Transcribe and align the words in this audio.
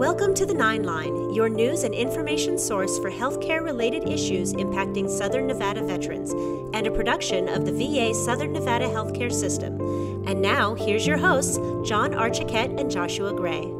Welcome 0.00 0.32
to 0.36 0.46
the 0.46 0.54
Nine 0.54 0.84
Line, 0.84 1.34
your 1.34 1.50
news 1.50 1.84
and 1.84 1.94
information 1.94 2.56
source 2.56 2.98
for 3.00 3.10
healthcare 3.10 3.62
related 3.62 4.08
issues 4.08 4.54
impacting 4.54 5.10
Southern 5.10 5.46
Nevada 5.46 5.84
veterans, 5.84 6.30
and 6.72 6.86
a 6.86 6.90
production 6.90 7.50
of 7.50 7.66
the 7.66 7.72
VA 7.72 8.14
Southern 8.14 8.54
Nevada 8.54 8.86
Healthcare 8.86 9.30
System. 9.30 9.78
And 10.26 10.40
now, 10.40 10.74
here's 10.74 11.06
your 11.06 11.18
hosts, 11.18 11.58
John 11.86 12.12
Archiquette 12.12 12.80
and 12.80 12.90
Joshua 12.90 13.34
Gray. 13.34 13.70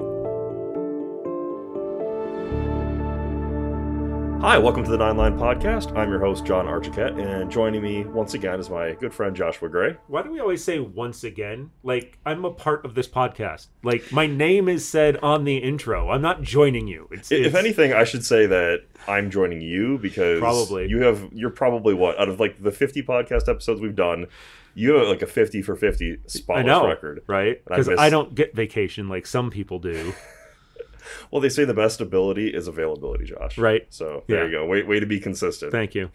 Hi, 4.40 4.56
welcome 4.56 4.82
to 4.84 4.90
the 4.90 4.96
Nine 4.96 5.18
Line 5.18 5.38
Podcast. 5.38 5.94
I'm 5.94 6.08
your 6.08 6.18
host, 6.18 6.46
John 6.46 6.64
Archiquette, 6.64 7.20
and 7.20 7.50
joining 7.50 7.82
me 7.82 8.04
once 8.04 8.32
again 8.32 8.58
is 8.58 8.70
my 8.70 8.92
good 8.94 9.12
friend 9.12 9.36
Joshua 9.36 9.68
Gray. 9.68 9.96
Why 10.08 10.22
do 10.22 10.30
we 10.32 10.40
always 10.40 10.64
say 10.64 10.78
once 10.78 11.24
again? 11.24 11.70
Like, 11.82 12.18
I'm 12.24 12.46
a 12.46 12.50
part 12.50 12.86
of 12.86 12.94
this 12.94 13.06
podcast. 13.06 13.66
Like, 13.82 14.10
my 14.12 14.26
name 14.26 14.66
is 14.66 14.88
said 14.88 15.18
on 15.18 15.44
the 15.44 15.58
intro. 15.58 16.08
I'm 16.08 16.22
not 16.22 16.40
joining 16.40 16.86
you. 16.88 17.06
It's, 17.12 17.30
If 17.30 17.46
it's- 17.48 17.54
anything, 17.54 17.92
I 17.92 18.04
should 18.04 18.24
say 18.24 18.46
that 18.46 18.84
I'm 19.06 19.30
joining 19.30 19.60
you 19.60 19.98
because 19.98 20.40
Probably. 20.40 20.88
you 20.88 21.02
have 21.02 21.28
you're 21.34 21.50
probably 21.50 21.92
what 21.92 22.18
out 22.18 22.30
of 22.30 22.40
like 22.40 22.62
the 22.62 22.72
50 22.72 23.02
podcast 23.02 23.46
episodes 23.46 23.82
we've 23.82 23.94
done, 23.96 24.26
you 24.74 24.94
have 24.94 25.06
like 25.08 25.20
a 25.22 25.26
50 25.26 25.60
for 25.60 25.76
50 25.76 26.12
I 26.12 26.16
spotless 26.26 26.66
know, 26.66 26.86
record. 26.88 27.22
right? 27.26 27.60
I 27.66 27.74
Because 27.76 27.88
miss- 27.88 28.00
I 28.00 28.08
don't 28.08 28.34
get 28.34 28.54
vacation 28.56 29.08
like 29.10 29.26
some 29.26 29.50
people 29.50 29.78
do. 29.80 30.14
Well, 31.30 31.40
they 31.40 31.48
say 31.48 31.64
the 31.64 31.74
best 31.74 32.00
ability 32.00 32.48
is 32.48 32.66
availability, 32.68 33.24
Josh. 33.24 33.56
Right. 33.58 33.86
So 33.90 34.24
there 34.26 34.38
Yeah. 34.40 34.44
you 34.46 34.50
go. 34.52 34.66
Way 34.66 34.82
way 34.82 35.00
to 35.00 35.06
be 35.06 35.20
consistent. 35.20 35.72
Thank 35.72 35.94
you. 35.94 36.10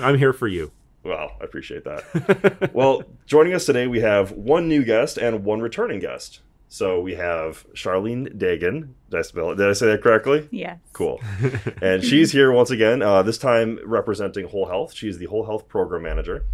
I'm 0.00 0.16
here 0.18 0.32
for 0.32 0.48
you. 0.48 0.70
Well, 1.04 1.32
I 1.40 1.44
appreciate 1.44 1.84
that. 1.84 2.70
well, 2.74 3.02
joining 3.26 3.54
us 3.54 3.66
today, 3.66 3.86
we 3.88 4.00
have 4.00 4.30
one 4.32 4.68
new 4.68 4.84
guest 4.84 5.18
and 5.18 5.44
one 5.44 5.60
returning 5.60 5.98
guest. 5.98 6.40
So 6.68 7.00
we 7.00 7.16
have 7.16 7.66
Charlene 7.74 8.34
Dagan. 8.38 8.90
Did 9.10 9.18
I, 9.18 9.22
spell, 9.22 9.54
did 9.54 9.68
I 9.68 9.72
say 9.74 9.86
that 9.88 10.00
correctly? 10.02 10.48
Yes. 10.50 10.78
Cool. 10.94 11.20
and 11.82 12.02
she's 12.02 12.32
here 12.32 12.50
once 12.52 12.70
again, 12.70 13.02
uh, 13.02 13.22
this 13.22 13.36
time 13.36 13.78
representing 13.84 14.46
Whole 14.48 14.66
Health. 14.66 14.94
She's 14.94 15.18
the 15.18 15.26
Whole 15.26 15.44
Health 15.44 15.68
Program 15.68 16.02
Manager. 16.04 16.46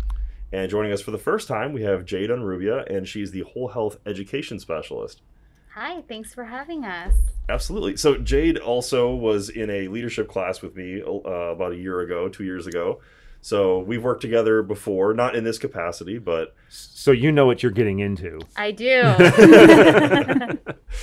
And 0.51 0.69
joining 0.71 0.91
us 0.93 1.03
for 1.03 1.11
the 1.11 1.19
first 1.19 1.47
time, 1.47 1.73
we 1.73 1.83
have 1.83 2.05
Jade 2.07 2.31
Unrubia, 2.31 2.85
and 2.93 3.07
she's 3.07 3.31
the 3.31 3.43
Whole 3.43 3.69
Health 3.69 3.99
Education 4.07 4.59
Specialist. 4.59 5.21
Hi, 5.81 6.03
thanks 6.09 6.35
for 6.35 6.43
having 6.43 6.85
us. 6.85 7.15
Absolutely. 7.49 7.97
So 7.97 8.19
Jade 8.19 8.59
also 8.59 9.15
was 9.15 9.49
in 9.49 9.71
a 9.71 9.87
leadership 9.87 10.29
class 10.29 10.61
with 10.61 10.75
me 10.75 11.01
uh, 11.01 11.09
about 11.09 11.71
a 11.71 11.77
year 11.77 12.01
ago, 12.01 12.29
two 12.29 12.43
years 12.43 12.67
ago. 12.67 13.01
So 13.43 13.79
we've 13.79 14.03
worked 14.03 14.21
together 14.21 14.65
before, 14.65 15.15
not 15.15 15.37
in 15.37 15.45
this 15.45 15.57
capacity, 15.57 16.19
but 16.19 16.57
So 16.69 17.13
you 17.13 17.31
know 17.31 17.47
what 17.47 17.63
you're 17.63 17.71
getting 17.71 18.01
into. 18.01 18.41
I 18.57 18.73
do. 18.73 19.03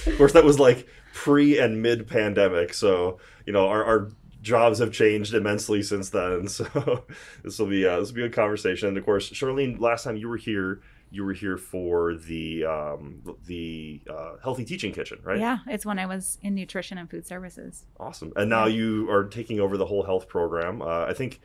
of 0.07 0.17
course 0.17 0.33
that 0.33 0.43
was 0.43 0.59
like 0.59 0.89
pre 1.13 1.57
and 1.57 1.81
mid 1.81 2.05
pandemic. 2.05 2.73
So 2.73 3.19
you 3.45 3.53
know 3.53 3.69
our, 3.69 3.81
our 3.81 4.11
jobs 4.41 4.79
have 4.79 4.91
changed 4.91 5.33
immensely 5.33 5.83
since 5.83 6.09
then. 6.09 6.47
So 6.49 7.05
this 7.45 7.57
will 7.57 7.67
be 7.67 7.87
uh, 7.87 8.01
this 8.01 8.09
will 8.09 8.17
be 8.17 8.25
a 8.25 8.29
conversation. 8.29 8.89
And 8.89 8.97
of 8.97 9.05
course, 9.05 9.29
Charlene, 9.29 9.79
last 9.79 10.03
time 10.03 10.17
you 10.17 10.27
were 10.27 10.35
here, 10.35 10.81
you 11.15 11.23
were 11.25 11.33
here 11.33 11.57
for 11.57 12.13
the 12.15 12.65
um, 12.65 13.21
the 13.45 14.01
uh, 14.09 14.33
healthy 14.43 14.65
teaching 14.65 14.91
kitchen, 14.91 15.19
right? 15.23 15.39
Yeah, 15.39 15.59
it's 15.67 15.85
when 15.85 15.97
I 15.99 16.05
was 16.05 16.37
in 16.41 16.55
nutrition 16.55 16.97
and 16.97 17.09
food 17.09 17.25
services. 17.25 17.85
Awesome. 17.99 18.33
And 18.35 18.49
now 18.49 18.65
you 18.65 19.09
are 19.09 19.23
taking 19.23 19.59
over 19.59 19.77
the 19.77 19.85
whole 19.85 20.03
health 20.03 20.27
program. 20.27 20.81
Uh, 20.81 21.05
I 21.05 21.13
think 21.13 21.39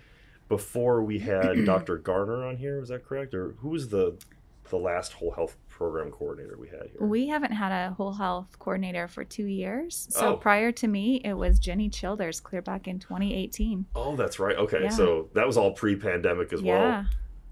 before 0.49 1.03
we 1.03 1.19
had 1.21 1.65
Dr. 1.73 1.97
Garner 1.99 2.45
on 2.45 2.57
here, 2.57 2.81
was 2.81 2.89
that 2.89 3.05
correct? 3.05 3.33
Or 3.35 3.53
who 3.61 3.69
was 3.71 3.89
the 3.89 4.17
the 4.71 4.77
last 4.77 5.13
whole 5.15 5.33
health 5.33 5.57
program 5.69 6.11
coordinator 6.13 6.57
we 6.59 6.69
had 6.69 6.87
here? 6.93 7.05
We 7.07 7.27
haven't 7.29 7.53
had 7.53 7.73
a 7.73 7.93
whole 7.95 8.13
health 8.13 8.57
coordinator 8.61 9.09
for 9.09 9.25
two 9.25 9.47
years. 9.47 10.07
So 10.11 10.35
Oh. 10.35 10.37
prior 10.37 10.71
to 10.73 10.87
me, 10.87 11.21
it 11.25 11.33
was 11.35 11.59
Jenny 11.59 11.89
Childers, 11.89 12.39
clear 12.41 12.63
back 12.63 12.87
in 12.87 12.99
2018. 13.01 13.87
Oh, 13.97 14.15
that's 14.15 14.39
right. 14.39 14.57
Okay, 14.57 14.83
Yeah. 14.85 14.89
so 14.91 15.29
that 15.35 15.47
was 15.47 15.57
all 15.57 15.73
pre-pandemic 15.73 16.53
as 16.53 16.63
well. 16.63 16.79
yeah. 16.79 17.05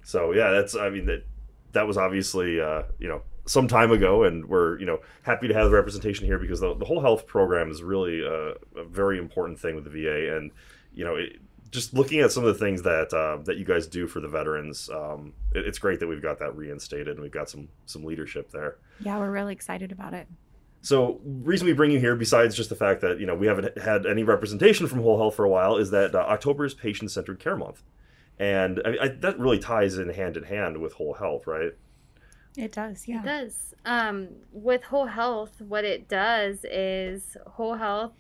So 0.05 0.33
yeah, 0.33 0.51
that's 0.53 0.75
I 0.77 0.91
mean 0.91 1.07
that 1.07 1.25
that 1.73 1.87
was 1.87 1.97
obviously 1.97 2.61
uh, 2.61 2.83
you 2.99 3.09
know 3.09 3.23
some 3.47 3.67
time 3.67 3.91
ago, 3.91 4.25
and 4.25 4.47
we're 4.47 4.79
you 4.79 4.87
know 4.87 5.01
happy 5.23 5.49
to 5.49 5.55
have 5.55 5.71
the 5.71 5.77
representation 5.77 6.27
here 6.27 6.39
because 6.39 6.61
the, 6.61 6.75
the 6.75 6.85
whole 6.85 7.01
health 7.01 7.27
program 7.27 7.71
is 7.71 7.83
really 7.83 8.21
a, 8.21 8.51
a 8.79 8.85
very 8.85 9.19
important 9.19 9.59
thing 9.59 9.75
with 9.75 9.85
the 9.85 9.91
VA, 9.91 10.37
and 10.37 10.51
you 10.93 11.05
know 11.05 11.17
it, 11.17 11.39
just 11.71 11.93
looking 11.93 12.21
at 12.21 12.33
some 12.33 12.45
of 12.45 12.53
the 12.53 12.65
things 12.65 12.83
that 12.83 13.13
uh, 13.13 13.43
that 13.45 13.57
you 13.59 13.65
guys 13.65 13.87
do 13.87 14.07
for 14.07 14.21
the 14.21 14.29
veterans, 14.29 14.89
um, 14.91 15.33
it, 15.55 15.67
it's 15.67 15.79
great 15.79 16.01
that 16.01 16.07
we've 16.07 16.23
got 16.23 16.39
that 16.39 16.57
reinstated 16.57 17.09
and 17.09 17.21
we've 17.21 17.33
got 17.33 17.51
some 17.51 17.69
some 17.87 18.05
leadership 18.05 18.51
there. 18.51 18.77
Yeah, 19.01 19.19
we're 19.19 19.31
really 19.31 19.53
excited 19.53 19.93
about 19.93 20.15
it. 20.15 20.27
So, 20.81 21.21
reason 21.25 21.67
we 21.67 21.73
bring 21.73 21.91
you 21.91 21.99
here, 21.99 22.15
besides 22.15 22.55
just 22.55 22.69
the 22.69 22.77
fact 22.77 23.01
that 23.01 23.19
you 23.19 23.27
know 23.27 23.35
we 23.35 23.47
haven't 23.47 23.79
had 23.79 24.07
any 24.07 24.23
representation 24.23 24.87
from 24.87 25.01
Whole 25.01 25.19
Health 25.19 25.35
for 25.35 25.45
a 25.45 25.49
while, 25.49 25.77
is 25.77 25.91
that 25.91 26.15
uh, 26.15 26.19
October 26.19 26.65
is 26.65 26.75
Patient 26.75 27.11
Centered 27.11 27.41
Care 27.41 27.57
Month, 27.57 27.83
and 28.39 28.81
I, 28.85 29.05
I, 29.05 29.09
that 29.09 29.39
really 29.39 29.59
ties 29.59 29.99
in 29.99 30.09
hand 30.11 30.37
in 30.37 30.45
hand 30.45 30.79
with 30.79 30.95
Whole 30.95 31.15
Health, 31.15 31.47
right? 31.47 31.73
It 32.57 32.73
does, 32.73 33.07
yeah. 33.07 33.21
It 33.21 33.25
does. 33.25 33.75
Um, 33.85 34.29
with 34.53 34.85
Whole 34.85 35.07
Health, 35.07 35.61
what 35.61 35.85
it 35.85 36.09
does 36.09 36.65
is 36.65 37.37
Whole 37.47 37.75
Health, 37.75 38.13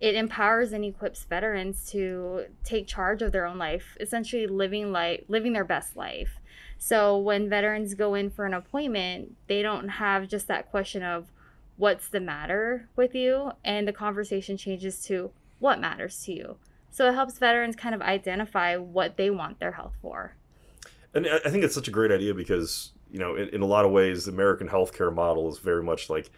it 0.00 0.14
empowers 0.14 0.72
and 0.72 0.84
equips 0.84 1.24
veterans 1.24 1.88
to 1.92 2.46
take 2.64 2.86
charge 2.86 3.22
of 3.22 3.32
their 3.32 3.46
own 3.46 3.56
life, 3.58 3.96
essentially 4.00 4.46
living 4.46 4.90
life, 4.90 5.22
living 5.28 5.52
their 5.52 5.64
best 5.64 5.96
life. 5.96 6.40
So 6.76 7.16
when 7.16 7.48
veterans 7.48 7.94
go 7.94 8.14
in 8.14 8.30
for 8.30 8.44
an 8.44 8.54
appointment, 8.54 9.36
they 9.46 9.62
don't 9.62 9.88
have 9.88 10.26
just 10.28 10.48
that 10.48 10.70
question 10.70 11.04
of 11.04 11.30
what's 11.76 12.08
the 12.08 12.20
matter 12.20 12.88
with 12.96 13.14
you, 13.14 13.52
and 13.64 13.86
the 13.86 13.92
conversation 13.92 14.56
changes 14.56 15.04
to 15.04 15.30
what 15.60 15.80
matters 15.80 16.24
to 16.24 16.32
you. 16.32 16.56
So 16.92 17.08
it 17.08 17.14
helps 17.14 17.38
veterans 17.38 17.74
kind 17.74 17.94
of 17.94 18.02
identify 18.02 18.76
what 18.76 19.16
they 19.16 19.30
want 19.30 19.58
their 19.58 19.72
health 19.72 19.94
for. 20.00 20.36
And 21.14 21.26
I 21.26 21.38
I 21.44 21.50
think 21.50 21.64
it's 21.64 21.74
such 21.74 21.88
a 21.88 21.90
great 21.90 22.12
idea 22.12 22.34
because 22.34 22.92
you 23.10 23.18
know, 23.18 23.36
in, 23.36 23.48
in 23.50 23.60
a 23.60 23.66
lot 23.66 23.84
of 23.84 23.90
ways, 23.90 24.24
the 24.24 24.32
American 24.32 24.68
healthcare 24.68 25.14
model 25.14 25.48
is 25.50 25.58
very 25.58 25.82
much 25.82 26.08
like 26.08 26.30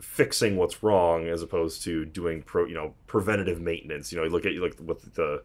fixing 0.00 0.56
what's 0.56 0.82
wrong 0.82 1.28
as 1.28 1.42
opposed 1.42 1.82
to 1.84 2.04
doing 2.04 2.42
pro, 2.42 2.64
you 2.64 2.74
know, 2.74 2.94
preventative 3.06 3.60
maintenance. 3.60 4.10
You 4.10 4.18
know, 4.18 4.24
you 4.24 4.30
look 4.30 4.46
at 4.46 4.54
you 4.54 4.62
like 4.62 4.76
with 4.82 5.14
the, 5.14 5.42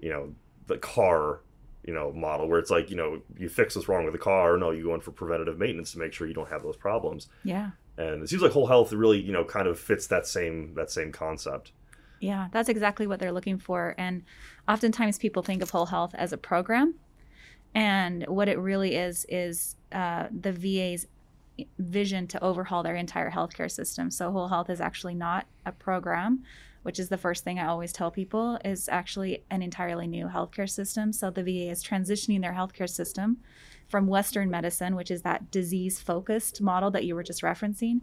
you 0.00 0.08
know, 0.08 0.32
the 0.68 0.78
car, 0.78 1.40
you 1.84 1.92
know, 1.92 2.12
model 2.12 2.48
where 2.48 2.60
it's 2.60 2.70
like 2.70 2.90
you 2.90 2.96
know 2.96 3.20
you 3.36 3.48
fix 3.48 3.74
what's 3.74 3.88
wrong 3.88 4.04
with 4.04 4.12
the 4.12 4.18
car. 4.18 4.56
No, 4.56 4.70
you 4.70 4.84
go 4.84 4.94
in 4.94 5.00
for 5.00 5.10
preventative 5.10 5.58
maintenance 5.58 5.92
to 5.92 5.98
make 5.98 6.12
sure 6.12 6.28
you 6.28 6.34
don't 6.34 6.48
have 6.48 6.62
those 6.62 6.76
problems. 6.76 7.28
Yeah. 7.42 7.70
And 7.98 8.22
it 8.22 8.28
seems 8.28 8.40
like 8.40 8.52
whole 8.52 8.68
health 8.68 8.92
really 8.92 9.20
you 9.20 9.32
know 9.32 9.44
kind 9.44 9.66
of 9.66 9.78
fits 9.78 10.06
that 10.06 10.26
same 10.26 10.74
that 10.74 10.90
same 10.90 11.10
concept. 11.10 11.72
Yeah, 12.20 12.48
that's 12.52 12.68
exactly 12.68 13.06
what 13.06 13.18
they're 13.18 13.32
looking 13.32 13.58
for. 13.58 13.94
And 13.98 14.22
oftentimes 14.68 15.18
people 15.18 15.42
think 15.42 15.62
of 15.62 15.70
whole 15.70 15.86
health 15.86 16.14
as 16.14 16.32
a 16.32 16.38
program. 16.38 16.94
And 17.74 18.26
what 18.26 18.48
it 18.48 18.58
really 18.58 18.94
is, 18.94 19.24
is 19.28 19.76
uh, 19.92 20.26
the 20.30 20.52
VA's 20.52 21.06
vision 21.78 22.26
to 22.28 22.42
overhaul 22.42 22.82
their 22.82 22.96
entire 22.96 23.30
healthcare 23.30 23.70
system. 23.70 24.10
So 24.10 24.30
whole 24.30 24.48
health 24.48 24.70
is 24.70 24.80
actually 24.80 25.14
not 25.14 25.46
a 25.64 25.72
program, 25.72 26.42
which 26.82 26.98
is 26.98 27.08
the 27.08 27.18
first 27.18 27.44
thing 27.44 27.58
I 27.58 27.66
always 27.66 27.92
tell 27.92 28.10
people 28.10 28.58
is 28.64 28.88
actually 28.88 29.44
an 29.50 29.62
entirely 29.62 30.06
new 30.06 30.26
healthcare 30.26 30.68
system. 30.68 31.12
So 31.12 31.30
the 31.30 31.42
VA 31.42 31.70
is 31.70 31.84
transitioning 31.84 32.40
their 32.40 32.54
healthcare 32.54 32.88
system 32.88 33.38
from 33.88 34.06
Western 34.06 34.50
medicine, 34.50 34.94
which 34.94 35.10
is 35.10 35.22
that 35.22 35.50
disease 35.50 36.00
focused 36.00 36.60
model 36.60 36.90
that 36.92 37.04
you 37.04 37.14
were 37.14 37.22
just 37.22 37.42
referencing, 37.42 38.00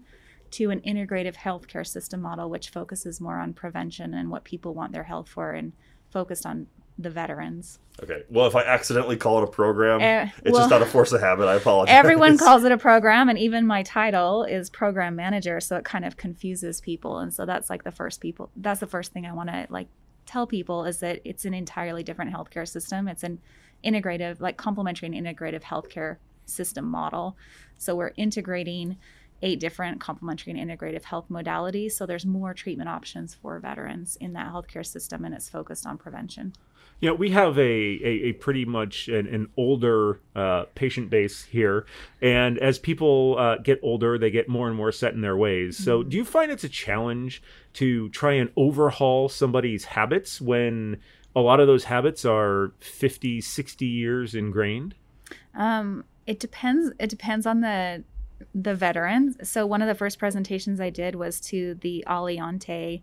to 0.51 0.69
an 0.69 0.81
integrative 0.81 1.35
healthcare 1.35 1.85
system 1.85 2.21
model, 2.21 2.49
which 2.49 2.69
focuses 2.69 3.21
more 3.21 3.37
on 3.37 3.53
prevention 3.53 4.13
and 4.13 4.29
what 4.29 4.43
people 4.43 4.73
want 4.73 4.91
their 4.91 5.03
health 5.03 5.29
for 5.29 5.51
and 5.51 5.73
focused 6.09 6.45
on 6.45 6.67
the 6.99 7.09
veterans. 7.09 7.79
Okay. 8.01 8.23
Well, 8.29 8.47
if 8.47 8.55
I 8.55 8.63
accidentally 8.63 9.17
call 9.17 9.39
it 9.39 9.43
a 9.43 9.51
program, 9.51 10.01
Eh, 10.01 10.29
it's 10.43 10.51
well, 10.51 10.63
just 10.63 10.71
out 10.71 10.81
of 10.81 10.89
force 10.89 11.11
of 11.11 11.21
habit. 11.21 11.47
I 11.47 11.55
apologize. 11.55 11.93
Everyone 11.95 12.37
calls 12.37 12.63
it 12.63 12.71
a 12.71 12.77
program, 12.77 13.29
and 13.29 13.37
even 13.37 13.67
my 13.67 13.83
title 13.83 14.43
is 14.43 14.69
program 14.69 15.15
manager, 15.15 15.59
so 15.59 15.77
it 15.77 15.85
kind 15.85 16.05
of 16.05 16.17
confuses 16.17 16.81
people. 16.81 17.19
And 17.19 17.33
so 17.33 17.45
that's 17.45 17.69
like 17.69 17.83
the 17.83 17.91
first 17.91 18.21
people. 18.21 18.49
That's 18.55 18.79
the 18.79 18.87
first 18.87 19.13
thing 19.13 19.25
I 19.25 19.33
want 19.33 19.49
to 19.49 19.67
like 19.69 19.87
tell 20.25 20.47
people 20.47 20.85
is 20.85 20.99
that 20.99 21.21
it's 21.23 21.45
an 21.45 21.53
entirely 21.53 22.03
different 22.03 22.33
healthcare 22.33 22.67
system. 22.67 23.07
It's 23.07 23.23
an 23.23 23.39
integrative, 23.83 24.39
like 24.39 24.57
complementary 24.57 25.07
and 25.07 25.15
integrative 25.15 25.61
healthcare 25.61 26.17
system 26.45 26.85
model. 26.85 27.37
So 27.77 27.95
we're 27.95 28.13
integrating 28.17 28.97
eight 29.41 29.59
different 29.59 29.99
complementary 29.99 30.57
and 30.57 30.69
integrative 30.69 31.03
health 31.03 31.25
modalities. 31.29 31.91
So 31.91 32.05
there's 32.05 32.25
more 32.25 32.53
treatment 32.53 32.89
options 32.89 33.35
for 33.35 33.59
veterans 33.59 34.17
in 34.19 34.33
that 34.33 34.51
healthcare 34.51 34.85
system, 34.85 35.25
and 35.25 35.33
it's 35.33 35.49
focused 35.49 35.85
on 35.85 35.97
prevention. 35.97 36.53
Yeah, 36.99 37.11
we 37.11 37.29
have 37.29 37.59
a, 37.59 37.61
a, 37.61 38.29
a 38.29 38.33
pretty 38.33 38.65
much 38.65 39.07
an, 39.07 39.27
an 39.27 39.49
older 39.55 40.19
uh, 40.35 40.65
patient 40.73 41.11
base 41.11 41.43
here. 41.43 41.85
And 42.23 42.57
as 42.57 42.79
people 42.79 43.35
uh, 43.37 43.57
get 43.57 43.79
older, 43.83 44.17
they 44.17 44.31
get 44.31 44.49
more 44.49 44.67
and 44.67 44.75
more 44.75 44.91
set 44.91 45.13
in 45.13 45.21
their 45.21 45.37
ways. 45.37 45.77
So, 45.77 46.01
do 46.01 46.17
you 46.17 46.25
find 46.25 46.51
it's 46.51 46.63
a 46.63 46.69
challenge 46.69 47.43
to 47.73 48.09
try 48.09 48.33
and 48.33 48.49
overhaul 48.57 49.29
somebody's 49.29 49.85
habits 49.85 50.41
when 50.41 50.97
a 51.35 51.39
lot 51.39 51.59
of 51.59 51.67
those 51.67 51.83
habits 51.83 52.25
are 52.25 52.73
50, 52.79 53.41
60 53.41 53.85
years 53.85 54.33
ingrained? 54.33 54.95
Um, 55.53 56.03
it 56.25 56.39
depends. 56.39 56.91
It 56.99 57.11
depends 57.11 57.45
on 57.45 57.61
the 57.61 58.03
the 58.53 58.75
veterans. 58.75 59.37
So 59.49 59.65
one 59.65 59.81
of 59.81 59.87
the 59.87 59.95
first 59.95 60.19
presentations 60.19 60.79
I 60.79 60.89
did 60.89 61.15
was 61.15 61.39
to 61.41 61.75
the 61.75 62.03
Aliante 62.07 63.01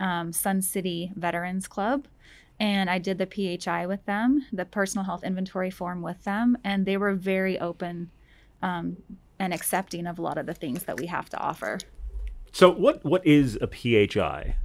um, 0.00 0.32
Sun 0.32 0.62
City 0.62 1.12
Veterans 1.14 1.68
Club. 1.68 2.06
And 2.60 2.88
I 2.88 2.98
did 2.98 3.18
the 3.18 3.26
PHI 3.26 3.86
with 3.86 4.04
them, 4.04 4.46
the 4.52 4.64
personal 4.64 5.04
health 5.04 5.24
inventory 5.24 5.70
form 5.70 6.00
with 6.02 6.22
them, 6.24 6.56
and 6.62 6.86
they 6.86 6.96
were 6.96 7.14
very 7.14 7.58
open 7.58 8.10
um, 8.62 8.98
and 9.38 9.52
accepting 9.52 10.06
of 10.06 10.18
a 10.18 10.22
lot 10.22 10.38
of 10.38 10.46
the 10.46 10.54
things 10.54 10.84
that 10.84 10.98
we 10.98 11.06
have 11.06 11.28
to 11.30 11.38
offer. 11.38 11.78
So 12.52 12.70
what 12.70 13.04
what 13.04 13.26
is 13.26 13.58
a 13.60 13.66
PHI? 13.66 14.56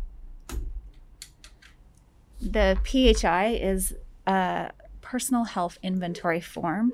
The 2.42 2.78
PHI 2.84 3.48
is 3.56 3.96
a 4.28 4.72
personal 5.02 5.46
health 5.46 5.80
inventory 5.82 6.42
form. 6.42 6.94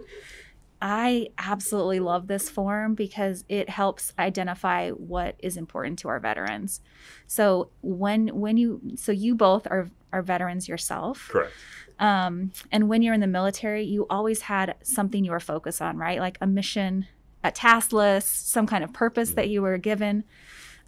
I 0.85 1.30
absolutely 1.38 2.01
love 2.01 2.27
this 2.27 2.50
form 2.50 2.94
because 2.94 3.45
it 3.47 3.69
helps 3.69 4.12
identify 4.19 4.89
what 4.89 5.38
is 5.39 5.56
important 5.56 5.97
to 6.00 6.09
our 6.09 6.19
veterans. 6.19 6.81
So 7.25 7.69
when 7.81 8.27
when 8.27 8.57
you 8.57 8.81
so 8.95 9.13
you 9.13 9.33
both 9.33 9.65
are 9.68 9.89
are 10.12 10.21
veterans 10.21 10.68
yourself. 10.68 11.30
Correct. 11.31 11.53
Um, 12.00 12.51
and 12.69 12.89
when 12.89 13.01
you're 13.01 13.13
in 13.13 13.21
the 13.21 13.27
military, 13.27 13.83
you 13.83 14.06
always 14.09 14.41
had 14.41 14.75
something 14.83 15.24
you 15.24 15.31
were 15.31 15.39
focused 15.39 15.81
on, 15.81 15.97
right? 15.97 16.19
Like 16.19 16.38
a 16.41 16.47
mission, 16.47 17.07
a 17.45 17.51
task 17.51 17.94
list, 17.94 18.50
some 18.50 18.68
kind 18.68 18.83
of 18.83 18.91
purpose 18.91 19.31
that 19.31 19.47
you 19.47 19.62
were 19.62 19.77
given. 19.77 20.25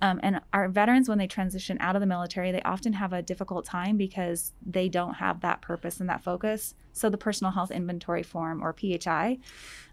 Um, 0.02 0.20
and 0.22 0.42
our 0.52 0.68
veterans, 0.68 1.08
when 1.08 1.18
they 1.18 1.28
transition 1.28 1.78
out 1.80 1.96
of 1.96 2.02
the 2.02 2.06
military, 2.06 2.52
they 2.52 2.62
often 2.64 2.94
have 2.94 3.14
a 3.14 3.22
difficult 3.22 3.66
time 3.66 3.96
because 3.96 4.52
they 4.66 4.90
don't 4.90 5.16
have 5.16 5.40
that 5.42 5.62
purpose 5.62 6.00
and 6.00 6.10
that 6.10 6.24
focus. 6.24 6.76
So, 6.92 7.10
the 7.10 7.18
personal 7.18 7.52
health 7.52 7.72
inventory 7.72 8.24
form 8.24 8.62
or 8.62 8.74
PHI, 8.74 9.40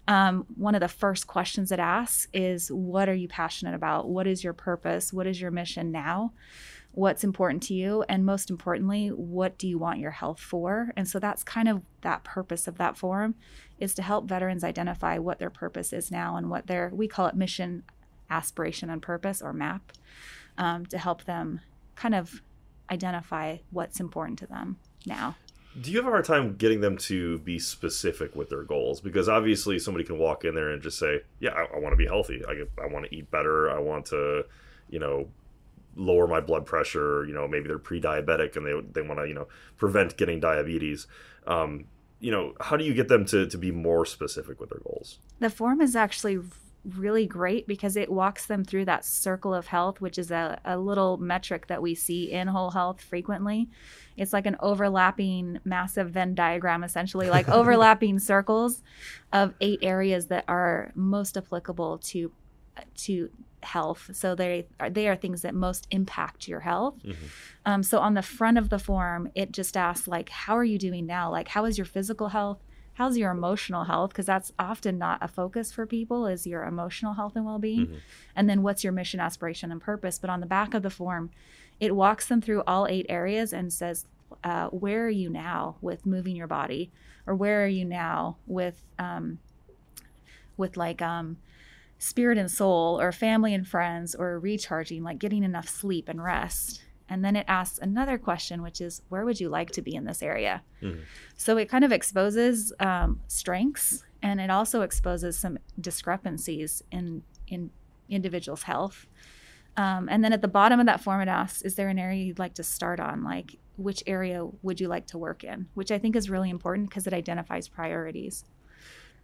um, 0.07 0.45
one 0.55 0.75
of 0.75 0.81
the 0.81 0.87
first 0.87 1.27
questions 1.27 1.71
it 1.71 1.79
asks 1.79 2.27
is 2.33 2.69
What 2.71 3.07
are 3.07 3.13
you 3.13 3.27
passionate 3.27 3.75
about? 3.75 4.09
What 4.09 4.27
is 4.27 4.43
your 4.43 4.53
purpose? 4.53 5.13
What 5.13 5.27
is 5.27 5.39
your 5.39 5.51
mission 5.51 5.91
now? 5.91 6.33
What's 6.91 7.23
important 7.23 7.63
to 7.63 7.73
you? 7.73 8.03
And 8.07 8.25
most 8.25 8.49
importantly, 8.49 9.07
what 9.07 9.57
do 9.57 9.67
you 9.67 9.79
want 9.79 9.99
your 9.99 10.11
health 10.11 10.39
for? 10.39 10.91
And 10.95 11.07
so, 11.07 11.19
that's 11.19 11.43
kind 11.43 11.69
of 11.69 11.81
that 12.01 12.23
purpose 12.23 12.67
of 12.67 12.77
that 12.77 12.97
forum 12.97 13.35
is 13.79 13.93
to 13.95 14.01
help 14.01 14.27
veterans 14.27 14.63
identify 14.63 15.17
what 15.17 15.39
their 15.39 15.49
purpose 15.49 15.93
is 15.93 16.11
now 16.11 16.35
and 16.35 16.49
what 16.49 16.67
their, 16.67 16.91
we 16.93 17.07
call 17.07 17.27
it 17.27 17.35
mission 17.35 17.83
aspiration 18.29 18.89
and 18.89 19.01
purpose 19.01 19.41
or 19.41 19.53
map 19.53 19.91
um, 20.57 20.85
to 20.87 20.97
help 20.97 21.23
them 21.25 21.61
kind 21.95 22.15
of 22.15 22.41
identify 22.91 23.57
what's 23.71 23.99
important 23.99 24.37
to 24.39 24.47
them 24.47 24.77
now 25.05 25.35
do 25.79 25.91
you 25.91 25.97
have 25.97 26.07
a 26.07 26.09
hard 26.09 26.25
time 26.25 26.55
getting 26.55 26.81
them 26.81 26.97
to 26.97 27.39
be 27.39 27.59
specific 27.59 28.35
with 28.35 28.49
their 28.49 28.63
goals? 28.63 29.01
Because 29.01 29.27
obviously 29.27 29.79
somebody 29.79 30.05
can 30.05 30.17
walk 30.17 30.45
in 30.45 30.55
there 30.55 30.69
and 30.69 30.81
just 30.81 30.99
say 30.99 31.21
yeah 31.39 31.51
i, 31.51 31.75
I 31.75 31.79
want 31.79 31.93
to 31.93 31.97
be 31.97 32.05
healthy. 32.05 32.43
I, 32.47 32.63
I 32.81 32.87
want 32.87 33.05
to 33.05 33.15
eat 33.15 33.31
better. 33.31 33.69
I 33.69 33.79
want 33.79 34.05
to 34.07 34.45
you 34.89 34.99
know 34.99 35.29
lower 35.95 36.27
my 36.27 36.39
blood 36.39 36.65
pressure. 36.65 37.25
You 37.25 37.33
know 37.33 37.47
maybe 37.47 37.67
they're 37.67 37.79
pre-diabetic 37.79 38.55
and 38.55 38.65
they, 38.65 39.01
they 39.01 39.07
want 39.07 39.19
to 39.19 39.27
you 39.27 39.33
know 39.33 39.47
prevent 39.77 40.17
getting 40.17 40.39
diabetes. 40.39 41.07
Um, 41.47 41.85
you 42.19 42.31
know 42.31 42.53
how 42.59 42.77
do 42.77 42.85
you 42.85 42.93
get 42.93 43.07
them 43.07 43.25
to, 43.25 43.47
to 43.47 43.57
be 43.57 43.71
more 43.71 44.05
specific 44.05 44.59
with 44.59 44.69
their 44.69 44.81
goals? 44.83 45.19
The 45.39 45.49
form 45.49 45.81
is 45.81 45.95
actually 45.95 46.39
really 46.85 47.25
great 47.25 47.65
because 47.67 47.95
it 47.95 48.11
walks 48.11 48.45
them 48.45 48.63
through 48.63 48.85
that 48.85 49.05
circle 49.05 49.53
of 49.53 49.67
health, 49.67 50.01
which 50.01 50.17
is 50.17 50.31
a, 50.31 50.59
a 50.65 50.77
little 50.77 51.17
metric 51.17 51.67
that 51.67 51.81
we 51.81 51.95
see 51.95 52.31
in 52.31 52.47
whole 52.47 52.71
health 52.71 53.01
frequently. 53.01 53.69
It's 54.17 54.33
like 54.33 54.45
an 54.45 54.57
overlapping 54.59 55.59
massive 55.63 56.11
Venn 56.11 56.35
diagram, 56.35 56.83
essentially, 56.83 57.29
like 57.29 57.47
overlapping 57.49 58.19
circles 58.19 58.83
of 59.31 59.53
eight 59.61 59.79
areas 59.81 60.27
that 60.27 60.45
are 60.47 60.91
most 60.95 61.37
applicable 61.37 61.99
to 61.99 62.31
to 62.95 63.29
health. 63.61 64.09
So 64.13 64.35
they 64.35 64.67
are 64.79 64.89
they 64.89 65.07
are 65.07 65.15
things 65.15 65.41
that 65.43 65.55
most 65.55 65.87
impact 65.91 66.47
your 66.47 66.59
health. 66.61 66.95
Mm-hmm. 67.03 67.25
Um, 67.65 67.83
so 67.83 67.99
on 67.99 68.13
the 68.13 68.21
front 68.21 68.57
of 68.57 68.69
the 68.69 68.79
form, 68.79 69.29
it 69.35 69.51
just 69.51 69.77
asks 69.77 70.07
like, 70.07 70.29
how 70.29 70.57
are 70.57 70.63
you 70.63 70.77
doing 70.77 71.05
now? 71.05 71.31
Like, 71.31 71.47
how 71.47 71.65
is 71.65 71.77
your 71.77 71.85
physical 71.85 72.29
health? 72.29 72.59
How's 72.93 73.17
your 73.17 73.31
emotional 73.31 73.85
health? 73.85 74.11
Because 74.11 74.25
that's 74.25 74.51
often 74.59 74.97
not 74.97 75.19
a 75.21 75.27
focus 75.27 75.71
for 75.71 75.85
people 75.85 76.27
is 76.27 76.45
your 76.45 76.63
emotional 76.63 77.13
health 77.13 77.35
and 77.35 77.45
well-being. 77.45 77.87
Mm-hmm. 77.87 77.95
and 78.35 78.49
then 78.49 78.63
what's 78.63 78.83
your 78.83 78.93
mission 78.93 79.19
aspiration 79.19 79.71
and 79.71 79.81
purpose? 79.81 80.19
But 80.19 80.29
on 80.29 80.39
the 80.39 80.45
back 80.45 80.73
of 80.73 80.83
the 80.83 80.89
form 80.89 81.31
it 81.79 81.95
walks 81.95 82.27
them 82.27 82.41
through 82.41 82.63
all 82.65 82.87
eight 82.87 83.05
areas 83.09 83.51
and 83.51 83.73
says 83.73 84.05
uh, 84.43 84.67
where 84.67 85.05
are 85.05 85.09
you 85.09 85.29
now 85.29 85.75
with 85.81 86.05
moving 86.05 86.35
your 86.35 86.47
body? 86.47 86.91
Or 87.25 87.35
where 87.35 87.63
are 87.63 87.67
you 87.67 87.85
now 87.85 88.37
with 88.45 88.83
um, 88.99 89.39
with 90.57 90.77
like 90.77 91.01
um, 91.01 91.37
spirit 91.97 92.37
and 92.37 92.51
soul 92.51 92.99
or 92.99 93.11
family 93.11 93.53
and 93.53 93.67
friends 93.67 94.13
or 94.13 94.39
recharging 94.39 95.03
like 95.03 95.19
getting 95.19 95.43
enough 95.43 95.67
sleep 95.67 96.09
and 96.09 96.23
rest 96.23 96.83
and 97.13 97.23
then 97.23 97.35
it 97.35 97.45
asks 97.47 97.77
another 97.77 98.17
question, 98.17 98.63
which 98.63 98.81
is, 98.81 99.03
where 99.09 99.23
would 99.23 99.39
you 99.39 99.47
like 99.47 99.69
to 99.71 99.83
be 99.83 99.93
in 99.93 100.03
this 100.03 100.23
area? 100.23 100.63
Mm-hmm. 100.81 101.01
So 101.37 101.57
it 101.57 101.69
kind 101.69 101.85
of 101.85 101.91
exposes 101.91 102.73
um, 102.79 103.21
strengths 103.27 104.03
and 104.23 104.41
it 104.41 104.49
also 104.49 104.81
exposes 104.81 105.37
some 105.37 105.59
discrepancies 105.79 106.81
in, 106.91 107.21
in 107.47 107.69
individuals' 108.09 108.63
health. 108.63 109.05
Um, 109.77 110.09
and 110.09 110.23
then 110.23 110.33
at 110.33 110.41
the 110.41 110.47
bottom 110.47 110.79
of 110.79 110.87
that 110.87 111.01
form, 111.01 111.21
it 111.21 111.27
asks, 111.27 111.61
is 111.61 111.75
there 111.75 111.89
an 111.89 111.99
area 111.99 112.23
you'd 112.23 112.39
like 112.39 112.55
to 112.55 112.63
start 112.63 112.99
on? 112.99 113.23
Like, 113.23 113.57
which 113.77 114.01
area 114.07 114.47
would 114.63 114.81
you 114.81 114.87
like 114.87 115.05
to 115.07 115.19
work 115.19 115.43
in? 115.43 115.67
Which 115.75 115.91
I 115.91 115.99
think 115.99 116.15
is 116.15 116.31
really 116.31 116.49
important 116.49 116.89
because 116.89 117.05
it 117.05 117.13
identifies 117.13 117.67
priorities. 117.67 118.43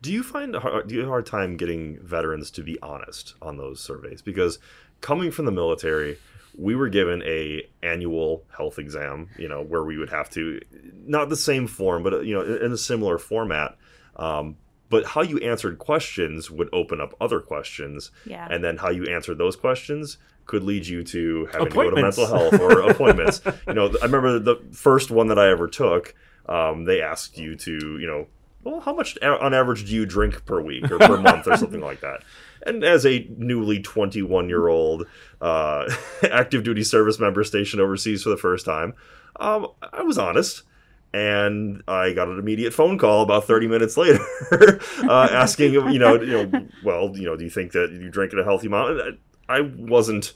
Do 0.04 0.14
you 0.14 0.22
find 0.22 0.54
do 0.54 0.94
you 0.94 1.00
have 1.00 1.10
a 1.10 1.12
hard 1.12 1.26
time 1.26 1.58
getting 1.58 2.00
veterans 2.04 2.52
to 2.52 2.62
be 2.62 2.80
honest 2.82 3.34
on 3.42 3.58
those 3.58 3.80
surveys? 3.82 4.22
Because 4.22 4.60
coming 5.02 5.32
from 5.32 5.46
the 5.46 5.52
military, 5.52 6.20
we 6.60 6.76
were 6.76 6.90
given 6.90 7.24
a 7.24 7.64
annual 7.82 8.44
health 8.56 8.78
exam 8.78 9.30
you 9.38 9.48
know 9.48 9.64
where 9.64 9.84
we 9.84 9.98
would 9.98 10.10
have 10.10 10.30
to 10.30 10.60
not 11.06 11.30
the 11.30 11.36
same 11.36 11.68
form 11.68 12.04
but 12.04 12.26
you 12.26 12.34
know 12.34 12.42
in 12.42 12.72
a 12.72 12.78
similar 12.78 13.18
format. 13.18 13.78
Um, 14.16 14.58
but 14.90 15.06
how 15.06 15.22
you 15.22 15.38
answered 15.38 15.78
questions 15.78 16.50
would 16.50 16.68
open 16.74 17.00
up 17.00 17.14
other 17.22 17.40
questions. 17.40 18.10
Yeah. 18.26 18.48
and 18.50 18.64
then 18.64 18.78
how 18.78 18.90
you 18.90 19.06
answered 19.06 19.38
those 19.38 19.56
questions 19.56 20.18
could 20.46 20.64
lead 20.64 20.88
you 20.88 21.04
to 21.04 21.46
having 21.54 21.70
to 21.70 21.76
go 21.76 21.90
to 21.92 22.02
mental 22.02 22.26
health 22.26 22.60
or 22.60 22.82
appointments. 22.90 23.42
You 23.68 23.74
know 23.74 23.94
i 24.02 24.06
remember 24.06 24.40
the 24.40 24.58
first 24.72 25.12
one 25.12 25.28
that 25.28 25.40
i 25.40 25.50
ever 25.50 25.68
took 25.68 26.16
um, 26.48 26.86
they 26.86 27.02
asked 27.02 27.38
you 27.38 27.56
to 27.56 27.72
you 28.00 28.08
know 28.08 28.28
well 28.64 28.80
how 28.82 28.94
much 28.94 29.18
on 29.22 29.54
average 29.54 29.86
do 29.86 29.94
you 29.94 30.06
drink 30.06 30.46
per 30.46 30.62
week 30.62 30.90
or 30.92 31.00
per 31.00 31.18
month 31.18 31.48
or 31.48 31.58
something 31.58 31.82
like 31.82 32.02
that 32.02 32.24
and 32.66 32.84
as 32.84 33.06
a 33.06 33.28
newly 33.38 33.80
21 33.80 34.50
year 34.50 34.68
old 34.68 35.08
uh, 35.42 35.90
active 36.32 36.64
duty 36.64 36.84
service 36.84 37.20
member 37.20 37.44
stationed 37.44 37.82
overseas 37.82 38.24
for 38.24 38.30
the 38.30 38.38
first 38.38 38.66
time, 38.66 38.94
um, 39.40 39.68
I 39.94 40.04
was 40.04 40.18
honest. 40.18 40.64
And 41.12 41.82
I 41.88 42.14
got 42.14 42.28
an 42.28 42.38
immediate 42.38 42.72
phone 42.72 43.00
call 43.00 43.24
about 43.24 43.46
30 43.46 43.68
minutes 43.68 43.98
later, 43.98 44.24
uh, 45.10 45.28
asking, 45.32 45.74
you 45.74 45.98
know, 45.98 46.22
you 46.22 46.46
know, 46.46 46.68
well, 46.84 47.18
you 47.18 47.26
know, 47.26 47.36
do 47.36 47.44
you 47.44 47.50
think 47.50 47.72
that 47.72 47.90
you 47.92 48.12
drink 48.12 48.32
at 48.32 48.38
a 48.38 48.44
healthy 48.44 48.68
amount? 48.68 49.18
I 49.48 49.62
wasn't 49.62 50.34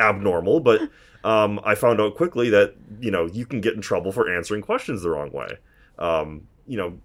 abnormal, 0.00 0.58
but 0.58 0.90
um, 1.22 1.60
I 1.64 1.76
found 1.76 2.00
out 2.00 2.16
quickly 2.16 2.50
that 2.50 2.74
you 2.98 3.12
know 3.12 3.26
you 3.26 3.46
can 3.46 3.60
get 3.60 3.74
in 3.74 3.80
trouble 3.80 4.10
for 4.10 4.28
answering 4.34 4.60
questions 4.60 5.02
the 5.02 5.10
wrong 5.10 5.30
way. 5.30 5.58
Um, 6.00 6.48
you 6.66 6.76
know, 6.76 6.98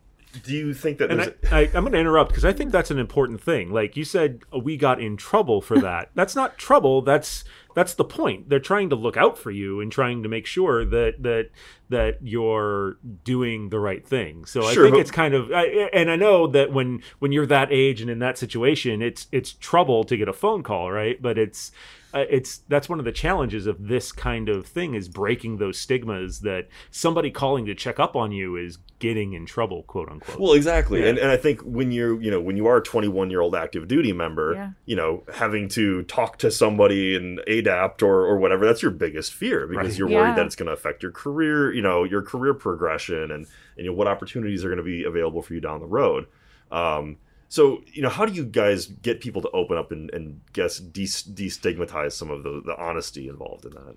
do 0.44 0.53
you 0.53 0.74
think 0.74 0.98
that? 1.00 1.12
And 1.12 1.22
I, 1.22 1.34
I, 1.51 1.62
am 1.74 1.84
going 1.84 1.94
to 1.94 2.00
interrupt 2.00 2.29
because 2.29 2.46
I 2.46 2.53
think 2.53 2.72
that's 2.72 2.91
an 2.91 3.00
important 3.00 3.41
thing. 3.41 3.72
Like 3.72 3.96
you 3.96 4.03
said, 4.03 4.41
uh, 4.53 4.60
we 4.60 4.77
got 4.77 5.01
in 5.01 5.17
trouble 5.17 5.62
for 5.62 5.79
that. 5.79 6.10
that's 6.15 6.36
not 6.36 6.58
trouble. 6.58 7.01
That's 7.01 7.44
that's 7.75 7.94
the 7.94 8.03
point. 8.03 8.50
They're 8.50 8.60
trying 8.60 8.89
to 8.89 8.96
look 8.96 9.17
out 9.17 9.38
for 9.38 9.51
you 9.51 9.79
and 9.79 9.91
trying 9.91 10.24
to 10.24 10.29
make 10.29 10.46
sure 10.46 10.84
that 10.86 11.22
that 11.24 11.50
that 11.89 12.17
you're 12.22 12.98
doing 13.24 13.70
the 13.70 13.79
right 13.79 14.06
thing. 14.06 14.46
So 14.46 14.62
sure, 14.62 14.70
I 14.70 14.86
think 14.86 14.94
but... 14.96 15.01
it's 15.01 15.12
kind 15.12 15.34
of, 15.34 15.51
I, 15.51 15.65
and 15.94 16.10
I 16.12 16.15
know 16.15 16.48
that 16.48 16.74
when 16.74 17.01
when 17.20 17.32
you're 17.32 17.46
that 17.46 17.70
age 17.72 18.01
and 18.01 18.10
in 18.10 18.20
that 18.20 18.38
situation, 18.38 19.01
it's 19.01 19.27
it's 19.32 19.53
trouble 19.53 20.03
to 20.06 20.17
get 20.17 20.27
a 20.27 20.34
phone 20.34 20.63
call, 20.63 20.91
right? 20.91 21.22
But 21.22 21.38
it's 21.38 21.72
uh, 22.17 22.25
it's 22.29 22.59
that's 22.67 22.89
one 22.89 22.97
of 22.97 23.05
the 23.05 23.12
challenges 23.12 23.67
of 23.67 23.88
this 23.88 24.12
kind 24.12 24.50
of 24.50 24.65
thing 24.65 24.95
is 24.95 25.07
breaking 25.07 25.57
those 25.57 25.77
stigmas 25.77 26.39
that 26.39 26.67
somebody 26.89 27.29
calling 27.29 27.65
to 27.65 27.75
check 27.75 28.00
up 28.00 28.15
on 28.15 28.31
you 28.31 28.55
is 28.55 28.79
getting 29.00 29.33
in 29.33 29.45
trouble 29.45 29.83
quote 29.83 30.09
unquote 30.09 30.39
well 30.39 30.53
exactly 30.53 31.01
yeah. 31.01 31.09
and, 31.09 31.19
and 31.19 31.29
i 31.29 31.38
think 31.38 31.62
when 31.62 31.91
you're 31.91 32.19
you 32.19 32.31
know 32.31 32.41
when 32.41 32.57
you 32.57 32.65
are 32.65 32.77
a 32.77 32.83
21 32.83 33.29
year 33.29 33.41
old 33.41 33.53
active 33.53 33.88
duty 33.88 34.12
member 34.12 34.53
yeah. 34.53 34.69
you 34.86 34.95
know 34.95 35.24
having 35.36 35.69
to 35.69 36.01
talk 36.03 36.38
to 36.39 36.50
somebody 36.50 37.15
and 37.15 37.39
adapt 37.47 38.01
or 38.01 38.25
or 38.25 38.38
whatever 38.38 38.65
that's 38.65 38.81
your 38.81 38.91
biggest 38.91 39.33
fear 39.33 39.67
because 39.67 39.89
right. 39.89 39.97
you're 40.00 40.09
yeah. 40.09 40.21
worried 40.21 40.36
that 40.36 40.45
it's 40.47 40.55
going 40.55 40.67
to 40.67 40.74
affect 40.74 41.03
your 41.03 41.12
career 41.12 41.71
you 41.71 41.81
know 41.81 42.03
your 42.03 42.24
career 42.24 42.55
progression 42.55 43.29
and, 43.31 43.31
and 43.31 43.47
you 43.77 43.86
know 43.86 43.93
what 43.93 44.07
opportunities 44.07 44.65
are 44.65 44.69
going 44.69 44.77
to 44.77 44.83
be 44.83 45.03
available 45.03 45.43
for 45.43 45.53
you 45.53 45.62
down 45.62 45.79
the 45.79 45.86
road 45.86 46.25
um, 46.71 47.17
so, 47.49 47.81
you 47.93 48.01
know, 48.01 48.09
how 48.09 48.25
do 48.25 48.33
you 48.33 48.45
guys 48.45 48.87
get 48.87 49.21
people 49.21 49.41
to 49.41 49.49
open 49.51 49.77
up 49.77 49.91
and, 49.91 50.13
and 50.13 50.41
guess 50.53 50.79
de- 50.79 51.05
destigmatize 51.05 52.11
some 52.13 52.29
of 52.29 52.43
the, 52.43 52.61
the 52.65 52.75
honesty 52.77 53.29
involved 53.29 53.65
in 53.65 53.71
that? 53.71 53.95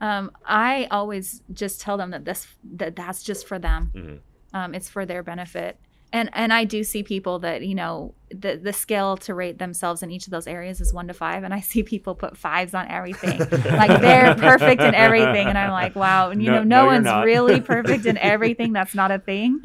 Um, 0.00 0.30
I 0.44 0.88
always 0.90 1.42
just 1.52 1.80
tell 1.80 1.96
them 1.96 2.10
that 2.10 2.24
this 2.24 2.46
that 2.64 2.96
that's 2.96 3.22
just 3.22 3.46
for 3.46 3.58
them. 3.58 3.92
Mm-hmm. 3.94 4.16
Um, 4.52 4.74
it's 4.74 4.88
for 4.88 5.06
their 5.06 5.22
benefit, 5.22 5.78
and 6.12 6.28
and 6.32 6.52
I 6.52 6.64
do 6.64 6.82
see 6.84 7.02
people 7.02 7.38
that 7.40 7.62
you 7.62 7.74
know 7.74 8.14
the 8.30 8.56
the 8.56 8.72
scale 8.72 9.16
to 9.18 9.34
rate 9.34 9.58
themselves 9.58 10.02
in 10.02 10.10
each 10.10 10.26
of 10.26 10.30
those 10.30 10.46
areas 10.46 10.80
is 10.80 10.92
one 10.94 11.08
to 11.08 11.14
five, 11.14 11.42
and 11.44 11.52
I 11.54 11.60
see 11.60 11.82
people 11.82 12.14
put 12.14 12.36
fives 12.36 12.74
on 12.74 12.88
everything, 12.88 13.38
like 13.40 14.00
they're 14.00 14.34
perfect 14.36 14.82
in 14.82 14.94
everything, 14.94 15.46
and 15.48 15.56
I'm 15.58 15.70
like, 15.70 15.94
wow, 15.96 16.30
and 16.30 16.42
you 16.42 16.50
No- 16.50 16.58
know, 16.58 16.62
no, 16.64 16.80
no, 17.00 17.12
one's 17.18 17.24
really 17.26 17.60
perfect 17.74 18.06
in 18.06 18.16
everything. 18.18 18.72
That's 18.72 18.94
not 18.94 19.10
a 19.10 19.18
thing. 19.18 19.60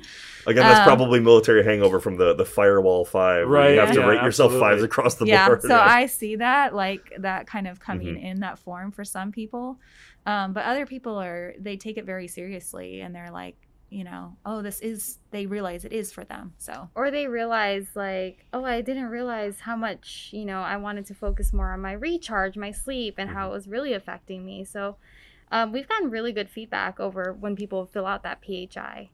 Again, 0.48 0.64
that's 0.64 0.80
Um, 0.82 0.86
probably 0.86 1.20
military 1.20 1.64
hangover 1.64 2.00
from 2.00 2.18
the 2.18 2.34
the 2.36 2.46
firewall 2.46 3.04
five. 3.06 3.48
where 3.50 3.62
Right, 3.62 3.74
You 3.74 3.80
have 3.80 3.92
to 3.94 4.00
yeah, 4.02 4.06
rate 4.08 4.22
yourself 4.24 4.52
absolutely. 4.52 4.60
fives 4.76 4.84
across 4.84 5.16
the 5.16 5.26
yeah, 5.26 5.48
board. 5.48 5.62
so 5.64 5.76
I 5.80 6.06
see 6.06 6.36
that 6.36 6.76
like 6.76 7.12
that 7.20 7.48
kind 7.48 7.68
of 7.68 7.80
coming 7.80 8.16
Mhm. 8.16 8.24
in 8.24 8.40
that 8.42 8.60
form 8.60 8.92
for 8.92 9.04
some 9.04 9.32
people, 9.32 9.80
um, 10.28 10.54
but 10.54 10.66
other 10.66 10.86
people 10.86 11.20
are 11.20 11.54
they 11.60 11.78
take 11.78 11.98
it 11.98 12.06
very 12.06 12.28
seriously, 12.28 13.02
and 13.02 13.14
they're 13.16 13.32
like, 13.32 13.56
you 13.90 14.04
know, 14.04 14.36
oh, 14.46 14.62
this 14.62 14.80
is 14.82 15.20
they 15.32 15.46
realize 15.46 15.86
it 15.86 15.94
is 15.94 16.12
for 16.12 16.24
them. 16.24 16.54
So 16.58 16.90
or 16.96 17.12
they 17.12 17.28
realize 17.28 17.88
like 17.96 18.46
oh 18.54 18.66
i 18.66 18.82
didn't 18.82 19.06
realize 19.10 19.60
how 19.62 19.76
much 19.76 20.30
you 20.34 20.46
know 20.46 20.60
i 20.62 20.76
wanted 20.78 21.06
to 21.06 21.14
focus 21.14 21.54
more 21.54 21.72
on 21.72 21.82
my 21.82 21.92
recharge 21.94 22.58
my 22.58 22.72
sleep 22.72 23.16
and 23.18 23.30
how 23.30 23.50
it 23.50 23.52
was 23.52 23.68
really 23.68 23.94
affecting 23.94 24.46
me 24.46 24.64
so 24.66 24.98
um, 25.52 25.72
we've 25.72 25.88
gotten 25.88 26.10
really 26.10 26.32
good 26.32 26.50
feedback 26.50 27.00
over 27.00 27.32
when 27.40 27.56
people 27.56 27.86
fill 27.86 28.06
out 28.06 28.24
that 28.24 28.44
phi 28.44 29.10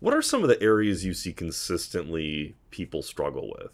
What 0.00 0.14
are 0.14 0.22
some 0.22 0.42
of 0.42 0.48
the 0.48 0.60
areas 0.62 1.04
you 1.04 1.12
see 1.14 1.32
consistently 1.32 2.56
people 2.70 3.02
struggle 3.02 3.52
with? 3.58 3.72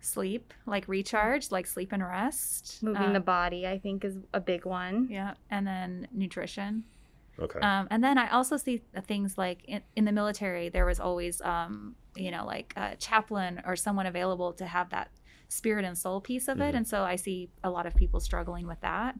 sleep, 0.00 0.54
like 0.66 0.86
recharge, 0.86 1.50
like 1.50 1.66
sleep 1.66 1.90
and 1.92 2.00
rest, 2.00 2.80
moving 2.80 3.12
the 3.12 3.18
um, 3.18 3.24
body 3.24 3.66
i 3.66 3.76
think 3.78 4.04
is 4.04 4.16
a 4.32 4.40
big 4.40 4.64
one 4.64 5.08
Yeah, 5.10 5.34
and 5.50 5.66
then 5.66 6.08
nutrition. 6.12 6.84
Okay. 7.38 7.60
Um, 7.60 7.86
and 7.90 8.02
then 8.02 8.18
I 8.18 8.28
also 8.30 8.56
see 8.56 8.82
things 9.06 9.36
like 9.36 9.64
in, 9.66 9.82
in 9.94 10.04
the 10.04 10.12
military, 10.12 10.68
there 10.68 10.86
was 10.86 11.00
always, 11.00 11.40
um, 11.42 11.94
you 12.16 12.30
know, 12.30 12.46
like 12.46 12.72
a 12.76 12.96
chaplain 12.96 13.62
or 13.66 13.76
someone 13.76 14.06
available 14.06 14.52
to 14.54 14.66
have 14.66 14.90
that 14.90 15.10
spirit 15.48 15.84
and 15.84 15.96
soul 15.96 16.20
piece 16.20 16.48
of 16.48 16.60
it. 16.60 16.72
Mhm. 16.74 16.78
And 16.78 16.88
so 16.88 17.02
I 17.02 17.16
see 17.16 17.50
a 17.62 17.70
lot 17.70 17.86
of 17.86 17.94
people 17.94 18.20
struggling 18.20 18.66
with 18.66 18.80
that. 18.80 19.16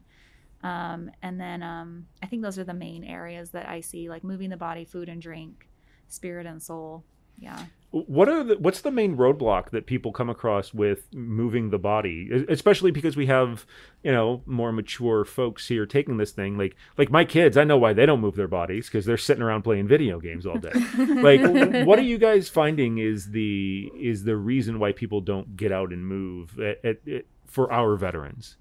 Um, 0.63 1.11
and 1.21 1.39
then 1.39 1.61
um, 1.61 2.07
I 2.23 2.25
think 2.25 2.41
those 2.41 2.57
are 2.57 2.63
the 2.63 2.73
main 2.73 3.03
areas 3.03 3.51
that 3.51 3.69
I 3.69 3.81
see, 3.81 4.09
like 4.09 4.23
moving 4.23 4.49
the 4.49 4.57
body, 4.57 4.83
food 4.85 5.09
and 5.09 5.21
drink, 5.21 5.69
spirit 6.07 6.47
and 6.47 6.61
soul. 6.61 7.05
Yeah. 7.37 7.65
What 7.91 8.27
are 8.27 8.43
the, 8.43 8.57
what's 8.57 8.81
the 8.81 8.91
main 8.91 9.15
roadblock 9.15 9.69
that 9.69 9.85
people 9.85 10.11
come 10.11 10.29
across 10.29 10.73
with 10.73 11.07
moving 11.13 11.69
the 11.69 11.79
body, 11.79 12.29
especially 12.49 12.91
because 12.91 13.15
we 13.15 13.27
have 13.27 13.65
you 14.03 14.11
know 14.11 14.43
more 14.45 14.73
mature 14.73 15.23
folks 15.23 15.67
here 15.67 15.85
taking 15.85 16.17
this 16.17 16.31
thing 16.31 16.57
like 16.57 16.75
like 16.97 17.09
my 17.09 17.23
kids. 17.23 17.55
I 17.55 17.63
know 17.63 17.77
why 17.77 17.93
they 17.93 18.05
don't 18.05 18.19
move 18.19 18.35
their 18.35 18.47
bodies 18.49 18.87
because 18.87 19.05
they're 19.05 19.17
sitting 19.17 19.41
around 19.41 19.61
playing 19.61 19.87
video 19.87 20.19
games 20.19 20.45
all 20.45 20.57
day. 20.57 20.73
like 20.97 21.41
what 21.87 21.97
are 21.97 22.03
you 22.03 22.17
guys 22.17 22.49
finding 22.49 22.97
is 22.97 23.31
the 23.31 23.89
is 23.97 24.25
the 24.25 24.35
reason 24.35 24.79
why 24.79 24.91
people 24.91 25.21
don't 25.21 25.55
get 25.55 25.71
out 25.71 25.93
and 25.93 26.05
move 26.05 26.59
at, 26.59 26.83
at, 26.83 27.07
at- 27.07 27.25
for 27.45 27.71
our 27.71 27.95
veterans? 27.95 28.57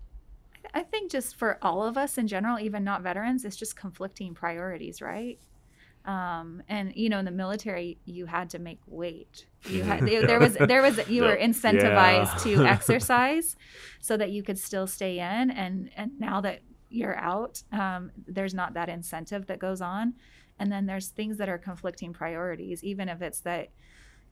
I 0.73 0.83
think 0.83 1.11
just 1.11 1.35
for 1.35 1.59
all 1.63 1.83
of 1.83 1.97
us 1.99 2.17
in 2.17 2.29
general, 2.29 2.61
even 2.61 2.85
not 2.85 3.03
veterans, 3.03 3.45
it's 3.45 3.57
just 3.57 3.77
conflicting 3.77 4.35
priorities, 4.35 5.03
right? 5.03 5.39
Um, 6.07 6.63
and 6.69 6.95
you 6.95 7.09
know, 7.09 7.19
in 7.19 7.25
the 7.25 7.31
military, 7.33 7.99
you 8.05 8.27
had 8.27 8.51
to 8.51 8.59
make 8.61 8.81
weight. 8.87 9.47
You 9.69 9.83
had 9.83 10.07
there, 10.07 10.27
there 10.31 10.39
was 10.39 10.55
there 10.55 10.81
was 10.83 11.01
you 11.09 11.23
were 11.25 11.37
incentivized 11.37 12.47
Yeah. 12.47 12.57
to 12.57 12.65
exercise 12.75 13.57
so 14.01 14.17
that 14.17 14.31
you 14.31 14.43
could 14.45 14.59
still 14.59 14.87
stay 14.87 15.19
in. 15.19 15.51
And 15.51 15.91
and 15.97 16.13
now 16.21 16.41
that 16.43 16.61
you're 16.91 17.17
out, 17.19 17.63
um, 17.73 18.13
there's 18.29 18.55
not 18.55 18.75
that 18.75 18.89
incentive 18.89 19.47
that 19.47 19.59
goes 19.59 19.81
on. 19.81 20.15
And 20.59 20.71
then 20.71 20.87
there's 20.87 21.09
things 21.09 21.37
that 21.39 21.49
are 21.49 21.59
conflicting 21.59 22.13
priorities, 22.13 22.85
even 22.85 23.09
if 23.09 23.21
it's 23.21 23.41
that 23.41 23.71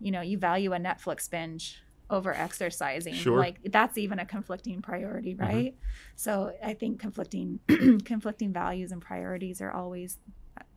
you 0.01 0.13
know 0.13 0.21
you 0.21 0.39
value 0.39 0.73
a 0.73 0.79
Netflix 0.79 1.29
binge 1.29 1.83
over 2.09 2.33
exercising. 2.35 3.15
Sure. 3.15 3.37
Like 3.37 3.57
that's 3.73 3.99
even 3.99 4.21
a 4.21 4.27
conflicting 4.27 4.81
priority, 4.81 5.35
right? 5.35 5.75
So 6.15 6.53
I 6.63 6.75
think 6.75 7.01
conflicting 7.01 7.59
conflicting 8.05 8.53
values 8.53 8.93
and 8.93 9.03
priorities 9.03 9.61
are 9.61 9.73
always 9.73 10.19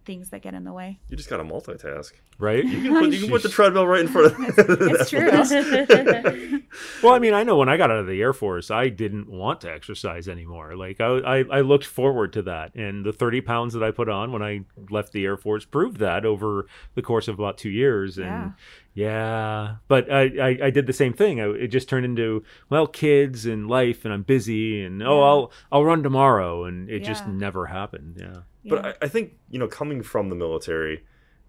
things 0.07 0.31
that 0.31 0.41
get 0.41 0.55
in 0.55 0.63
the 0.63 0.73
way. 0.73 0.99
you 1.09 1.15
just 1.17 1.29
got 1.29 1.37
to 1.37 1.43
multitask. 1.43 2.13
Right? 2.39 2.63
You 2.65 2.81
can 2.81 2.99
put, 2.99 3.13
you 3.13 3.19
can 3.19 3.29
put 3.29 3.43
the 3.43 3.49
treadmill 3.57 3.85
right 3.85 4.01
in 4.01 4.07
front 4.07 4.33
of 4.33 4.35
It's 4.59 5.09
true. 5.11 6.61
Well, 7.01 7.13
I 7.13 7.19
mean, 7.19 7.33
I 7.33 7.43
know 7.43 7.57
when 7.57 7.69
I 7.69 7.77
got 7.77 7.89
out 7.91 7.97
of 7.97 8.07
the 8.07 8.21
Air 8.21 8.33
Force, 8.33 8.69
I 8.69 8.89
didn't 8.89 9.29
want 9.29 9.61
to 9.61 9.71
exercise 9.71 10.27
anymore. 10.27 10.75
Like, 10.75 11.01
I, 11.01 11.17
I, 11.17 11.37
I 11.51 11.61
looked 11.61 11.85
forward 11.85 12.33
to 12.33 12.41
that. 12.43 12.75
And 12.75 13.03
the 13.05 13.11
30 13.13 13.41
pounds 13.41 13.73
that 13.73 13.83
I 13.83 13.91
put 13.91 14.09
on 14.09 14.31
when 14.31 14.41
I 14.43 14.61
left 14.89 15.11
the 15.13 15.25
Air 15.25 15.37
Force 15.37 15.65
proved 15.65 15.97
that 15.97 16.25
over 16.25 16.67
the 16.95 17.01
course 17.01 17.27
of 17.27 17.37
about 17.39 17.57
two 17.57 17.69
years. 17.69 18.17
And 18.17 18.53
yeah, 18.93 19.75
but 19.87 20.11
I, 20.11 20.23
I, 20.23 20.57
I 20.65 20.69
did 20.69 20.87
the 20.87 20.93
same 20.93 21.13
thing. 21.13 21.39
I, 21.41 21.49
it 21.51 21.67
just 21.67 21.89
turned 21.89 22.05
into, 22.05 22.43
well, 22.69 22.87
kids 22.87 23.45
and 23.45 23.67
life, 23.67 24.05
and 24.05 24.13
I'm 24.13 24.23
busy, 24.23 24.83
and 24.83 25.01
oh, 25.03 25.17
Yeah. 25.19 25.25
I'll, 25.25 25.51
I'll 25.71 25.85
run 25.85 26.03
tomorrow. 26.03 26.65
And 26.65 26.89
it 26.89 27.03
just 27.03 27.27
never 27.27 27.67
happened. 27.67 28.17
Yeah. 28.19 28.41
But 28.67 28.86
I, 28.86 28.93
I 29.03 29.07
think 29.07 29.33
you 29.50 29.59
know, 29.59 29.67
coming 29.67 30.01
from 30.03 30.29
the 30.29 30.36
military, 30.36 31.03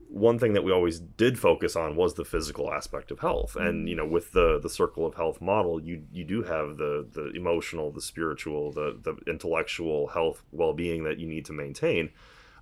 one 0.09 0.39
thing 0.39 0.55
that 0.55 0.65
we 0.65 0.73
always 0.73 0.99
did 1.01 1.39
focus 1.39 1.77
on 1.77 1.97
was 1.97 2.15
the 2.15 2.25
physical 2.25 2.73
aspect 2.73 3.11
of 3.11 3.19
health, 3.21 3.57
and 3.57 3.89
you 3.89 3.95
know, 3.97 4.07
with 4.07 4.33
the 4.33 4.59
the 4.59 4.71
circle 4.71 5.05
of 5.05 5.15
health 5.15 5.41
model, 5.41 5.81
you 5.83 6.05
you 6.13 6.25
do 6.25 6.43
have 6.43 6.77
the 6.79 7.07
the 7.13 7.31
emotional, 7.35 7.91
the 7.91 8.01
spiritual, 8.01 8.73
the 8.73 8.99
the 9.03 9.17
intellectual 9.31 10.07
health 10.09 10.43
well 10.53 10.73
being 10.73 11.05
that 11.05 11.19
you 11.19 11.27
need 11.27 11.45
to 11.47 11.53
maintain. 11.53 12.11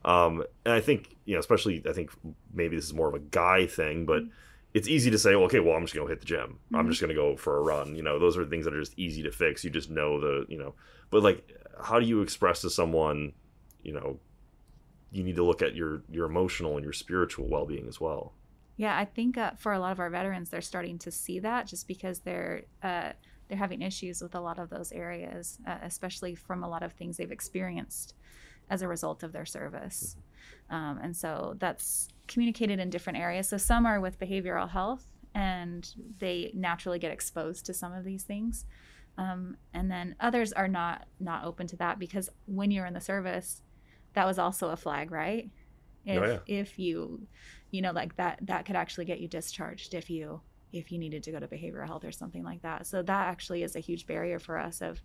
Um, 0.04 0.44
and 0.64 0.75
I 0.75 0.80
think 0.80 1.16
you 1.25 1.34
know, 1.34 1.40
especially 1.40 1.82
I 1.88 1.92
think 1.92 2.10
maybe 2.52 2.76
this 2.76 2.84
is 2.86 2.94
more 2.94 3.08
of 3.08 3.14
a 3.14 3.18
guy 3.20 3.66
thing, 3.66 4.06
but 4.06 4.22
it's 4.75 4.88
easy 4.88 5.10
to 5.10 5.18
say, 5.18 5.34
well, 5.34 5.44
okay, 5.46 5.60
well, 5.60 5.75
I'm 5.76 5.82
just 5.82 5.94
gonna 5.94 6.08
hit 6.08 6.20
the 6.20 6.26
gym. 6.26 6.58
I'm 6.75 6.86
Mhm. 6.86 6.90
just 6.90 7.00
gonna 7.00 7.14
go 7.14 7.36
for 7.36 7.56
a 7.56 7.62
run. 7.62 7.96
You 7.96 8.02
know, 8.02 8.18
those 8.18 8.36
are 8.36 8.44
things 8.44 8.64
that 8.66 8.75
are 8.75 8.80
just 8.80 8.98
easy 8.98 9.22
to 9.22 9.30
fix. 9.30 9.64
You 9.64 9.70
just 9.70 9.90
know 9.90 10.20
the 10.20 10.46
you 10.48 10.58
know, 10.58 10.75
but 11.10 11.22
like, 11.22 11.48
how 11.82 11.98
do 12.00 12.06
you 12.06 12.20
express 12.22 12.60
to 12.62 12.70
someone, 12.70 13.32
you 13.82 13.92
know, 13.92 14.18
you 15.16 15.25
need 15.25 15.37
to 15.37 15.44
look 15.44 15.62
at 15.62 15.75
your 15.75 16.02
your 16.11 16.26
emotional 16.26 16.76
and 16.76 16.85
your 16.85 16.92
spiritual 16.92 17.46
well-being 17.49 17.87
as 17.88 18.00
well 18.00 18.32
Yeah, 18.76 18.96
I 18.96 19.06
think 19.06 19.38
uh, 19.38 19.52
for 19.58 19.73
a 19.73 19.78
lot 19.78 19.92
of 19.92 20.00
our 20.00 20.11
veterans, 20.11 20.50
they're 20.50 20.61
starting 20.61 20.99
to 20.99 21.11
see 21.11 21.38
that 21.40 21.66
just 21.66 21.88
because 21.88 22.20
they're 22.20 22.64
uh, 22.82 23.12
they're 23.49 23.58
having 23.58 23.82
issues 23.82 24.20
with 24.20 24.35
a 24.35 24.40
lot 24.40 24.58
of 24.58 24.70
those 24.70 24.92
areas, 24.92 25.58
uh, 25.66 25.78
especially 25.82 26.35
from 26.35 26.62
a 26.62 26.68
lot 26.68 26.82
of 26.82 26.92
things 26.92 27.16
they've 27.16 27.30
experienced 27.30 28.14
as 28.68 28.82
a 28.82 28.88
result 28.88 29.23
of 29.23 29.32
their 29.32 29.46
service. 29.46 30.16
Um, 30.68 30.99
and 31.02 31.16
so 31.16 31.54
that's 31.58 32.08
communicated 32.26 32.80
in 32.80 32.90
different 32.90 33.18
areas. 33.18 33.49
So 33.49 33.56
some 33.56 33.87
are 33.87 34.00
with 34.00 34.18
behavioral 34.18 34.68
health, 34.68 35.06
and 35.35 35.88
they 36.18 36.50
naturally 36.54 36.99
get 36.99 37.12
exposed 37.12 37.64
to 37.66 37.75
some 37.75 37.92
of 37.92 38.04
these 38.04 38.25
things. 38.25 38.66
Um, 39.16 39.56
and 39.73 39.90
then 39.90 40.16
others 40.20 40.52
are 40.52 40.68
not 40.68 41.06
not 41.18 41.44
open 41.44 41.66
to 41.68 41.76
that 41.76 41.99
because 41.99 42.28
when 42.44 42.70
you're 42.70 42.85
in 42.85 42.92
the 42.92 43.00
service, 43.00 43.62
that 44.16 44.26
was 44.26 44.38
also 44.38 44.70
a 44.70 44.76
flag, 44.76 45.12
right? 45.12 45.49
If, 46.06 46.23
Oh, 46.23 46.26
yeah. 46.26 46.38
if 46.46 46.78
you 46.78 47.26
you 47.73 47.82
know 47.82 47.90
like 47.90 48.16
that 48.16 48.38
that 48.42 48.64
could 48.64 48.76
actually 48.76 49.04
get 49.04 49.20
you 49.20 49.26
discharged 49.26 49.92
if 49.92 50.08
you 50.08 50.40
if 50.73 50.92
you 50.92 50.99
needed 50.99 51.25
to 51.25 51.32
go 51.32 51.40
to 51.40 51.49
behavioral 51.49 51.87
health 51.87 52.04
or 52.04 52.12
something 52.12 52.44
like 52.44 52.62
that 52.62 52.87
so 52.87 53.02
that 53.02 53.26
actually 53.26 53.64
is 53.64 53.75
a 53.75 53.80
huge 53.80 54.06
barrier 54.06 54.38
for 54.38 54.56
us 54.56 54.80
of 54.80 55.00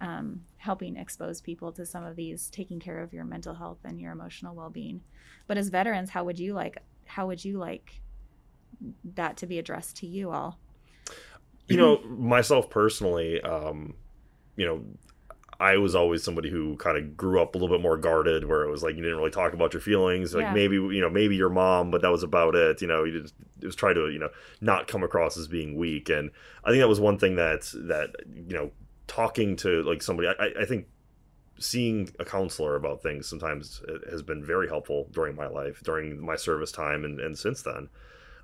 um, 0.00 0.40
helping 0.56 0.96
expose 0.96 1.42
people 1.42 1.70
to 1.72 1.84
some 1.84 2.04
of 2.04 2.16
these 2.16 2.48
taking 2.48 2.80
care 2.80 3.00
of 3.00 3.12
your 3.12 3.24
mental 3.24 3.54
health 3.54 3.80
and 3.84 4.00
your 4.00 4.12
emotional 4.12 4.54
well-being 4.54 5.02
but 5.46 5.58
as 5.58 5.68
veterans 5.68 6.08
how 6.08 6.24
would 6.24 6.38
you 6.38 6.54
like 6.54 6.78
how 7.04 7.26
would 7.26 7.44
you 7.44 7.58
like 7.58 8.00
that 9.14 9.36
to 9.36 9.46
be 9.46 9.58
addressed 9.58 9.96
to 9.98 10.06
you 10.06 10.30
all 10.30 10.58
you 11.66 11.76
know 11.76 12.00
myself 12.04 12.70
personally 12.70 13.42
um 13.42 13.92
you 14.56 14.64
know 14.64 14.82
i 15.60 15.76
was 15.76 15.94
always 15.94 16.24
somebody 16.24 16.50
who 16.50 16.74
kind 16.78 16.96
of 16.96 17.16
grew 17.16 17.40
up 17.40 17.54
a 17.54 17.58
little 17.58 17.74
bit 17.76 17.82
more 17.82 17.96
guarded 17.96 18.44
where 18.48 18.62
it 18.62 18.70
was 18.70 18.82
like 18.82 18.96
you 18.96 19.02
didn't 19.02 19.18
really 19.18 19.30
talk 19.30 19.52
about 19.52 19.72
your 19.74 19.80
feelings. 19.82 20.34
Like 20.34 20.44
Yeah. 20.44 20.54
maybe 20.54 20.76
you 20.76 21.00
know 21.00 21.10
maybe 21.10 21.36
your 21.36 21.50
mom 21.50 21.90
but 21.90 22.00
that 22.02 22.10
was 22.10 22.22
about 22.22 22.54
it 22.54 22.80
you 22.82 22.88
know 22.88 23.04
you 23.04 23.20
just 23.22 23.34
it 23.60 23.66
was 23.66 23.76
try 23.76 23.92
to 23.92 24.08
you 24.08 24.18
know 24.18 24.30
not 24.60 24.88
come 24.88 25.02
across 25.02 25.36
as 25.36 25.46
being 25.48 25.76
weak. 25.76 26.08
And 26.08 26.30
i 26.64 26.70
think 26.70 26.80
that 26.80 26.88
was 26.88 27.00
one 27.00 27.18
thing 27.18 27.36
that 27.36 27.70
that 27.74 28.08
you 28.48 28.54
know 28.56 28.70
talking 29.06 29.56
to 29.56 29.82
like 29.82 30.02
somebody 30.02 30.28
i 30.28 30.62
i 30.62 30.64
think 30.64 30.86
seeing 31.58 32.08
a 32.18 32.24
counselor 32.24 32.74
about 32.74 33.02
things 33.02 33.28
sometimes 33.28 33.82
uh, 33.88 34.10
has 34.10 34.22
been 34.22 34.42
very 34.42 34.66
helpful 34.68 35.08
during 35.12 35.36
my 35.36 35.46
life 35.46 35.82
during 35.82 36.18
my 36.24 36.36
service 36.36 36.72
time 36.72 37.04
and, 37.04 37.20
and 37.20 37.36
since 37.38 37.60
then 37.62 37.88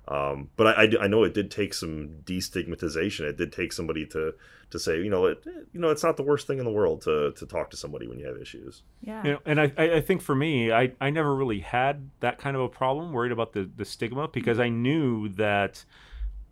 um, 0.07 0.49
but 0.55 0.67
I, 0.67 0.83
I, 0.83 1.03
I 1.03 1.07
know 1.07 1.23
it 1.23 1.33
did 1.33 1.51
take 1.51 1.73
some 1.73 2.21
destigmatization. 2.23 3.21
It 3.21 3.37
did 3.37 3.51
take 3.51 3.73
somebody 3.73 4.05
to 4.07 4.33
to 4.69 4.79
say, 4.79 5.01
you 5.01 5.09
know, 5.09 5.25
it, 5.27 5.43
you 5.45 5.79
know, 5.79 5.89
it's 5.89 6.03
not 6.03 6.17
the 6.17 6.23
worst 6.23 6.45
thing 6.47 6.59
in 6.59 6.65
the 6.65 6.71
world 6.71 7.01
to 7.03 7.31
to 7.33 7.45
talk 7.45 7.69
to 7.71 7.77
somebody 7.77 8.07
when 8.07 8.19
you 8.19 8.27
have 8.27 8.37
issues. 8.37 8.83
yeah 9.01 9.23
You 9.23 9.31
know, 9.33 9.39
and 9.45 9.61
I, 9.61 9.71
I 9.77 9.95
I 9.95 10.01
think 10.01 10.21
for 10.21 10.35
me, 10.35 10.71
I, 10.71 10.91
I 10.99 11.09
never 11.09 11.35
really 11.35 11.59
had 11.59 12.09
that 12.19 12.37
kind 12.37 12.55
of 12.55 12.61
a 12.61 12.69
problem, 12.69 13.11
worried 13.13 13.31
about 13.31 13.53
the, 13.53 13.69
the 13.75 13.85
stigma, 13.85 14.27
because 14.27 14.59
I 14.59 14.69
knew 14.69 15.29
that 15.29 15.83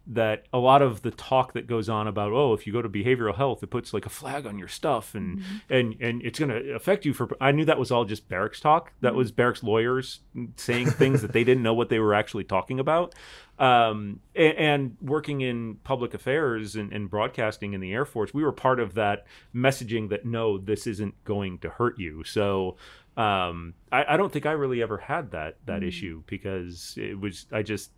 that 0.08 0.44
a 0.54 0.58
lot 0.58 0.82
of 0.82 1.02
the 1.02 1.12
talk 1.12 1.54
that 1.54 1.68
goes 1.68 1.90
on 1.90 2.08
about 2.08 2.32
oh 2.32 2.54
if 2.54 2.68
you 2.68 2.74
go 2.74 2.82
to 2.82 2.90
behavioral 2.90 3.36
health 3.36 3.64
it 3.64 3.72
puts 3.72 3.94
like 3.94 4.06
a 4.06 4.10
flag 4.10 4.46
on 4.46 4.60
your 4.60 4.68
stuff 4.68 5.16
and 5.16 5.42
and 5.70 5.96
and 6.00 6.22
it's 6.22 6.40
going 6.40 6.50
to 6.50 6.74
affect 6.74 7.06
you 7.06 7.14
for 7.14 7.28
I 7.42 7.52
knew 7.52 7.66
that 7.66 7.80
was 7.80 7.92
all 7.92 8.06
just 8.06 8.28
barracks 8.28 8.60
talk. 8.60 8.92
That 9.02 9.16
was 9.16 9.32
barracks 9.32 9.64
lawyers 9.64 10.20
saying 10.58 10.92
things 10.92 11.22
that 11.22 11.34
they 11.34 11.44
didn't 11.44 11.64
know 11.64 11.74
what 11.74 11.90
they 11.90 12.00
were 12.00 12.14
actually 12.14 12.44
talking 12.44 12.80
about. 12.80 13.16
Um, 13.58 14.20
and, 14.36 14.58
and 14.58 14.98
working 15.02 15.42
in 15.42 15.76
public 15.84 16.14
affairs 16.14 16.76
and, 16.76 16.92
and 16.92 17.10
broadcasting 17.10 17.74
in 17.74 17.80
the 17.80 17.94
Air 17.94 18.06
Force, 18.06 18.34
we 18.34 18.44
were 18.44 18.52
part 18.52 18.80
of 18.80 18.96
that 18.96 19.26
messaging 19.54 20.10
that 20.10 20.26
no, 20.26 20.58
this 20.58 20.88
isn't 20.88 21.24
going 21.24 21.60
to 21.60 21.70
hurt 21.70 21.98
you. 21.98 22.24
So 22.24 22.76
um, 23.18 23.74
I, 23.92 24.14
I 24.14 24.18
don't 24.18 24.32
think 24.32 24.46
I 24.46 24.52
really 24.52 24.82
ever 24.82 24.98
had 24.98 25.32
that 25.32 25.58
that 25.66 25.84
issue 25.84 26.24
because 26.28 26.96
it 26.98 27.20
was 27.20 27.46
I 27.52 27.62
just 27.62 27.92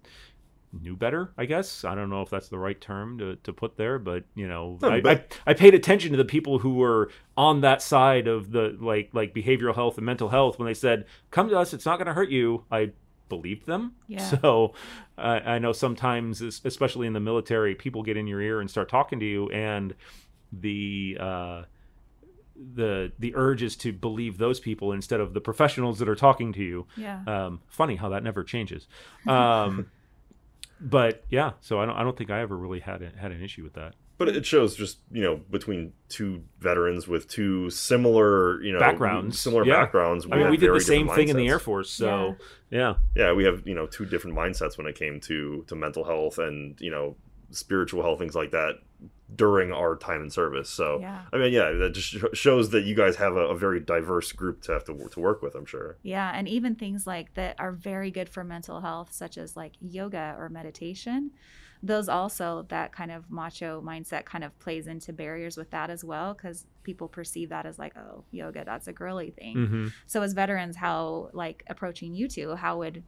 knew 0.73 0.95
better. 0.95 1.31
I 1.37 1.45
guess 1.45 1.83
I 1.85 1.95
don't 1.95 2.09
know 2.09 2.21
if 2.21 2.29
that's 2.29 2.49
the 2.49 2.57
right 2.59 2.79
term 2.79 3.17
to, 3.19 3.35
to 3.37 3.53
put 3.53 3.77
there, 3.77 3.97
but 3.99 4.25
you 4.35 4.47
know, 4.47 4.77
I, 4.83 4.87
I, 4.87 5.01
but- 5.01 5.39
I 5.47 5.53
paid 5.53 5.73
attention 5.73 6.11
to 6.11 6.17
the 6.17 6.25
people 6.25 6.59
who 6.59 6.75
were 6.75 7.09
on 7.35 7.61
that 7.61 7.81
side 7.81 8.27
of 8.27 8.51
the 8.51 8.75
like 8.79 9.09
like 9.13 9.33
behavioral 9.33 9.75
health 9.75 9.97
and 9.97 10.05
mental 10.05 10.29
health 10.29 10.59
when 10.59 10.65
they 10.65 10.73
said, 10.73 11.05
"Come 11.31 11.49
to 11.49 11.57
us, 11.57 11.73
it's 11.73 11.85
not 11.85 11.97
going 11.97 12.07
to 12.07 12.13
hurt 12.13 12.29
you." 12.29 12.65
I 12.71 12.91
believed 13.29 13.65
them. 13.65 13.93
Yeah. 14.07 14.23
So 14.25 14.73
uh, 15.17 15.39
I 15.45 15.59
know 15.59 15.71
sometimes, 15.73 16.41
especially 16.41 17.07
in 17.07 17.13
the 17.13 17.19
military, 17.19 17.75
people 17.75 18.03
get 18.03 18.17
in 18.17 18.27
your 18.27 18.41
ear 18.41 18.59
and 18.61 18.69
start 18.69 18.89
talking 18.89 19.19
to 19.19 19.25
you, 19.25 19.49
and 19.49 19.93
the 20.51 21.17
uh, 21.19 21.63
the 22.75 23.11
the 23.19 23.35
urge 23.35 23.61
is 23.63 23.75
to 23.77 23.93
believe 23.93 24.37
those 24.37 24.59
people 24.59 24.91
instead 24.91 25.19
of 25.19 25.33
the 25.33 25.41
professionals 25.41 25.99
that 25.99 26.09
are 26.09 26.15
talking 26.15 26.53
to 26.53 26.63
you. 26.63 26.87
Yeah. 26.95 27.21
Um, 27.27 27.61
funny 27.67 27.95
how 27.95 28.09
that 28.09 28.23
never 28.23 28.43
changes. 28.43 28.87
Um, 29.27 29.91
but 30.79 31.23
yeah, 31.29 31.53
so 31.61 31.79
I 31.79 31.85
don't 31.85 31.95
I 31.95 32.03
don't 32.03 32.17
think 32.17 32.29
I 32.29 32.41
ever 32.41 32.55
really 32.55 32.79
had 32.79 33.01
a, 33.01 33.11
had 33.17 33.31
an 33.31 33.41
issue 33.41 33.63
with 33.63 33.73
that. 33.73 33.93
But 34.17 34.29
it 34.29 34.45
shows 34.45 34.75
just 34.75 34.97
you 35.11 35.21
know 35.21 35.37
between 35.49 35.93
two 36.09 36.43
veterans 36.59 37.07
with 37.07 37.27
two 37.27 37.69
similar 37.69 38.61
you 38.63 38.73
know 38.73 38.79
Backgrounds, 38.79 39.39
similar 39.39 39.65
yeah. 39.65 39.75
backgrounds. 39.75 40.25
I 40.31 40.37
mean, 40.37 40.49
we 40.49 40.57
did 40.57 40.73
the 40.73 40.79
same 40.79 41.07
different 41.07 41.15
thing 41.15 41.29
in 41.29 41.37
the. 41.37 41.47
Air 41.47 41.59
Force, 41.59 41.89
so 41.89 42.35
yeah. 42.69 42.95
Yeah, 43.15 43.33
we 43.33 43.43
have 43.43 43.67
you 43.67 43.75
know 43.75 43.85
two 43.85 44.05
different 44.05 44.35
mindsets 44.35 44.77
when 44.77 44.87
it 44.87 44.95
came 44.95 45.19
to 45.21 45.63
to 45.67 45.75
mental 45.75 46.03
health 46.03 46.39
and 46.39 46.79
you 46.81 46.91
know 46.91 47.15
spiritual 47.51 48.03
health 48.03 48.19
things 48.19 48.35
like 48.35 48.51
that 48.51 48.75
during 49.35 49.73
our 49.73 49.95
time 49.95 50.21
in 50.21 50.29
service. 50.29 50.69
So 50.69 50.99
Yeah. 51.01 51.23
I 51.33 51.37
mean, 51.37 51.51
yeah, 51.51 51.71
that 51.71 51.93
just 51.93 52.15
shows 52.35 52.69
that 52.69 52.85
you 52.85 52.95
guys 52.95 53.17
have 53.17 53.35
a, 53.35 53.47
a 53.47 53.57
very 53.57 53.79
diverse 53.79 54.31
group 54.31 54.61
to 54.63 54.71
have 54.71 54.85
to 54.85 54.93
to 55.09 55.19
work 55.19 55.41
with. 55.41 55.53
I'm 55.55 55.65
sure. 55.65 55.97
Yeah, 56.01 56.31
and 56.33 56.47
even 56.47 56.75
things 56.75 57.05
like 57.05 57.33
that 57.33 57.59
are 57.59 57.71
very 57.73 58.09
good 58.09 58.29
for 58.29 58.43
mental 58.43 58.79
health, 58.81 59.11
such 59.11 59.37
as 59.37 59.57
like 59.57 59.73
yoga 59.81 60.35
or 60.37 60.49
meditation. 60.49 61.31
Those 61.83 62.09
also, 62.09 62.65
that 62.69 62.91
kind 62.91 63.11
of 63.11 63.29
macho 63.29 63.81
mindset 63.81 64.25
kind 64.25 64.43
of 64.43 64.57
plays 64.57 64.87
into 64.87 65.13
barriers 65.13 65.57
with 65.57 65.69
that 65.71 65.91
as 65.91 66.03
well, 66.03 66.33
because 66.33 66.65
people 66.83 67.07
perceive 67.07 67.49
that 67.49 67.67
as 67.67 67.77
like, 67.77 67.95
oh, 67.95 68.23
yoga, 68.31 68.63
that's 68.65 68.87
a 68.87 68.93
girly 68.93 69.29
thing. 69.31 69.67
hmm 69.67 69.87
So 70.07 70.21
as 70.23 70.33
veterans, 70.33 70.75
how 70.75 71.29
like 71.33 71.63
approaching 71.67 72.15
you 72.15 72.27
two, 72.29 72.55
how 72.55 72.79
would 72.79 73.03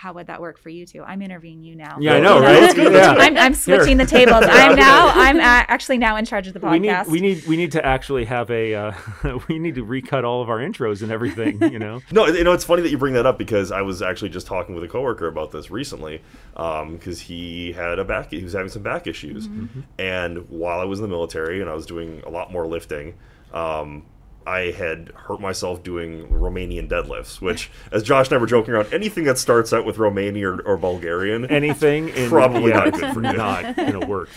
how 0.00 0.14
would 0.14 0.28
that 0.28 0.40
work 0.40 0.58
for 0.58 0.70
you 0.70 0.86
two? 0.86 1.02
I'm 1.02 1.20
interviewing 1.20 1.62
you 1.62 1.76
now. 1.76 1.98
Yeah, 2.00 2.14
I 2.14 2.20
No, 2.20 2.28
know, 2.30 2.36
You 2.38 2.42
right? 2.46 2.60
That's 2.60 2.74
good, 2.74 2.90
that's 2.94 3.06
Yeah. 3.06 3.12
good. 3.14 3.22
I'm, 3.36 3.36
I'm 3.36 3.54
switching 3.54 3.98
the 3.98 4.06
tables. 4.16 4.44
I'm 4.48 4.74
now 4.74 5.08
I'm 5.14 5.38
actually 5.38 5.98
now 5.98 6.16
in 6.16 6.24
charge 6.24 6.46
of 6.46 6.54
the 6.54 6.60
We 6.60 6.78
need 6.78 6.88
podcast. 6.88 7.08
we 7.08 7.20
need 7.20 7.46
we 7.46 7.56
need 7.58 7.72
to 7.72 7.84
actually 7.84 8.24
have 8.24 8.50
a 8.50 8.74
uh, 8.74 8.92
we 9.48 9.58
need 9.58 9.74
to 9.74 9.84
recut 9.84 10.24
all 10.24 10.40
of 10.40 10.48
our 10.48 10.56
intros 10.58 11.02
and 11.02 11.12
everything. 11.12 11.62
You 11.70 11.78
know. 11.78 12.00
No, 12.12 12.26
you 12.28 12.42
know 12.44 12.52
it's 12.54 12.64
funny 12.64 12.80
that 12.80 12.90
you 12.90 12.96
bring 12.96 13.12
that 13.12 13.26
up 13.26 13.36
because 13.36 13.70
I 13.70 13.82
was 13.82 14.00
actually 14.00 14.30
just 14.30 14.46
talking 14.46 14.74
with 14.74 14.82
a 14.84 14.88
coworker 14.88 15.26
about 15.26 15.50
this 15.52 15.70
recently 15.70 16.22
because 16.54 17.20
he 17.20 17.72
had 17.72 17.98
a 17.98 18.04
back 18.04 18.30
he 18.30 18.42
was 18.42 18.54
having 18.54 18.70
some 18.70 18.82
back 18.82 19.06
issues, 19.06 19.50
and 19.98 20.48
while 20.48 20.80
I 20.80 20.84
was 20.84 20.98
in 21.00 21.02
the 21.02 21.08
military 21.10 21.60
and 21.60 21.68
I 21.68 21.74
was 21.74 21.84
doing 21.84 22.22
a 22.26 22.30
lot 22.30 22.50
more 22.50 22.66
lifting. 22.66 23.14
Um, 23.52 24.04
I 24.46 24.70
had 24.72 25.10
hurt 25.14 25.40
myself 25.40 25.82
doing 25.82 26.28
Romanian 26.28 26.88
deadlifts, 26.88 27.40
which, 27.40 27.70
as 27.92 28.02
Josh 28.02 28.28
and 28.28 28.34
I 28.34 28.38
were 28.38 28.46
joking 28.46 28.74
around, 28.74 28.92
anything 28.92 29.24
that 29.24 29.38
starts 29.38 29.72
out 29.72 29.84
with 29.84 29.96
Romanian 29.96 30.42
or, 30.42 30.62
or 30.62 30.76
Bulgarian, 30.76 31.44
Anything 31.50 32.08
in, 32.10 32.28
Probably 32.28 32.70
yeah, 32.70 32.78
not 32.78 32.92
good 32.94 33.14
for 33.14 33.22
you. 33.22 33.32
Not 33.32 33.76
gonna 33.76 34.06
work. 34.06 34.28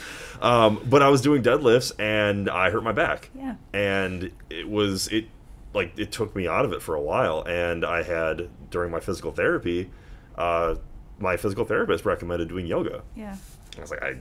Um, 0.42 0.82
but 0.90 1.02
I 1.02 1.10
was 1.10 1.22
doing 1.22 1.42
deadlifts 1.42 1.94
and 2.00 2.50
I 2.50 2.70
hurt 2.70 2.84
my 2.84 2.92
back. 2.92 3.30
Yeah. 3.34 3.56
And 3.74 4.32
it 4.50 4.68
was 4.68 5.08
it 5.08 5.28
like 5.74 5.98
it 5.98 6.12
took 6.12 6.36
me 6.36 6.48
out 6.48 6.66
of 6.66 6.74
it 6.74 6.82
for 6.82 6.96
a 6.96 7.02
while. 7.02 7.44
And 7.48 7.86
I 7.86 8.04
had 8.04 8.50
during 8.70 8.92
my 8.92 9.00
physical 9.00 9.32
therapy, 9.32 9.90
uh, 10.38 10.76
my 11.20 11.38
physical 11.38 11.64
therapist 11.64 12.06
recommended 12.06 12.50
doing 12.50 12.66
yoga. 12.68 13.04
yeah. 13.16 13.38
I 13.78 13.82
was 13.82 13.90
like, 13.90 14.04
I 14.04 14.18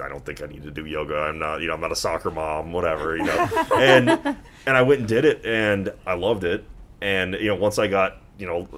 I 0.00 0.08
don't 0.08 0.24
think 0.24 0.42
I 0.42 0.46
need 0.46 0.62
to 0.64 0.70
do 0.70 0.86
yoga. 0.86 1.16
I'm 1.16 1.38
not, 1.38 1.60
you 1.60 1.68
know, 1.68 1.74
I'm 1.74 1.80
not 1.80 1.92
a 1.92 1.96
soccer 1.96 2.30
mom, 2.30 2.72
whatever, 2.72 3.16
you 3.16 3.24
know. 3.24 3.48
and 3.76 4.10
and 4.66 4.76
I 4.76 4.82
went 4.82 5.00
and 5.00 5.08
did 5.08 5.24
it, 5.24 5.44
and 5.44 5.92
I 6.06 6.14
loved 6.14 6.44
it. 6.44 6.64
And 7.00 7.34
you 7.34 7.48
know, 7.48 7.54
once 7.54 7.78
I 7.78 7.86
got, 7.86 8.16
you 8.38 8.46
know, 8.46 8.68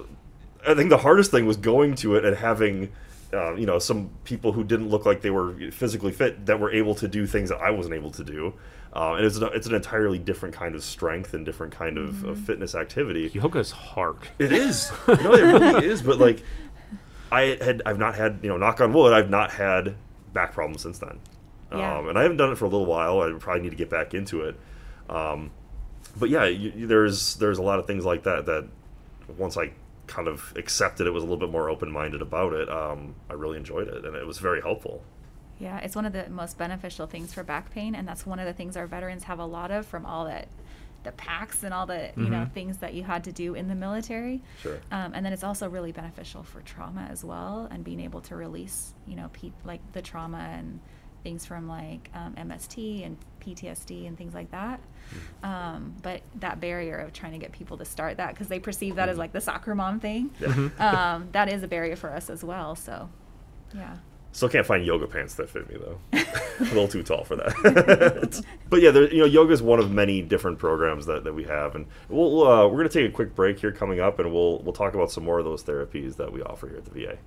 I 0.67 0.75
think 0.75 0.89
the 0.89 0.97
hardest 0.97 1.31
thing 1.31 1.45
was 1.45 1.57
going 1.57 1.95
to 1.95 2.15
it 2.15 2.25
and 2.25 2.35
having, 2.35 2.91
uh, 3.33 3.55
you 3.55 3.65
know, 3.65 3.79
some 3.79 4.09
people 4.25 4.51
who 4.51 4.63
didn't 4.63 4.89
look 4.89 5.05
like 5.05 5.21
they 5.21 5.29
were 5.31 5.53
physically 5.71 6.11
fit 6.11 6.45
that 6.45 6.59
were 6.59 6.71
able 6.71 6.93
to 6.95 7.07
do 7.07 7.25
things 7.25 7.49
that 7.49 7.59
I 7.59 7.71
wasn't 7.71 7.95
able 7.95 8.11
to 8.11 8.23
do. 8.23 8.53
Uh, 8.93 9.13
and 9.13 9.25
it's 9.25 9.37
an, 9.37 9.49
it's 9.53 9.67
an 9.67 9.75
entirely 9.75 10.17
different 10.17 10.55
kind 10.55 10.73
of 10.73 10.83
strength 10.83 11.33
and 11.33 11.45
different 11.45 11.73
kind 11.73 11.97
of, 11.97 12.23
of 12.23 12.39
fitness 12.39 12.73
activity. 12.73 13.29
Yoga's 13.33 13.71
hard. 13.71 14.17
It 14.39 14.51
is. 14.51 14.91
no, 15.07 15.33
it 15.33 15.41
really 15.41 15.85
is. 15.85 16.01
But 16.01 16.19
like, 16.19 16.41
I 17.31 17.57
had, 17.61 17.81
I've 17.85 17.99
not 17.99 18.15
had, 18.15 18.39
you 18.41 18.49
know, 18.49 18.57
knock 18.57 18.81
on 18.81 18.93
wood, 18.93 19.13
I've 19.13 19.29
not 19.29 19.51
had 19.51 19.95
back 20.37 20.53
problems 20.53 20.81
since 20.83 20.99
then. 20.99 21.19
Yeah. 21.71 21.97
Um, 21.97 22.07
and 22.09 22.17
I 22.17 22.21
haven't 22.21 22.37
done 22.37 22.51
it 22.51 22.57
for 22.57 22.65
a 22.65 22.69
little 22.69 22.85
while. 22.85 23.19
I 23.21 23.31
probably 23.39 23.63
need 23.63 23.71
to 23.71 23.75
get 23.75 23.89
back 23.89 24.13
into 24.13 24.41
it. 24.41 24.55
Um, 25.09 25.51
but 26.19 26.29
yeah, 26.29 26.45
you- 26.45 26.85
there's 26.87 27.35
there's 27.35 27.57
a 27.57 27.61
lot 27.63 27.79
of 27.79 27.87
things 27.87 28.05
like 28.05 28.23
that 28.23 28.45
that 28.45 28.67
once 29.37 29.57
I 29.57 29.71
kind 30.05 30.27
of 30.27 30.53
accepted 30.55 31.05
it, 31.07 31.09
was 31.11 31.23
a 31.23 31.25
little 31.25 31.39
bit 31.45 31.49
more 31.51 31.69
open 31.69 31.91
minded 31.91 32.21
about 32.21 32.53
it. 32.53 32.69
Um, 32.69 33.15
I 33.29 33.33
really 33.33 33.57
enjoyed 33.57 33.87
it, 33.89 34.05
and 34.05 34.15
it 34.15 34.25
was 34.25 34.37
very 34.37 34.61
helpful. 34.61 35.03
Yeah, 35.59 35.79
it's 35.79 35.95
one 35.95 36.05
of 36.05 36.13
the 36.13 36.29
most 36.29 36.57
beneficial 36.57 37.07
things 37.07 37.33
for 37.33 37.43
back 37.43 37.71
pain, 37.71 37.95
and 37.95 38.07
that's 38.07 38.25
one 38.25 38.39
of 38.39 38.45
the 38.45 38.53
things 38.53 38.77
our 38.77 38.85
veterans 38.87 39.23
have 39.23 39.39
a 39.39 39.45
lot 39.45 39.71
of 39.71 39.85
from 39.87 40.05
all 40.05 40.25
that, 40.25 40.47
the 41.07 41.13
packs 41.13 41.63
and 41.63 41.73
all 41.73 41.85
the 41.85 42.11
you 42.17 42.29
know 42.29 42.45
things 42.53 42.77
that 42.79 42.93
you 42.93 43.03
had 43.03 43.23
to 43.23 43.31
do 43.31 43.55
in 43.55 43.67
the 43.69 43.75
military. 43.75 44.41
Sure. 44.61 44.79
Um, 44.91 45.13
and 45.15 45.25
then 45.25 45.31
it's 45.33 45.43
also 45.43 45.69
really 45.69 45.93
beneficial 45.93 46.43
for 46.43 46.61
trauma 46.61 47.07
as 47.09 47.23
well, 47.23 47.67
and 47.71 47.83
being 47.83 48.01
able 48.01 48.21
to 48.21 48.35
release 48.35 48.93
you 49.07 49.15
know 49.15 49.29
pe- 49.33 49.51
like 49.63 49.81
the 49.93 50.01
trauma 50.01 50.39
and 50.57 50.79
things 51.23 51.45
from 51.45 51.67
like 51.67 52.09
um, 52.13 52.35
MST 52.35 53.05
and 53.05 53.17
PTSD 53.39 54.07
and 54.07 54.17
things 54.17 54.33
like 54.33 54.51
that. 54.51 54.79
Um, 55.41 55.95
but 56.01 56.21
that 56.35 56.59
barrier 56.59 56.97
of 56.97 57.13
trying 57.13 57.31
to 57.31 57.37
get 57.37 57.53
people 57.53 57.77
to 57.77 57.85
start 57.85 58.17
that 58.17 58.33
because 58.33 58.47
they 58.47 58.59
perceive 58.59 58.95
that 58.95 59.07
as 59.09 59.17
like 59.17 59.31
the 59.31 59.41
soccer 59.41 59.73
mom 59.73 59.99
thing, 59.99 60.31
um, 60.79 61.29
that 61.31 61.49
is 61.51 61.63
a 61.63 61.67
barrier 61.67 61.95
for 61.95 62.11
us 62.11 62.29
as 62.29 62.43
well. 62.43 62.75
So, 62.75 63.09
yeah. 63.73 63.95
Still 64.37 64.49
can't 64.49 64.67
find 64.67 64.85
yoga 64.85 65.07
pants 65.07 65.33
that 65.33 65.49
fit 65.49 65.67
me 65.67 65.77
though. 65.79 65.99
a 66.13 66.63
little 66.65 66.87
too 66.87 67.01
tall 67.01 67.23
for 67.23 67.35
that. 67.37 68.45
but 68.69 68.83
yeah, 68.83 68.91
there, 68.91 69.11
you 69.11 69.21
know, 69.21 69.25
yoga 69.25 69.51
is 69.51 69.63
one 69.63 69.79
of 69.79 69.89
many 69.89 70.21
different 70.21 70.59
programs 70.59 71.07
that, 71.07 71.23
that 71.23 71.33
we 71.33 71.43
have, 71.45 71.73
and 71.73 71.87
we'll 72.07 72.47
uh, 72.47 72.67
we're 72.67 72.77
gonna 72.77 72.89
take 72.89 73.09
a 73.09 73.11
quick 73.11 73.33
break 73.33 73.59
here 73.59 73.71
coming 73.71 73.99
up, 73.99 74.19
and 74.19 74.31
we'll 74.31 74.59
we'll 74.59 74.73
talk 74.73 74.93
about 74.93 75.09
some 75.09 75.23
more 75.23 75.39
of 75.39 75.45
those 75.45 75.63
therapies 75.63 76.17
that 76.17 76.31
we 76.31 76.43
offer 76.43 76.67
here 76.67 76.77
at 76.77 76.85
the 76.85 76.91
VA. 76.91 77.17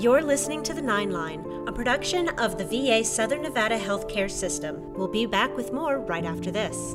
You're 0.00 0.22
listening 0.22 0.62
to 0.62 0.72
The 0.72 0.82
Nine 0.82 1.10
Line, 1.10 1.44
a 1.66 1.72
production 1.72 2.28
of 2.38 2.56
the 2.56 2.64
VA 2.64 3.04
Southern 3.04 3.42
Nevada 3.42 3.76
Healthcare 3.76 4.30
System. 4.30 4.94
We'll 4.94 5.08
be 5.08 5.26
back 5.26 5.56
with 5.56 5.72
more 5.72 5.98
right 5.98 6.24
after 6.24 6.52
this. 6.52 6.94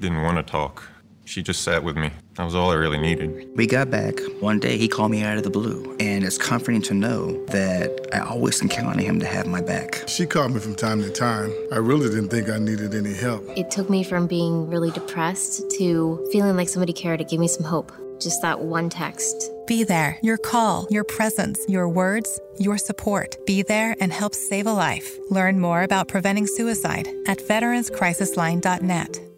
Didn't 0.00 0.22
want 0.22 0.36
to 0.36 0.42
talk. 0.42 0.88
She 1.24 1.42
just 1.42 1.62
sat 1.62 1.84
with 1.84 1.94
me. 1.96 2.10
That 2.36 2.44
was 2.44 2.54
all 2.54 2.70
I 2.70 2.74
really 2.74 2.96
needed. 2.98 3.50
We 3.54 3.66
got 3.66 3.90
back. 3.90 4.18
One 4.40 4.58
day 4.58 4.78
he 4.78 4.88
called 4.88 5.10
me 5.10 5.22
out 5.22 5.36
of 5.36 5.42
the 5.42 5.50
blue, 5.50 5.94
and 6.00 6.24
it's 6.24 6.38
comforting 6.38 6.80
to 6.82 6.94
know 6.94 7.44
that 7.46 8.08
I 8.14 8.20
always 8.20 8.60
can 8.60 8.70
count 8.70 8.86
on 8.86 8.98
him 8.98 9.20
to 9.20 9.26
have 9.26 9.46
my 9.46 9.60
back. 9.60 10.04
She 10.08 10.24
called 10.24 10.54
me 10.54 10.60
from 10.60 10.74
time 10.74 11.02
to 11.02 11.10
time. 11.10 11.52
I 11.70 11.76
really 11.76 12.08
didn't 12.08 12.30
think 12.30 12.48
I 12.48 12.58
needed 12.58 12.94
any 12.94 13.12
help. 13.12 13.44
It 13.58 13.70
took 13.70 13.90
me 13.90 14.02
from 14.04 14.26
being 14.26 14.68
really 14.70 14.90
depressed 14.90 15.70
to 15.72 16.26
feeling 16.32 16.56
like 16.56 16.70
somebody 16.70 16.94
cared 16.94 17.18
to 17.18 17.26
give 17.26 17.40
me 17.40 17.48
some 17.48 17.64
hope. 17.64 17.92
Just 18.20 18.42
that 18.42 18.58
one 18.58 18.88
text 18.88 19.50
Be 19.66 19.84
there. 19.84 20.18
Your 20.22 20.38
call, 20.38 20.86
your 20.90 21.04
presence, 21.04 21.60
your 21.68 21.88
words, 21.90 22.40
your 22.58 22.78
support. 22.78 23.36
Be 23.46 23.62
there 23.62 23.94
and 24.00 24.12
help 24.12 24.34
save 24.34 24.66
a 24.66 24.72
life. 24.72 25.18
Learn 25.30 25.60
more 25.60 25.82
about 25.82 26.08
preventing 26.08 26.46
suicide 26.46 27.06
at 27.26 27.38
veteranscrisisline.net. 27.38 29.27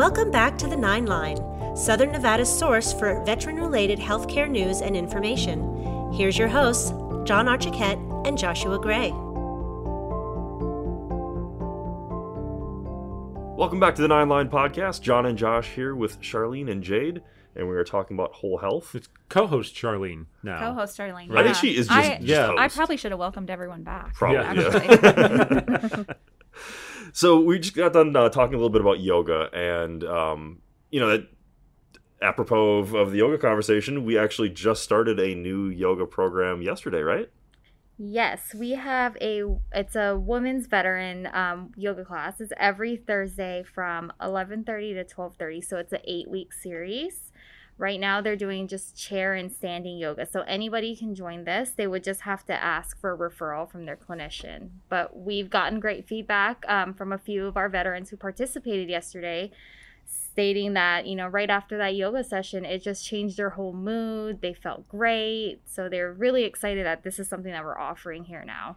Welcome 0.00 0.30
back 0.30 0.56
to 0.56 0.66
the 0.66 0.78
Nine 0.78 1.04
Line, 1.04 1.36
Southern 1.76 2.10
Nevada's 2.10 2.48
source 2.48 2.90
for 2.90 3.22
veteran 3.26 3.56
related 3.56 3.98
healthcare 3.98 4.48
news 4.48 4.80
and 4.80 4.96
information. 4.96 6.10
Here's 6.10 6.38
your 6.38 6.48
hosts, 6.48 6.88
John 7.24 7.44
Archiquette 7.44 8.26
and 8.26 8.38
Joshua 8.38 8.80
Gray. 8.80 9.10
Welcome 13.58 13.78
back 13.78 13.94
to 13.96 14.00
the 14.00 14.08
Nine 14.08 14.30
Line 14.30 14.48
Podcast. 14.48 15.02
John 15.02 15.26
and 15.26 15.36
Josh 15.36 15.68
here 15.68 15.94
with 15.94 16.18
Charlene 16.22 16.70
and 16.70 16.82
Jade, 16.82 17.20
and 17.54 17.68
we 17.68 17.76
are 17.76 17.84
talking 17.84 18.16
about 18.16 18.32
whole 18.32 18.56
health. 18.56 18.94
It's 18.94 19.10
co-host 19.28 19.74
Charlene 19.74 20.24
now. 20.42 20.60
Co-host 20.60 20.96
Charlene. 20.96 21.36
I 21.36 21.42
think 21.42 21.56
she 21.56 21.76
is 21.76 21.88
just, 21.88 21.98
I, 21.98 22.14
just 22.14 22.22
yeah. 22.22 22.46
host. 22.46 22.58
I 22.58 22.68
probably 22.68 22.96
should 22.96 23.12
have 23.12 23.20
welcomed 23.20 23.50
everyone 23.50 23.82
back. 23.82 24.14
Probably, 24.14 24.38
actually. 24.38 26.06
So 27.12 27.40
we 27.40 27.58
just 27.58 27.74
got 27.74 27.92
done 27.92 28.14
uh, 28.14 28.28
talking 28.28 28.54
a 28.54 28.56
little 28.56 28.70
bit 28.70 28.80
about 28.80 29.00
yoga, 29.00 29.50
and 29.52 30.04
um, 30.04 30.62
you 30.90 31.00
know 31.00 31.08
that 31.08 31.28
apropos 32.22 32.78
of, 32.78 32.94
of 32.94 33.12
the 33.12 33.18
yoga 33.18 33.38
conversation, 33.38 34.04
we 34.04 34.18
actually 34.18 34.50
just 34.50 34.82
started 34.82 35.18
a 35.18 35.34
new 35.34 35.68
yoga 35.68 36.06
program 36.06 36.62
yesterday, 36.62 37.00
right? 37.00 37.30
Yes, 38.02 38.54
we 38.54 38.70
have 38.70 39.16
a 39.20 39.42
it's 39.74 39.94
a 39.94 40.18
women's 40.18 40.66
veteran 40.66 41.28
um, 41.34 41.72
yoga 41.76 42.02
class. 42.02 42.40
It's 42.40 42.52
every 42.56 42.96
Thursday 42.96 43.62
from 43.74 44.10
11:30 44.22 44.94
to 44.94 45.14
12:30. 45.14 45.64
So 45.64 45.76
it's 45.76 45.92
an 45.92 46.00
8-week 46.08 46.52
series. 46.54 47.29
Right 47.80 47.98
now 47.98 48.20
they're 48.20 48.36
doing 48.36 48.68
just 48.68 48.94
chair 48.94 49.32
and 49.32 49.50
standing 49.50 49.96
yoga. 49.96 50.26
So 50.26 50.42
anybody 50.42 50.94
can 50.94 51.14
join 51.14 51.44
this. 51.44 51.70
They 51.70 51.86
would 51.86 52.04
just 52.04 52.20
have 52.20 52.44
to 52.44 52.52
ask 52.52 53.00
for 53.00 53.12
a 53.12 53.16
referral 53.16 53.70
from 53.70 53.86
their 53.86 53.96
clinician. 53.96 54.68
But 54.90 55.16
we've 55.16 55.48
gotten 55.48 55.80
great 55.80 56.06
feedback 56.06 56.62
um, 56.68 56.92
from 56.92 57.10
a 57.10 57.18
few 57.18 57.46
of 57.46 57.56
our 57.56 57.70
veterans 57.70 58.10
who 58.10 58.18
participated 58.18 58.90
yesterday 58.90 59.50
stating 60.32 60.74
that 60.74 61.06
you 61.06 61.14
know 61.14 61.28
right 61.28 61.50
after 61.50 61.78
that 61.78 61.94
yoga 61.94 62.24
session 62.24 62.64
it 62.64 62.82
just 62.82 63.06
changed 63.06 63.36
their 63.36 63.50
whole 63.50 63.72
mood 63.72 64.40
they 64.40 64.52
felt 64.52 64.88
great 64.88 65.60
so 65.66 65.88
they're 65.88 66.12
really 66.12 66.42
excited 66.42 66.84
that 66.84 67.04
this 67.04 67.20
is 67.20 67.28
something 67.28 67.52
that 67.52 67.64
we're 67.64 67.78
offering 67.78 68.24
here 68.24 68.42
now 68.44 68.76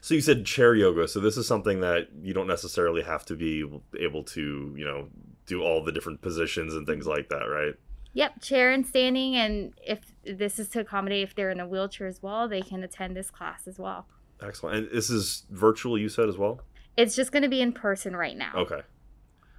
So 0.00 0.14
you 0.14 0.20
said 0.20 0.44
chair 0.44 0.74
yoga. 0.74 1.08
So 1.08 1.20
this 1.20 1.36
is 1.36 1.46
something 1.46 1.80
that 1.80 2.08
you 2.22 2.34
don't 2.34 2.46
necessarily 2.46 3.02
have 3.02 3.24
to 3.26 3.36
be 3.36 3.64
able 3.98 4.24
to, 4.24 4.74
you 4.76 4.84
know, 4.84 5.08
do 5.46 5.62
all 5.62 5.82
the 5.82 5.92
different 5.92 6.20
positions 6.20 6.74
and 6.74 6.86
things 6.86 7.06
like 7.06 7.28
that, 7.30 7.44
right? 7.44 7.74
Yep 8.12 8.40
chair 8.40 8.70
and 8.72 8.86
standing 8.86 9.36
and 9.36 9.72
if 9.86 10.00
this 10.24 10.58
is 10.58 10.68
to 10.68 10.80
accommodate 10.80 11.22
if 11.22 11.34
they're 11.34 11.50
in 11.50 11.60
a 11.60 11.66
wheelchair 11.68 12.06
as 12.06 12.22
well 12.22 12.48
they 12.48 12.60
can 12.62 12.82
attend 12.82 13.16
this 13.16 13.30
class 13.30 13.66
as 13.66 13.78
well 13.78 14.06
Excellent. 14.42 14.76
And 14.76 14.88
this 14.90 15.10
is 15.10 15.44
virtual, 15.50 15.98
you 15.98 16.08
said 16.08 16.28
as 16.28 16.38
well. 16.38 16.60
it's 16.96 17.14
just 17.14 17.30
going 17.30 17.42
to 17.42 17.48
be 17.48 17.60
in 17.60 17.72
person 17.72 18.16
right 18.16 18.36
now 18.36 18.52
Okay. 18.56 18.80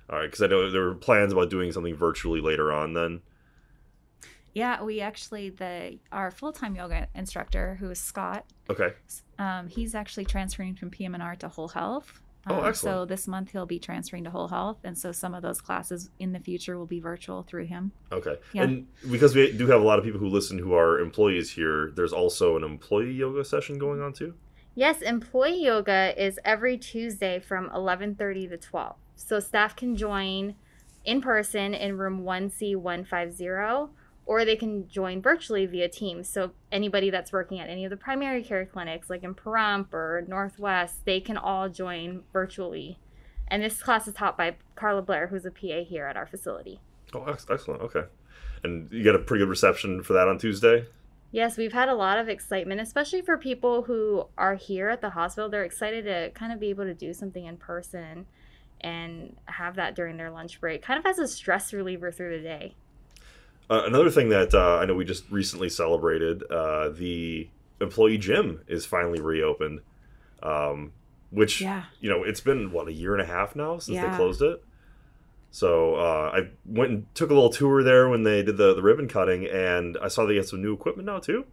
All 0.09 0.17
right, 0.19 0.25
because 0.25 0.41
I 0.41 0.47
know 0.47 0.69
there 0.71 0.81
were 0.81 0.95
plans 0.95 1.31
about 1.31 1.49
doing 1.49 1.71
something 1.71 1.95
virtually 1.95 2.41
later 2.41 2.71
on. 2.73 2.93
Then. 2.93 3.21
yeah, 4.53 4.83
we 4.83 4.99
actually 4.99 5.49
the 5.51 5.99
our 6.11 6.31
full 6.31 6.51
time 6.51 6.75
yoga 6.75 7.07
instructor, 7.15 7.77
who 7.79 7.89
is 7.91 7.99
Scott, 7.99 8.45
Okay. 8.69 8.89
um, 9.39 9.67
he's 9.69 9.95
actually 9.95 10.25
transferring 10.25 10.75
from 10.75 10.89
PM&R 10.89 11.35
to 11.37 11.47
Whole 11.47 11.69
Health. 11.69 12.19
Oh, 12.47 12.55
Um, 12.59 12.65
excellent. 12.65 12.75
So 12.95 13.05
this 13.05 13.27
month 13.27 13.51
he'll 13.51 13.65
be 13.67 13.77
transferring 13.79 14.23
to 14.23 14.31
Whole 14.31 14.47
Health, 14.47 14.79
and 14.83 14.97
so 14.97 15.11
some 15.11 15.35
of 15.35 15.43
those 15.43 15.61
classes 15.61 16.09
in 16.17 16.31
the 16.33 16.39
future 16.39 16.77
will 16.77 16.87
be 16.87 16.99
virtual 16.99 17.43
through 17.43 17.65
him. 17.65 17.91
Okay. 18.11 18.37
Yeah. 18.53 18.63
And 18.63 18.87
because 19.11 19.35
we 19.35 19.51
do 19.51 19.67
have 19.67 19.79
a 19.81 19.83
lot 19.83 19.99
of 19.99 20.05
people 20.05 20.19
who 20.19 20.27
listen 20.27 20.57
who 20.57 20.73
are 20.73 20.99
employees 20.99 21.51
here, 21.51 21.91
there's 21.95 22.13
also 22.13 22.57
an 22.57 22.63
employee 22.63 23.11
yoga 23.13 23.45
session 23.45 23.77
going 23.77 24.01
on 24.01 24.13
too. 24.13 24.33
Yes, 24.73 25.01
employee 25.01 25.63
yoga 25.65 26.13
is 26.17 26.39
every 26.43 26.77
Tuesday 26.77 27.39
from 27.39 27.69
11:30 27.69 28.47
to 28.49 28.57
12. 28.57 28.95
So 29.15 29.39
staff 29.39 29.75
can 29.75 29.95
join 29.95 30.55
in 31.05 31.21
person 31.21 31.73
in 31.73 31.97
room 31.97 32.23
1C150 32.23 33.89
or 34.31 34.45
they 34.45 34.55
can 34.55 34.87
join 34.87 35.21
virtually 35.21 35.65
via 35.65 35.89
Teams. 35.89 36.29
So 36.29 36.51
anybody 36.71 37.09
that's 37.09 37.33
working 37.33 37.59
at 37.59 37.69
any 37.69 37.83
of 37.83 37.89
the 37.89 37.97
primary 37.97 38.41
care 38.41 38.65
clinics 38.65 39.09
like 39.09 39.23
in 39.23 39.35
Pahrump 39.35 39.93
or 39.93 40.23
Northwest, 40.25 41.03
they 41.03 41.19
can 41.19 41.35
all 41.35 41.67
join 41.67 42.23
virtually. 42.31 42.97
And 43.49 43.61
this 43.61 43.83
class 43.83 44.07
is 44.07 44.13
taught 44.13 44.37
by 44.37 44.55
Carla 44.75 45.01
Blair, 45.01 45.27
who's 45.27 45.45
a 45.45 45.51
PA 45.51 45.83
here 45.85 46.05
at 46.05 46.15
our 46.15 46.25
facility. 46.25 46.79
Oh, 47.13 47.25
excellent. 47.25 47.81
Okay. 47.81 48.03
And 48.63 48.89
you 48.89 49.03
got 49.03 49.15
a 49.15 49.19
pretty 49.19 49.43
good 49.43 49.49
reception 49.49 50.01
for 50.01 50.13
that 50.13 50.29
on 50.29 50.37
Tuesday. 50.37 50.85
Yes, 51.33 51.57
we've 51.57 51.73
had 51.73 51.89
a 51.89 51.93
lot 51.93 52.17
of 52.17 52.29
excitement, 52.29 52.79
especially 52.79 53.21
for 53.21 53.37
people 53.37 53.81
who 53.81 54.27
are 54.37 54.55
here 54.55 54.87
at 54.87 55.01
the 55.01 55.09
hospital. 55.09 55.49
They're 55.49 55.65
excited 55.65 56.05
to 56.05 56.31
kind 56.33 56.53
of 56.53 56.59
be 56.61 56.69
able 56.69 56.85
to 56.85 56.93
do 56.93 57.13
something 57.13 57.45
in 57.45 57.57
person 57.57 58.27
and 58.79 59.35
have 59.47 59.75
that 59.75 59.93
during 59.93 60.15
their 60.15 60.31
lunch 60.31 60.61
break, 60.61 60.81
kind 60.81 60.97
of 60.97 61.05
as 61.05 61.19
a 61.19 61.27
stress 61.27 61.73
reliever 61.73 62.13
through 62.13 62.37
the 62.37 62.43
day. 62.43 62.75
Uh, 63.71 63.83
another 63.85 64.09
thing 64.09 64.27
that 64.29 64.53
uh, 64.53 64.79
I 64.81 64.85
know 64.85 64.95
we 64.95 65.05
just 65.05 65.23
recently 65.31 65.69
celebrated, 65.69 66.43
uh, 66.51 66.89
the 66.89 67.47
employee 67.79 68.17
gym 68.17 68.61
is 68.67 68.85
finally 68.85 69.21
reopened. 69.21 69.79
Um, 70.43 70.91
which 71.29 71.61
Yeah. 71.61 71.85
you 72.01 72.09
know, 72.09 72.23
it's 72.23 72.41
been 72.41 72.73
what 72.73 72.89
a 72.89 72.93
year 72.93 73.13
and 73.13 73.21
a 73.21 73.25
half 73.25 73.55
now 73.55 73.77
since 73.77 74.01
they 74.01 74.09
closed 74.17 74.41
it. 74.41 74.61
So 75.49 75.95
uh, 75.95 76.31
I 76.33 76.49
went 76.65 76.91
and 76.91 77.15
took 77.15 77.29
a 77.29 77.33
little 77.33 77.49
tour 77.49 77.83
there 77.83 78.09
when 78.09 78.23
they 78.23 78.43
did 78.43 78.57
the, 78.57 78.73
the 78.73 78.81
ribbon 78.81 79.07
cutting, 79.07 79.45
and 79.45 79.97
I 80.01 80.09
saw 80.09 80.25
they 80.25 80.35
had 80.35 80.45
some 80.45 80.61
new 80.61 80.73
equipment 80.73 81.05
now 81.05 81.19
too. 81.19 81.45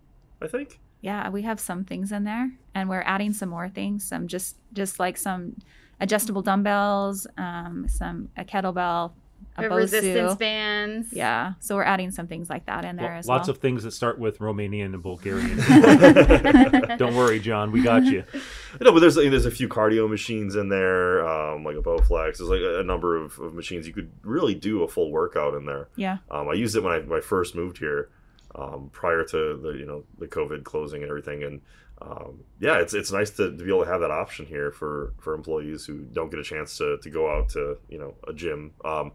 I 0.43 0.49
think. 0.49 0.81
Yeah, 1.01 1.29
we 1.31 1.43
have 1.43 1.61
some 1.61 1.85
things 1.85 2.11
in 2.11 2.25
there, 2.25 2.51
and 2.75 2.89
we're 2.89 3.03
adding 3.03 3.33
some 3.33 3.49
more 3.49 3.69
things. 3.69 4.05
Some 4.05 4.27
just 4.27 4.57
just 4.73 4.99
like 4.99 5.17
some 5.17 5.57
adjustable 6.01 6.43
dumbbells, 6.43 7.27
um, 7.37 7.87
some 7.89 8.31
a 8.37 8.45
kettlebell, 8.45 9.13
The 9.62 9.68
Bosu. 9.68 9.77
resistance 9.77 10.35
bands. 10.37 11.12
Yeah, 11.12 11.55
so 11.61 11.77
we're 11.77 11.83
adding 11.85 12.11
some 12.11 12.27
things 12.27 12.49
like 12.49 12.66
that 12.66 12.85
in 12.85 12.97
there 12.97 13.11
Lo- 13.12 13.16
as 13.18 13.27
Lots 13.27 13.29
well. 13.29 13.37
Lots 13.38 13.49
of 13.49 13.59
things 13.59 13.83
that 13.85 13.90
start 13.92 14.18
with 14.18 14.38
Romanian 14.38 14.94
and 14.94 15.03
Bulgarian. 15.03 15.59
Don't 16.99 17.14
worry, 17.16 17.40
John, 17.40 17.73
we 17.73 17.83
got 17.83 18.05
you. 18.05 18.25
No, 18.81 18.92
but 18.92 19.01
there's 19.01 19.14
there's 19.14 19.47
a 19.47 19.51
few 19.51 19.66
cardio 19.66 20.09
machines 20.09 20.55
in 20.55 20.68
there, 20.68 21.27
um, 21.27 21.64
like 21.64 21.77
a 21.77 21.81
Bowflex. 21.81 22.37
There's 22.38 22.51
like 22.51 22.61
a, 22.61 22.81
a 22.81 22.85
number 22.85 23.16
of, 23.16 23.38
of 23.38 23.55
machines 23.55 23.87
you 23.87 23.94
could 23.94 24.12
really 24.23 24.55
do 24.55 24.83
a 24.83 24.88
full 24.88 25.11
workout 25.11 25.55
in 25.55 25.64
there. 25.64 25.88
Yeah. 25.97 26.18
Um, 26.31 26.49
I 26.49 26.53
used 26.53 26.77
it 26.77 26.83
when 26.83 26.92
I, 26.92 26.99
when 26.99 27.18
I 27.18 27.23
first 27.23 27.55
moved 27.55 27.79
here, 27.79 28.11
um, 28.55 28.90
prior 28.92 29.25
to 29.25 29.57
the 29.57 29.71
you 29.71 29.87
know 29.87 30.05
the 30.18 30.27
COVID 30.27 30.64
closing 30.64 31.01
and 31.03 31.09
everything, 31.11 31.42
and 31.42 31.61
um, 32.03 32.40
yeah, 32.61 32.79
it's 32.79 32.92
it's 32.94 33.11
nice 33.11 33.31
to, 33.31 33.51
to 33.57 33.64
be 33.64 33.71
able 33.71 33.85
to 33.85 33.90
have 33.90 34.01
that 34.03 34.11
option 34.11 34.44
here 34.47 34.71
for 34.71 35.14
for 35.18 35.35
employees 35.35 35.87
who 35.87 36.01
don't 36.12 36.31
get 36.31 36.38
a 36.38 36.44
chance 36.44 36.77
to 36.79 36.99
to 36.99 37.11
go 37.11 37.29
out 37.35 37.49
to 37.51 37.79
you 37.88 37.99
know 37.99 38.14
a 38.29 38.33
gym. 38.35 38.73
Um, 38.85 39.12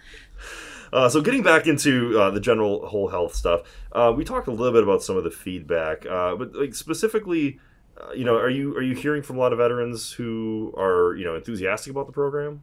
Uh, 0.92 1.08
so 1.08 1.22
getting 1.22 1.42
back 1.42 1.66
into 1.66 2.18
uh, 2.18 2.30
the 2.30 2.40
general 2.40 2.86
whole 2.86 3.08
health 3.08 3.34
stuff, 3.34 3.62
uh, 3.92 4.12
we 4.14 4.24
talked 4.24 4.46
a 4.46 4.50
little 4.50 4.72
bit 4.72 4.82
about 4.82 5.02
some 5.02 5.16
of 5.16 5.24
the 5.24 5.30
feedback, 5.30 6.04
uh, 6.06 6.34
but 6.34 6.54
like 6.54 6.74
specifically, 6.74 7.58
uh, 7.98 8.12
you 8.12 8.24
know, 8.24 8.36
are 8.36 8.50
you 8.50 8.76
are 8.76 8.82
you 8.82 8.94
hearing 8.94 9.22
from 9.22 9.36
a 9.36 9.38
lot 9.38 9.52
of 9.52 9.58
veterans 9.58 10.12
who 10.12 10.74
are 10.76 11.14
you 11.16 11.24
know 11.24 11.34
enthusiastic 11.34 11.90
about 11.90 12.06
the 12.06 12.12
program? 12.12 12.62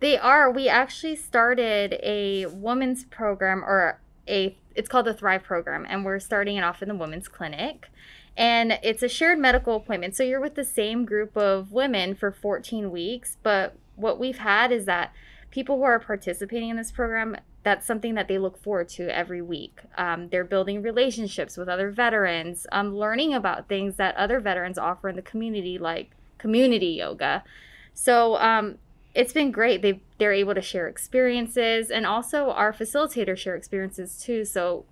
They 0.00 0.16
are. 0.18 0.50
We 0.50 0.68
actually 0.68 1.16
started 1.16 1.98
a 2.02 2.46
women's 2.46 3.04
program 3.04 3.64
or 3.64 4.00
a 4.28 4.56
it's 4.74 4.88
called 4.88 5.06
the 5.06 5.14
Thrive 5.14 5.42
program 5.42 5.86
and 5.88 6.04
we're 6.04 6.20
starting 6.20 6.56
it 6.56 6.62
off 6.62 6.82
in 6.82 6.88
the 6.88 6.94
women's 6.94 7.28
clinic. 7.28 7.88
And 8.36 8.78
it's 8.84 9.02
a 9.02 9.08
shared 9.08 9.40
medical 9.40 9.74
appointment. 9.74 10.14
So 10.14 10.22
you're 10.22 10.40
with 10.40 10.54
the 10.54 10.64
same 10.64 11.04
group 11.04 11.36
of 11.36 11.72
women 11.72 12.14
for 12.14 12.30
14 12.30 12.92
weeks, 12.92 13.36
but 13.42 13.74
what 13.96 14.20
we've 14.20 14.38
had 14.38 14.70
is 14.70 14.84
that 14.84 15.12
people 15.50 15.76
who 15.76 15.82
are 15.82 15.98
participating 15.98 16.68
in 16.68 16.76
this 16.76 16.92
program 16.92 17.36
that's 17.68 17.86
something 17.86 18.14
that 18.14 18.28
they 18.28 18.38
look 18.38 18.56
forward 18.56 18.88
to 18.88 19.14
every 19.14 19.42
week. 19.42 19.80
Um, 19.98 20.28
they're 20.30 20.44
building 20.44 20.80
relationships 20.80 21.56
with 21.56 21.68
other 21.68 21.90
veterans, 21.90 22.66
um, 22.72 22.96
learning 22.96 23.34
about 23.34 23.68
things 23.68 23.96
that 23.96 24.16
other 24.16 24.40
veterans 24.40 24.78
offer 24.78 25.08
in 25.08 25.16
the 25.16 25.22
community, 25.22 25.76
like 25.76 26.12
community 26.38 26.86
yoga. 26.86 27.44
So 27.92 28.36
um, 28.36 28.78
it's 29.14 29.32
been 29.32 29.50
great. 29.50 29.82
They 29.82 30.00
they're 30.18 30.32
able 30.32 30.54
to 30.54 30.62
share 30.62 30.88
experiences, 30.88 31.90
and 31.90 32.06
also 32.06 32.50
our 32.50 32.72
facilitators 32.72 33.38
share 33.38 33.56
experiences 33.56 34.18
too. 34.18 34.44
So 34.44 34.84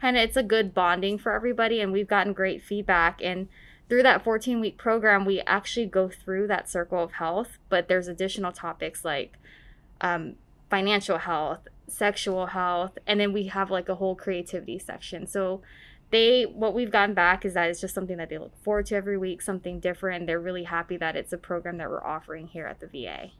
kind 0.00 0.16
of 0.16 0.22
it's 0.22 0.36
a 0.36 0.42
good 0.42 0.74
bonding 0.74 1.18
for 1.18 1.32
everybody, 1.32 1.80
and 1.80 1.92
we've 1.92 2.06
gotten 2.06 2.34
great 2.34 2.62
feedback. 2.62 3.20
And 3.22 3.48
through 3.88 4.04
that 4.04 4.22
14 4.22 4.60
week 4.60 4.78
program, 4.78 5.24
we 5.24 5.40
actually 5.40 5.86
go 5.86 6.08
through 6.08 6.46
that 6.46 6.68
circle 6.68 7.02
of 7.02 7.12
health, 7.12 7.58
but 7.68 7.88
there's 7.88 8.06
additional 8.06 8.52
topics 8.52 9.04
like 9.04 9.38
um, 10.02 10.34
financial 10.68 11.18
health, 11.18 11.68
sexual 11.86 12.46
health, 12.46 12.98
and 13.06 13.18
then 13.20 13.32
we 13.32 13.44
have 13.44 13.70
like 13.70 13.88
a 13.88 13.94
whole 13.94 14.14
creativity 14.14 14.78
section. 14.78 15.26
So 15.26 15.62
they 16.10 16.42
what 16.44 16.74
we've 16.74 16.90
gotten 16.90 17.14
back 17.14 17.44
is 17.44 17.54
that 17.54 17.70
it's 17.70 17.80
just 17.80 17.94
something 17.94 18.18
that 18.18 18.28
they 18.28 18.38
look 18.38 18.56
forward 18.62 18.86
to 18.86 18.94
every 18.94 19.16
week, 19.16 19.40
something 19.42 19.80
different. 19.80 20.26
They're 20.26 20.40
really 20.40 20.64
happy 20.64 20.96
that 20.98 21.16
it's 21.16 21.32
a 21.32 21.38
program 21.38 21.78
that 21.78 21.88
we're 21.88 22.04
offering 22.04 22.48
here 22.48 22.66
at 22.66 22.80
the 22.80 22.86
VA. 22.86 23.30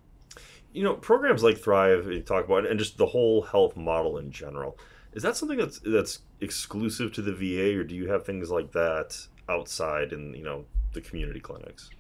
You 0.73 0.83
know, 0.83 0.95
programs 0.95 1.43
like 1.43 1.59
Thrive 1.59 2.07
you 2.07 2.23
talk 2.23 2.47
about, 2.47 2.67
and 2.67 2.79
just 2.79 2.97
the 2.97 3.07
whole 3.07 3.43
health 3.43 3.77
model 3.77 4.19
in 4.19 4.31
general. 4.31 4.79
Is 5.13 5.23
that 5.23 5.37
something 5.37 5.59
that's 5.59 5.81
that's 5.81 6.21
exclusive 6.41 7.13
to 7.13 7.23
the 7.23 7.33
VA, 7.33 7.79
or 7.79 7.85
do 7.85 7.95
you 7.95 8.09
have 8.09 8.25
things 8.25 8.51
like 8.51 8.73
that 8.73 9.19
outside 9.49 10.13
in 10.13 10.33
you 10.35 10.45
know 10.45 10.65
the 10.95 11.03
community 11.03 11.41
clinics? 11.41 11.91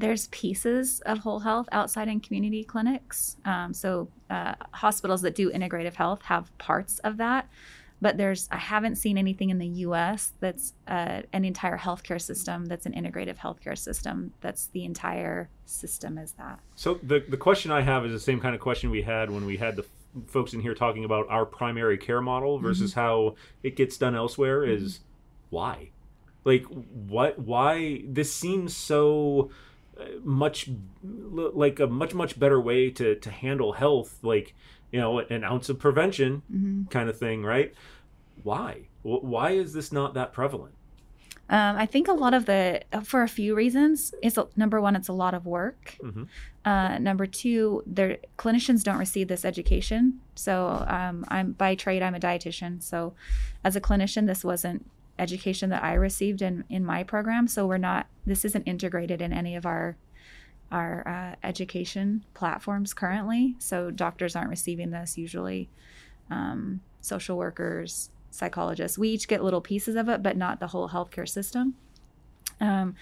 There's 0.00 0.26
pieces 0.28 1.00
of 1.06 1.18
whole 1.18 1.40
health 1.40 1.68
outside 1.72 2.08
in 2.08 2.20
community 2.20 2.64
clinics. 2.64 3.36
Um, 3.44 3.72
so 3.74 4.08
uh, 4.30 4.54
hospitals 4.72 5.22
that 5.22 5.34
do 5.34 5.50
integrative 5.50 5.94
health 5.94 6.22
have 6.22 6.56
parts 6.58 6.98
of 7.00 7.16
that, 7.18 7.48
but 8.00 8.16
there's 8.16 8.48
I 8.50 8.56
haven't 8.56 8.96
seen 8.96 9.18
anything 9.18 9.50
in 9.50 9.58
the 9.58 9.66
U.S. 9.86 10.32
that's 10.40 10.72
uh, 10.88 11.20
an 11.32 11.44
entire 11.44 11.76
healthcare 11.78 12.20
system 12.20 12.64
that's 12.66 12.86
an 12.86 12.92
integrative 12.94 13.36
healthcare 13.36 13.76
system. 13.76 14.32
That's 14.40 14.66
the 14.68 14.84
entire 14.84 15.50
system 15.66 16.16
is 16.18 16.32
that. 16.32 16.60
So 16.76 16.98
the 17.02 17.22
the 17.28 17.36
question 17.36 17.70
I 17.70 17.82
have 17.82 18.06
is 18.06 18.12
the 18.12 18.20
same 18.20 18.40
kind 18.40 18.54
of 18.54 18.60
question 18.60 18.90
we 18.90 19.02
had 19.02 19.30
when 19.30 19.44
we 19.44 19.58
had 19.58 19.76
the 19.76 19.82
f- 19.82 19.88
folks 20.28 20.54
in 20.54 20.60
here 20.60 20.74
talking 20.74 21.04
about 21.04 21.26
our 21.28 21.44
primary 21.44 21.98
care 21.98 22.22
model 22.22 22.58
versus 22.58 22.92
Mm-hmm. 22.92 23.00
how 23.00 23.34
it 23.62 23.76
gets 23.76 23.98
done 23.98 24.14
elsewhere. 24.16 24.64
Is 24.64 25.00
why, 25.50 25.90
like 26.44 26.64
what? 26.64 27.38
Why 27.38 28.02
this 28.06 28.32
seems 28.32 28.74
so 28.74 29.50
much 30.22 30.68
like 31.02 31.80
a 31.80 31.86
much 31.86 32.14
much 32.14 32.38
better 32.38 32.60
way 32.60 32.90
to 32.90 33.14
to 33.16 33.30
handle 33.30 33.72
health 33.72 34.18
like 34.22 34.54
you 34.92 35.00
know 35.00 35.18
an 35.18 35.44
ounce 35.44 35.68
of 35.68 35.78
prevention 35.78 36.42
Mm-hmm. 36.52 36.84
kind 36.90 37.08
of 37.08 37.18
thing 37.18 37.42
right 37.44 37.74
why 38.42 38.88
why 39.02 39.50
is 39.52 39.72
this 39.72 39.92
not 39.92 40.14
that 40.14 40.32
prevalent 40.32 40.74
Um, 41.50 41.74
I 41.76 41.86
think 41.86 42.06
a 42.06 42.12
lot 42.24 42.32
of 42.32 42.44
the, 42.46 42.82
for 43.02 43.22
a 43.24 43.28
few 43.28 43.56
reasons, 43.56 44.14
is 44.22 44.38
number 44.54 44.78
one, 44.80 44.94
it's 44.94 45.08
a 45.08 45.12
lot 45.24 45.34
of 45.34 45.42
work. 45.46 45.96
Mhm. 46.00 46.28
Uh, 46.64 46.98
number 47.08 47.26
two, 47.26 47.82
their 47.96 48.18
clinicians 48.38 48.84
don't 48.84 49.00
receive 49.06 49.26
this 49.26 49.44
education. 49.44 50.20
So 50.36 50.52
um, 50.98 51.24
I'm 51.26 51.48
by 51.64 51.74
trade, 51.74 52.02
I'm 52.06 52.14
a 52.14 52.20
dietitian. 52.20 52.80
So 52.90 53.14
as 53.64 53.74
a 53.74 53.80
clinician, 53.80 54.26
this 54.28 54.44
wasn't 54.44 54.80
education 55.18 55.70
that 55.70 55.82
I 55.82 55.94
received 55.94 56.42
in 56.42 56.64
in 56.68 56.84
my 56.84 57.02
program. 57.02 57.48
So 57.48 57.66
we're 57.66 57.78
not. 57.78 58.06
This 58.26 58.44
isn't 58.44 58.64
integrated 58.64 59.20
in 59.20 59.32
any 59.32 59.56
of 59.56 59.66
our 59.66 59.96
our 60.70 61.06
uh, 61.06 61.34
education 61.46 62.24
platforms 62.34 62.94
currently. 62.94 63.56
So 63.58 63.90
doctors 63.90 64.36
aren't 64.36 64.50
receiving 64.50 64.90
this 64.90 65.18
usually. 65.18 65.68
Um, 66.30 66.80
social 67.00 67.36
workers, 67.36 68.10
psychologists, 68.30 68.98
we 68.98 69.08
each 69.08 69.26
get 69.26 69.42
little 69.42 69.60
pieces 69.60 69.96
of 69.96 70.08
it, 70.08 70.22
but 70.22 70.36
not 70.36 70.60
the 70.60 70.68
whole 70.68 70.88
healthcare 70.88 71.28
system. 71.28 71.74
Um, 72.60 72.94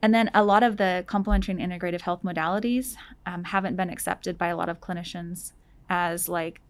and 0.00 0.14
then 0.14 0.30
a 0.32 0.44
lot 0.44 0.62
of 0.62 0.76
the 0.76 1.04
complementary 1.06 1.60
and 1.60 1.72
integrative 1.72 2.02
health 2.02 2.22
modalities 2.22 2.94
um, 3.26 3.44
haven't 3.44 3.76
been 3.76 3.90
accepted 3.90 4.38
by 4.38 4.48
a 4.48 4.56
lot 4.56 4.68
of 4.68 4.80
clinicians 4.80 5.52
as 5.90 6.28
like 6.28 6.60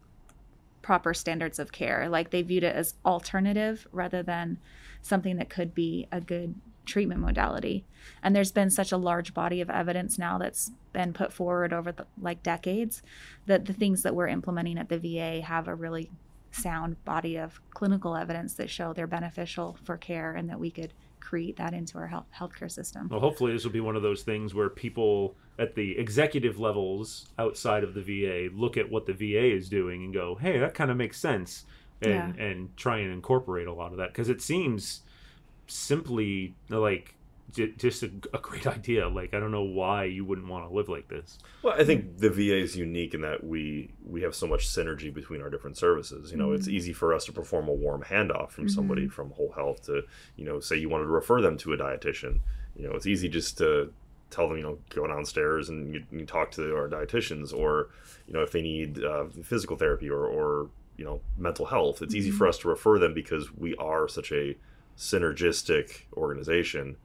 proper 0.83 1.15
standards 1.15 1.59
of 1.59 1.73
care. 1.73 2.09
Like 2.09 2.31
they 2.31 2.43
viewed 2.43 2.65
it 2.65 2.75
as 2.75 2.95
alternative 3.05 3.87
rather 3.93 4.23
than 4.23 4.59
something 5.03 5.37
that 5.37 5.51
could 5.51 5.75
be 5.75 6.07
a 6.11 6.21
good 6.21 6.55
treatment 6.87 7.21
modality. 7.21 7.85
And 8.23 8.35
there's 8.35 8.53
been 8.53 8.71
such 8.71 8.93
a 8.93 8.97
large 8.97 9.35
body 9.35 9.61
of 9.61 9.71
evidence 9.71 10.19
now 10.19 10.39
that's 10.39 10.73
been 10.93 11.13
put 11.13 11.33
forward 11.33 11.73
over 11.73 11.93
the, 11.93 12.07
like 12.21 12.43
decades 12.43 13.03
that 13.47 13.67
the 13.67 13.73
things 13.73 14.03
that 14.03 14.15
we're 14.15 14.29
implementing 14.29 14.79
at 14.79 14.89
the 14.89 14.99
VA 14.99 15.43
have 15.43 15.69
a 15.69 15.75
really 15.75 16.11
sound 16.51 17.03
body 17.05 17.37
of 17.37 17.61
clinical 17.71 18.17
evidence 18.17 18.55
that 18.55 18.71
show 18.71 18.93
they're 18.93 19.07
beneficial 19.07 19.77
for 19.85 19.97
care 19.97 20.33
and 20.33 20.49
that 20.49 20.59
we 20.59 20.71
could 20.71 20.93
create 21.29 21.57
that 21.57 21.75
into 21.75 21.99
our 21.99 22.07
health 22.07 22.27
healthcare 22.35 22.71
system. 22.71 23.07
Well, 23.11 23.21
hopefully, 23.21 23.53
this 23.53 23.65
will 23.65 23.73
be 23.73 23.81
one 23.81 23.97
of 23.97 24.03
those 24.03 24.23
things 24.23 24.55
where 24.55 24.71
people 24.71 25.37
at 25.59 25.75
the 25.75 25.99
executive 25.99 26.59
levels 26.59 27.27
outside 27.39 27.85
of 27.85 27.93
the 27.93 28.01
VA 28.01 28.49
look 28.55 28.77
at 28.79 28.91
what 28.91 29.05
the 29.05 29.13
VA 29.13 29.53
is 29.55 29.69
doing 29.69 30.05
and 30.05 30.15
go, 30.15 30.37
"Hey, 30.37 30.59
that 30.59 30.73
kind 30.75 30.91
of 30.91 30.97
makes 30.97 31.19
sense," 31.21 31.67
and 32.01 32.35
Yeah. 32.37 32.43
and 32.43 32.75
try 32.79 32.99
and 32.99 33.13
incorporate 33.13 33.67
a 33.67 33.73
lot 33.75 33.93
of 33.93 33.99
that 33.99 34.09
because 34.09 34.31
it 34.31 34.41
seems 34.41 35.03
simply 35.67 36.55
like 36.71 37.15
j- 37.53 37.73
just 37.77 38.03
a, 38.03 38.11
a 38.35 38.39
great 38.39 38.67
idea. 38.79 39.09
Like 39.09 39.35
I 39.35 39.41
don't 39.41 39.51
know 39.53 39.63
why 39.63 40.05
you 40.05 40.25
wouldn't 40.25 40.49
want 40.49 40.69
to 40.69 40.75
live 40.75 40.89
like 40.89 41.09
this. 41.09 41.39
Well, 41.63 41.75
I 41.79 41.85
think 41.85 42.19
the 42.19 42.31
VA 42.31 42.57
is 42.59 42.77
unique 42.77 43.15
in 43.15 43.21
that 43.23 43.45
we 43.45 43.91
we 44.07 44.23
have 44.23 44.35
so 44.35 44.47
much 44.47 44.67
synergy 44.69 45.13
between 45.13 45.41
our 45.43 45.51
different 45.51 45.77
services. 45.77 46.31
You 46.31 46.39
know, 46.39 46.53
it's 46.53 46.69
Mhm. 46.69 46.73
easy 46.73 46.93
for 46.93 47.15
us 47.15 47.25
to 47.27 47.33
perform 47.33 47.69
a 47.69 47.73
warm 47.73 48.03
handoff 48.03 48.51
from 48.51 48.69
somebody 48.69 49.07
Mhm. 49.07 49.13
from 49.13 49.31
Whole 49.33 49.53
Health 49.53 49.83
to, 49.87 50.03
you 50.37 50.45
know, 50.45 50.61
say 50.61 50.77
you 50.77 50.89
wanted 50.89 51.05
to 51.05 51.11
refer 51.11 51.41
them 51.41 51.57
to 51.59 51.73
a 51.73 51.79
dietitian. 51.79 52.41
You 52.77 52.89
know, 52.89 52.95
it's 52.95 53.07
easy 53.07 53.29
just 53.29 53.59
to 53.59 53.93
tell 54.31 54.47
them, 54.49 54.59
you 54.59 54.63
know, 54.63 54.79
go 54.91 55.07
downstairs 55.07 55.69
and 55.71 55.95
you, 55.95 56.05
you 56.13 56.27
talk 56.27 56.51
to 56.53 56.77
our 56.77 56.89
dietitians, 56.89 57.53
or 57.53 57.89
you 58.27 58.35
know, 58.35 58.43
if 58.43 58.53
they 58.53 58.61
need 58.63 59.03
uh, 59.03 59.25
physical 59.43 59.77
therapy 59.77 60.09
or 60.11 60.27
or 60.27 60.69
you 60.99 61.05
know 61.05 61.21
mental 61.39 61.65
health, 61.67 62.03
it's 62.03 62.15
easy 62.15 62.31
Mhm. 62.31 62.35
for 62.39 62.47
us 62.49 62.59
to 62.59 62.69
refer 62.69 62.99
them 62.99 63.15
because 63.15 63.55
we 63.57 63.75
are 63.77 64.07
such 64.09 64.33
a 64.33 64.57
synergistic 64.97 66.03
organization 66.17 66.97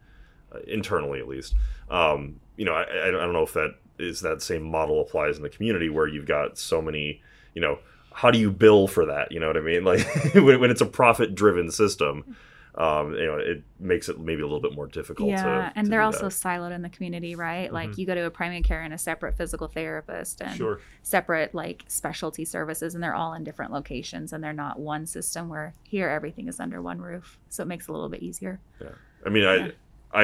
internally 0.68 1.20
at 1.20 1.28
least. 1.28 1.56
Um, 1.90 2.40
you 2.58 2.66
know, 2.66 2.74
I, 2.74 3.08
I 3.08 3.12
don't 3.12 3.34
know 3.34 3.44
if 3.44 3.54
that 3.54 3.76
is 4.00 4.22
that 4.22 4.42
same 4.42 4.64
model 4.64 5.02
applies 5.02 5.38
in 5.38 5.44
the 5.44 5.50
community 5.50 5.90
where 5.90 6.08
you've 6.08 6.26
got 6.26 6.58
so 6.58 6.82
many, 6.82 7.22
you 7.54 7.62
know, 7.62 7.80
how 8.12 8.32
do 8.32 8.40
you 8.40 8.52
bill 8.52 8.88
for 8.88 9.06
that? 9.06 9.32
You 9.32 9.40
know 9.40 9.48
what 9.48 9.58
I 9.58 9.62
mean? 9.62 9.84
Like 9.86 10.06
when, 10.36 10.60
when 10.60 10.72
it's 10.72 10.82
a 10.82 10.86
profit 10.86 11.36
driven 11.36 11.70
system, 11.72 12.36
um, 12.76 13.14
you 13.14 13.26
know, 13.26 13.38
it 13.38 13.64
makes 13.80 14.10
it 14.10 14.20
maybe 14.20 14.42
a 14.42 14.46
little 14.46 14.60
bit 14.60 14.74
more 14.74 14.88
difficult. 14.88 15.30
Yeah, 15.30 15.44
to, 15.44 15.74
and 15.76 15.86
to 15.86 15.90
they're 15.92 16.02
also 16.02 16.30
that. 16.30 16.32
siloed 16.34 16.72
in 16.74 16.82
the 16.82 16.90
community, 16.90 17.36
right? 17.36 17.72
Like 17.72 17.92
Mhm. 17.92 17.98
you 18.00 18.06
go 18.08 18.16
to 18.16 18.26
a 18.26 18.32
primary 18.32 18.64
care 18.64 18.82
and 18.82 18.94
a 18.94 18.98
separate 18.98 19.36
physical 19.38 19.68
therapist 19.68 20.42
and 20.42 20.56
Sure. 20.58 20.80
separate 21.04 21.54
like 21.54 21.84
specialty 21.88 22.46
services, 22.46 22.96
and 22.96 23.04
they're 23.04 23.14
all 23.14 23.34
in 23.36 23.44
different 23.44 23.72
locations, 23.72 24.34
and 24.34 24.44
they're 24.44 24.54
not 24.54 24.80
one 24.80 25.06
system. 25.06 25.50
Where 25.50 25.74
here 25.84 26.10
everything 26.10 26.48
is 26.48 26.60
under 26.60 26.82
one 26.82 27.00
roof, 27.00 27.38
so 27.50 27.62
it 27.62 27.68
makes 27.68 27.86
it 27.88 27.90
a 27.90 27.94
little 27.94 28.10
bit 28.10 28.24
easier. 28.24 28.60
Yeah. 28.82 28.88
I 29.24 29.30
mean, 29.30 29.44
Yeah. 29.44 29.52
I 29.52 29.72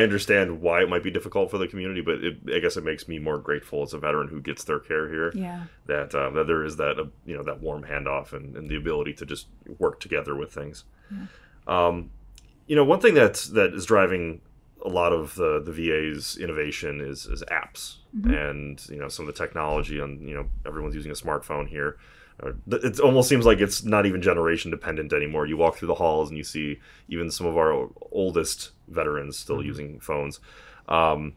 understand 0.03 0.61
why 0.61 0.81
it 0.83 0.89
might 0.89 1.03
be 1.03 1.09
difficult 1.11 1.49
for 1.51 1.57
the 1.57 1.67
community, 1.67 2.01
but 2.01 2.23
it, 2.23 2.37
I 2.53 2.59
guess 2.59 2.77
it 2.77 2.83
makes 2.83 3.07
me 3.07 3.17
more 3.19 3.37
grateful 3.39 3.81
as 3.83 3.93
a 3.93 3.97
veteran 3.97 4.27
who 4.27 4.39
gets 4.39 4.63
their 4.63 4.79
care 4.79 5.09
here. 5.09 5.31
Yeah. 5.33 5.63
That 5.87 6.13
uh, 6.13 6.29
that 6.31 6.45
there 6.47 6.63
is 6.63 6.77
that 6.77 6.99
uh, 6.99 7.05
you 7.25 7.35
know 7.35 7.43
that 7.43 7.59
warm 7.61 7.83
handoff 7.83 8.33
and, 8.33 8.55
and 8.55 8.69
the 8.69 8.75
ability 8.75 9.13
to 9.13 9.25
just 9.25 9.47
work 9.79 9.99
together 9.99 10.35
with 10.35 10.51
things. 10.53 10.83
Um, 11.67 12.11
you 12.67 12.75
know, 12.75 12.83
one 12.83 12.99
thing 12.99 13.13
that's 13.15 13.47
that 13.49 13.73
is 13.73 13.85
driving 13.85 14.41
a 14.85 14.89
lot 14.89 15.11
of 15.11 15.35
the 15.35 15.61
the 15.61 15.71
VA's 15.71 16.37
innovation 16.37 17.01
is 17.01 17.25
is 17.25 17.43
apps, 17.51 17.97
Mhm. 18.15 18.51
and 18.51 18.87
you 18.89 18.97
know 18.97 19.07
some 19.09 19.27
of 19.27 19.33
the 19.35 19.37
technology 19.43 19.99
on 19.99 20.21
you 20.27 20.35
know 20.35 20.45
everyone's 20.65 20.95
using 20.95 21.11
a 21.11 21.15
smartphone 21.15 21.67
here. 21.67 21.97
It 22.71 22.99
almost 22.99 23.27
seems 23.27 23.45
like 23.45 23.59
it's 23.59 23.83
not 23.83 24.05
even 24.05 24.21
generation 24.21 24.71
dependent 24.71 25.11
anymore. 25.11 25.45
You 25.45 25.57
walk 25.57 25.75
through 25.75 25.89
the 25.89 25.95
halls 25.95 26.29
and 26.29 26.37
you 26.37 26.43
see 26.43 26.79
even 27.09 27.29
some 27.31 27.45
of 27.47 27.57
our 27.57 27.89
oldest 28.11 28.71
veterans 28.87 29.37
still 29.37 29.63
using 29.63 29.99
phones. 29.99 30.39
Um, 30.87 31.33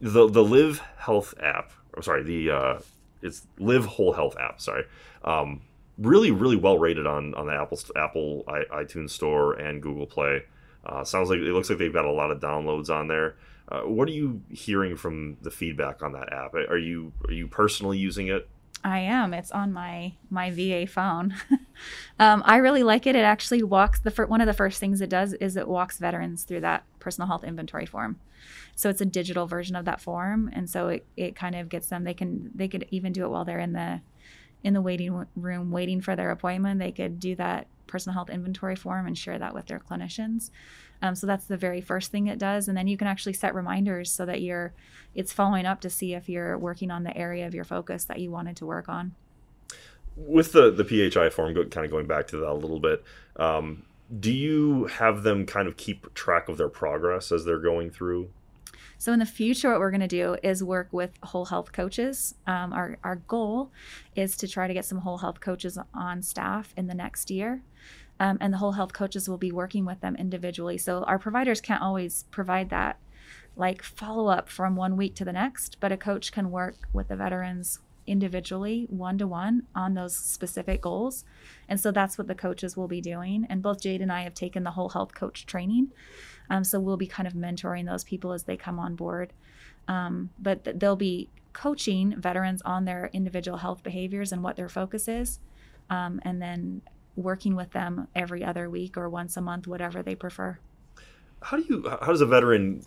the 0.00 0.28
the 0.28 0.42
Live 0.42 0.80
Health 0.96 1.34
app, 1.42 1.72
I'm 1.96 2.02
sorry, 2.02 2.22
the 2.22 2.50
uh, 2.50 2.78
it's 3.22 3.46
Live 3.58 3.84
Whole 3.84 4.12
Health 4.12 4.36
app. 4.38 4.60
Sorry, 4.60 4.84
um, 5.24 5.60
really 5.98 6.30
really 6.30 6.56
well 6.56 6.78
rated 6.78 7.06
on 7.06 7.34
on 7.34 7.46
the 7.46 7.52
Apple 7.52 7.78
Apple 7.96 8.44
i- 8.48 8.82
iTunes 8.82 9.10
Store 9.10 9.54
and 9.54 9.82
Google 9.82 10.06
Play. 10.06 10.42
Uh, 10.86 11.04
sounds 11.04 11.30
like 11.30 11.38
it 11.38 11.52
looks 11.52 11.70
like 11.70 11.78
they've 11.78 11.92
got 11.92 12.04
a 12.04 12.10
lot 12.12 12.30
of 12.30 12.40
downloads 12.40 12.90
on 12.90 13.08
there. 13.08 13.36
Uh, 13.68 13.80
what 13.82 14.08
are 14.08 14.12
you 14.12 14.42
hearing 14.50 14.96
from 14.96 15.36
the 15.40 15.50
feedback 15.50 16.02
on 16.02 16.12
that 16.12 16.32
app? 16.32 16.54
Are 16.54 16.76
you 16.78 17.12
are 17.28 17.32
you 17.32 17.46
personally 17.48 17.98
using 17.98 18.28
it? 18.28 18.48
I 18.84 18.98
am. 18.98 19.32
It's 19.32 19.50
on 19.50 19.72
my 19.72 20.12
my 20.28 20.50
VA 20.50 20.86
phone. 20.86 21.34
um, 22.18 22.42
I 22.44 22.58
really 22.58 22.82
like 22.82 23.06
it. 23.06 23.16
It 23.16 23.20
actually 23.24 23.62
walks 23.62 23.98
the 23.98 24.10
fir- 24.10 24.26
one 24.26 24.42
of 24.42 24.46
the 24.46 24.52
first 24.52 24.78
things 24.78 25.00
it 25.00 25.08
does 25.08 25.32
is 25.34 25.56
it 25.56 25.66
walks 25.66 25.98
veterans 25.98 26.44
through 26.44 26.60
that 26.60 26.84
personal 27.00 27.26
health 27.26 27.44
inventory 27.44 27.86
form. 27.86 28.20
So 28.76 28.90
it's 28.90 29.00
a 29.00 29.06
digital 29.06 29.46
version 29.46 29.74
of 29.74 29.86
that 29.86 30.02
form, 30.02 30.50
and 30.52 30.68
so 30.68 30.88
it, 30.88 31.06
it 31.16 31.34
kind 31.34 31.54
of 31.54 31.70
gets 31.70 31.88
them. 31.88 32.04
They 32.04 32.12
can 32.12 32.50
they 32.54 32.68
could 32.68 32.86
even 32.90 33.12
do 33.12 33.24
it 33.24 33.30
while 33.30 33.46
they're 33.46 33.58
in 33.58 33.72
the 33.72 34.02
in 34.62 34.74
the 34.74 34.82
waiting 34.82 35.26
room 35.34 35.70
waiting 35.70 36.02
for 36.02 36.14
their 36.14 36.30
appointment. 36.30 36.78
They 36.78 36.92
could 36.92 37.18
do 37.18 37.34
that 37.36 37.66
personal 37.86 38.14
health 38.14 38.30
inventory 38.30 38.76
form 38.76 39.06
and 39.06 39.16
share 39.16 39.38
that 39.38 39.54
with 39.54 39.66
their 39.66 39.80
clinicians. 39.80 40.50
Um, 41.02 41.14
so 41.14 41.26
that's 41.26 41.46
the 41.46 41.56
very 41.56 41.80
first 41.80 42.10
thing 42.10 42.28
it 42.28 42.38
does, 42.38 42.68
and 42.68 42.76
then 42.76 42.86
you 42.86 42.96
can 42.96 43.06
actually 43.06 43.34
set 43.34 43.54
reminders 43.54 44.10
so 44.10 44.24
that 44.26 44.40
you're 44.40 44.72
it's 45.14 45.32
following 45.32 45.66
up 45.66 45.80
to 45.82 45.90
see 45.90 46.14
if 46.14 46.28
you're 46.28 46.56
working 46.58 46.90
on 46.90 47.02
the 47.04 47.16
area 47.16 47.46
of 47.46 47.54
your 47.54 47.64
focus 47.64 48.04
that 48.04 48.20
you 48.20 48.30
wanted 48.30 48.56
to 48.56 48.66
work 48.66 48.88
on. 48.88 49.14
with 50.16 50.52
the 50.52 50.70
the 50.70 50.84
PHI 50.84 51.30
form, 51.30 51.54
go, 51.54 51.64
kind 51.64 51.84
of 51.84 51.90
going 51.90 52.06
back 52.06 52.26
to 52.28 52.36
that 52.38 52.50
a 52.50 52.54
little 52.54 52.80
bit, 52.80 53.04
um, 53.36 53.84
do 54.20 54.32
you 54.32 54.86
have 54.86 55.22
them 55.22 55.46
kind 55.46 55.66
of 55.68 55.76
keep 55.76 56.12
track 56.14 56.48
of 56.48 56.56
their 56.56 56.68
progress 56.68 57.32
as 57.32 57.44
they're 57.44 57.58
going 57.58 57.90
through? 57.90 58.30
So 58.98 59.12
in 59.12 59.18
the 59.18 59.26
future, 59.26 59.70
what 59.70 59.80
we're 59.80 59.90
going 59.90 60.00
to 60.00 60.08
do 60.08 60.36
is 60.42 60.62
work 60.62 60.88
with 60.92 61.10
whole 61.22 61.46
health 61.46 61.72
coaches. 61.72 62.34
Um, 62.46 62.72
our 62.72 62.96
our 63.04 63.16
goal 63.16 63.70
is 64.14 64.36
to 64.38 64.48
try 64.48 64.66
to 64.68 64.74
get 64.74 64.84
some 64.84 64.98
whole 64.98 65.18
health 65.18 65.40
coaches 65.40 65.78
on 65.92 66.22
staff 66.22 66.72
in 66.76 66.86
the 66.86 66.94
next 66.94 67.30
year. 67.30 67.62
Um, 68.20 68.38
and 68.40 68.52
the 68.52 68.58
whole 68.58 68.72
health 68.72 68.92
coaches 68.92 69.28
will 69.28 69.38
be 69.38 69.50
working 69.50 69.84
with 69.84 70.00
them 70.00 70.14
individually. 70.16 70.78
So 70.78 71.02
our 71.02 71.18
providers 71.18 71.60
can't 71.60 71.82
always 71.82 72.24
provide 72.30 72.70
that 72.70 72.98
like 73.56 73.82
follow 73.82 74.28
up 74.28 74.48
from 74.48 74.76
one 74.76 74.96
week 74.96 75.14
to 75.16 75.24
the 75.24 75.32
next, 75.32 75.78
but 75.80 75.92
a 75.92 75.96
coach 75.96 76.32
can 76.32 76.50
work 76.50 76.88
with 76.92 77.08
the 77.08 77.16
veterans 77.16 77.78
individually, 78.06 78.86
one 78.90 79.16
to 79.18 79.26
one, 79.26 79.62
on 79.74 79.94
those 79.94 80.14
specific 80.14 80.82
goals. 80.82 81.24
And 81.68 81.80
so 81.80 81.90
that's 81.90 82.18
what 82.18 82.26
the 82.26 82.34
coaches 82.34 82.76
will 82.76 82.88
be 82.88 83.00
doing. 83.00 83.46
And 83.48 83.62
both 83.62 83.80
Jade 83.80 84.02
and 84.02 84.12
I 84.12 84.22
have 84.22 84.34
taken 84.34 84.64
the 84.64 84.72
whole 84.72 84.90
health 84.90 85.14
coach 85.14 85.46
training. 85.46 85.92
Um, 86.50 86.64
so 86.64 86.80
we'll 86.80 86.96
be 86.96 87.06
kind 87.06 87.26
of 87.26 87.32
mentoring 87.32 87.86
those 87.86 88.04
people 88.04 88.32
as 88.32 88.44
they 88.44 88.56
come 88.56 88.78
on 88.78 88.94
board. 88.96 89.32
Um, 89.88 90.30
but 90.38 90.64
th- 90.64 90.76
they'll 90.78 90.96
be 90.96 91.30
coaching 91.52 92.14
veterans 92.20 92.60
on 92.62 92.84
their 92.84 93.08
individual 93.12 93.58
health 93.58 93.82
behaviors 93.82 94.32
and 94.32 94.42
what 94.42 94.56
their 94.56 94.68
focus 94.68 95.08
is. 95.08 95.38
Um, 95.88 96.20
and 96.22 96.42
then 96.42 96.82
working 97.16 97.54
with 97.56 97.70
them 97.72 98.08
every 98.14 98.44
other 98.44 98.68
week 98.68 98.96
or 98.96 99.08
once 99.08 99.36
a 99.36 99.40
month, 99.40 99.66
whatever 99.66 100.02
they 100.02 100.14
prefer. 100.14 100.58
How 101.42 101.56
do 101.58 101.64
you? 101.68 101.88
How 101.88 102.06
does 102.08 102.20
a 102.20 102.26
veteran 102.26 102.82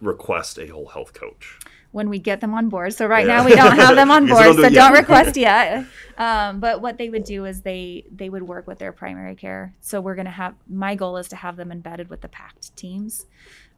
request 0.00 0.58
a 0.58 0.66
whole 0.68 0.86
health 0.86 1.12
coach? 1.12 1.58
when 1.92 2.08
we 2.08 2.20
get 2.20 2.40
them 2.40 2.54
on 2.54 2.68
board. 2.68 2.94
So 2.94 3.04
right 3.06 3.26
Yeah. 3.26 3.38
now 3.38 3.44
we 3.44 3.52
don't 3.52 3.74
have 3.76 3.96
them 3.96 4.12
on 4.12 4.24
board, 4.28 4.44
don't 4.44 4.56
do 4.56 4.62
so 4.62 4.70
don't 4.70 4.92
request 4.92 5.36
yet. 5.48 5.86
Um, 6.16 6.60
but 6.60 6.80
what 6.80 6.98
they 6.98 7.10
would 7.10 7.24
do 7.24 7.46
is 7.46 7.62
they 7.62 8.04
they 8.14 8.28
would 8.30 8.44
work 8.44 8.68
with 8.68 8.78
their 8.78 8.92
primary 8.92 9.34
care. 9.34 9.74
So 9.80 10.00
we're 10.00 10.14
gonna 10.14 10.30
have 10.30 10.54
my 10.68 10.94
goal 10.94 11.16
is 11.16 11.26
to 11.30 11.36
have 11.36 11.56
them 11.56 11.72
embedded 11.72 12.08
with 12.08 12.20
the 12.20 12.28
PACT 12.28 12.76
teams. 12.76 13.26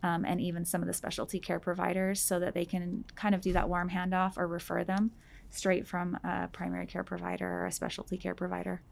Um, 0.02 0.26
and 0.26 0.42
even 0.42 0.66
some 0.66 0.82
of 0.82 0.88
the 0.88 0.92
specialty 0.92 1.38
care 1.38 1.58
providers 1.58 2.20
so 2.20 2.38
that 2.40 2.52
they 2.52 2.66
can 2.66 3.04
kind 3.14 3.34
of 3.34 3.40
do 3.40 3.54
that 3.54 3.68
warm 3.70 3.88
handoff 3.88 4.36
or 4.36 4.46
refer 4.46 4.84
them 4.84 5.12
straight 5.48 5.86
from 5.86 6.18
a 6.22 6.48
primary 6.52 6.84
care 6.86 7.04
provider 7.04 7.48
or 7.48 7.64
a 7.66 7.72
specialty 7.72 8.18
care 8.18 8.34
provider. 8.34 8.82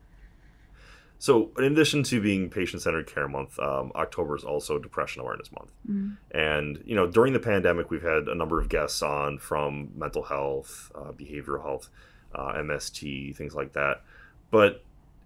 So, 1.21 1.51
in 1.59 1.65
addition 1.65 2.03
to 2.05 2.19
being 2.19 2.49
Patient 2.49 2.81
Centered 2.81 3.07
Care 3.07 3.29
Month, 3.29 3.59
um, 3.59 3.93
October 3.95 4.35
is 4.37 4.43
also 4.43 4.79
Depression 4.79 5.21
Awareness 5.21 5.53
Month. 5.53 5.71
Mhm. 5.87 6.17
And, 6.31 6.83
you 6.87 6.97
know, 6.97 7.07
during 7.07 7.35
the 7.35 7.39
pandemic, 7.39 7.91
we've 7.91 8.03
had 8.03 8.27
a 8.27 8.35
number 8.35 8.59
of 8.59 8.71
guests 8.71 9.03
on 9.03 9.37
from 9.37 9.91
mental 9.95 10.23
health, 10.23 10.91
uh, 10.95 11.13
behavioral 11.13 11.63
health, 11.63 11.91
uh, 12.35 12.55
MST, 12.55 13.35
things 13.35 13.55
like 13.55 13.75
that. 13.75 14.03
But, 14.51 14.83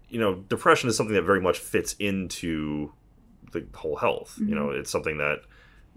you 0.09 0.19
know, 0.19 0.43
depression 0.49 0.89
is 0.89 0.97
something 0.97 1.15
that 1.15 1.21
very 1.23 1.39
much 1.39 1.59
fits 1.59 1.95
into 1.97 2.91
the 3.53 3.65
whole 3.73 3.95
health. 3.95 4.37
You 4.37 4.53
know, 4.53 4.71
it's 4.71 4.91
something 4.91 5.17
that, 5.19 5.43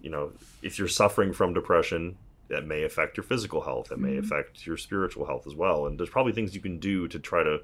you 0.00 0.10
know, 0.10 0.30
if 0.62 0.78
you're 0.78 0.86
suffering 0.86 1.32
from 1.32 1.54
depression, 1.54 2.16
that 2.46 2.64
may 2.64 2.84
affect 2.84 3.16
your 3.16 3.24
physical 3.24 3.62
health, 3.62 3.88
that 3.88 3.98
may 3.98 4.14
Mhm. 4.14 4.20
affect 4.20 4.64
your 4.64 4.76
spiritual 4.76 5.26
health 5.26 5.44
as 5.46 5.56
well. 5.56 5.86
And 5.86 5.98
there's 5.98 6.08
probably 6.08 6.32
things 6.32 6.54
you 6.54 6.60
can 6.60 6.78
do 6.78 7.08
to 7.08 7.18
try 7.18 7.42
to 7.42 7.62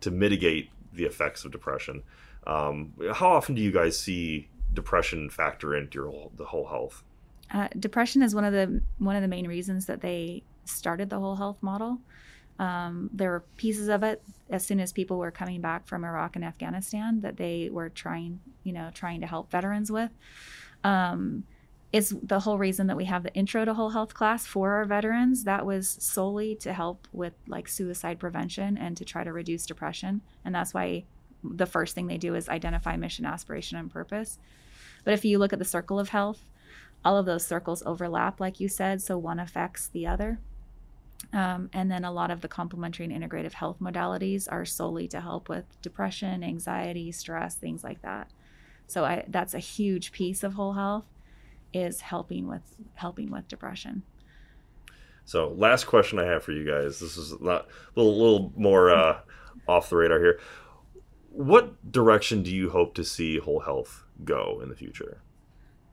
to 0.00 0.10
mitigate 0.10 0.70
the 0.94 1.04
effects 1.04 1.44
of 1.44 1.52
depression. 1.52 2.02
Um, 2.46 2.92
how 3.12 3.30
often 3.30 3.54
do 3.54 3.62
you 3.62 3.72
guys 3.72 3.98
see 3.98 4.48
depression 4.72 5.30
factor 5.30 5.76
into 5.76 5.98
your 5.98 6.10
whole, 6.10 6.32
the 6.36 6.44
whole 6.44 6.66
health? 6.66 7.02
Uh, 7.52 7.68
depression 7.78 8.22
is 8.22 8.34
one 8.34 8.44
of 8.44 8.52
the 8.52 8.82
one 8.98 9.16
of 9.16 9.22
the 9.22 9.28
main 9.28 9.46
reasons 9.46 9.86
that 9.86 10.00
they 10.00 10.42
started 10.64 11.10
the 11.10 11.18
whole 11.18 11.36
health 11.36 11.58
model. 11.62 11.98
Um, 12.58 13.10
there 13.12 13.30
were 13.30 13.44
pieces 13.56 13.88
of 13.88 14.02
it 14.02 14.22
as 14.48 14.64
soon 14.64 14.80
as 14.80 14.92
people 14.92 15.18
were 15.18 15.30
coming 15.30 15.60
back 15.60 15.86
from 15.86 16.04
Iraq 16.04 16.36
and 16.36 16.44
Afghanistan 16.44 17.20
that 17.22 17.36
they 17.36 17.68
were 17.70 17.88
trying, 17.88 18.40
you 18.62 18.72
know, 18.72 18.90
trying 18.94 19.20
to 19.20 19.26
help 19.26 19.50
veterans 19.50 19.90
with. 19.90 20.10
Um, 20.84 21.44
it's 21.94 22.12
the 22.24 22.40
whole 22.40 22.58
reason 22.58 22.88
that 22.88 22.96
we 22.96 23.04
have 23.04 23.22
the 23.22 23.32
intro 23.34 23.64
to 23.64 23.72
whole 23.72 23.90
health 23.90 24.14
class 24.14 24.44
for 24.44 24.72
our 24.72 24.84
veterans. 24.84 25.44
That 25.44 25.64
was 25.64 25.96
solely 26.00 26.56
to 26.56 26.72
help 26.72 27.06
with 27.12 27.34
like 27.46 27.68
suicide 27.68 28.18
prevention 28.18 28.76
and 28.76 28.96
to 28.96 29.04
try 29.04 29.22
to 29.22 29.32
reduce 29.32 29.64
depression. 29.64 30.20
And 30.44 30.52
that's 30.52 30.74
why 30.74 31.04
the 31.44 31.66
first 31.66 31.94
thing 31.94 32.08
they 32.08 32.18
do 32.18 32.34
is 32.34 32.48
identify 32.48 32.96
mission, 32.96 33.24
aspiration, 33.24 33.78
and 33.78 33.92
purpose. 33.92 34.40
But 35.04 35.14
if 35.14 35.24
you 35.24 35.38
look 35.38 35.52
at 35.52 35.60
the 35.60 35.64
circle 35.64 36.00
of 36.00 36.08
health, 36.08 36.50
all 37.04 37.16
of 37.16 37.26
those 37.26 37.46
circles 37.46 37.84
overlap, 37.86 38.40
like 38.40 38.58
you 38.58 38.68
said, 38.68 39.00
so 39.00 39.16
one 39.16 39.38
affects 39.38 39.86
the 39.86 40.04
other. 40.04 40.40
Um, 41.32 41.70
and 41.72 41.92
then 41.92 42.04
a 42.04 42.10
lot 42.10 42.32
of 42.32 42.40
the 42.40 42.48
complementary 42.48 43.06
and 43.06 43.14
integrative 43.14 43.52
health 43.52 43.76
modalities 43.80 44.48
are 44.50 44.64
solely 44.64 45.06
to 45.06 45.20
help 45.20 45.48
with 45.48 45.80
depression, 45.80 46.42
anxiety, 46.42 47.12
stress, 47.12 47.54
things 47.54 47.84
like 47.84 48.02
that. 48.02 48.32
So 48.88 49.04
I, 49.04 49.24
that's 49.28 49.54
a 49.54 49.60
huge 49.60 50.10
piece 50.10 50.42
of 50.42 50.54
whole 50.54 50.72
health 50.72 51.04
is 51.74 52.00
helping 52.00 52.46
with 52.46 52.62
helping 52.94 53.30
with 53.30 53.48
depression. 53.48 54.02
So, 55.24 55.54
last 55.56 55.84
question 55.84 56.18
I 56.18 56.24
have 56.24 56.44
for 56.44 56.52
you 56.52 56.66
guys. 56.66 57.00
This 57.00 57.16
is 57.16 57.40
not 57.40 57.66
a 57.96 58.00
little, 58.00 58.18
little 58.18 58.52
more 58.56 58.90
uh, 58.90 59.20
off 59.66 59.90
the 59.90 59.96
radar 59.96 60.20
here. 60.20 60.38
What 61.30 61.90
direction 61.90 62.42
do 62.42 62.54
you 62.54 62.70
hope 62.70 62.94
to 62.94 63.04
see 63.04 63.38
whole 63.38 63.60
health 63.60 64.04
go 64.24 64.60
in 64.62 64.68
the 64.68 64.76
future? 64.76 65.22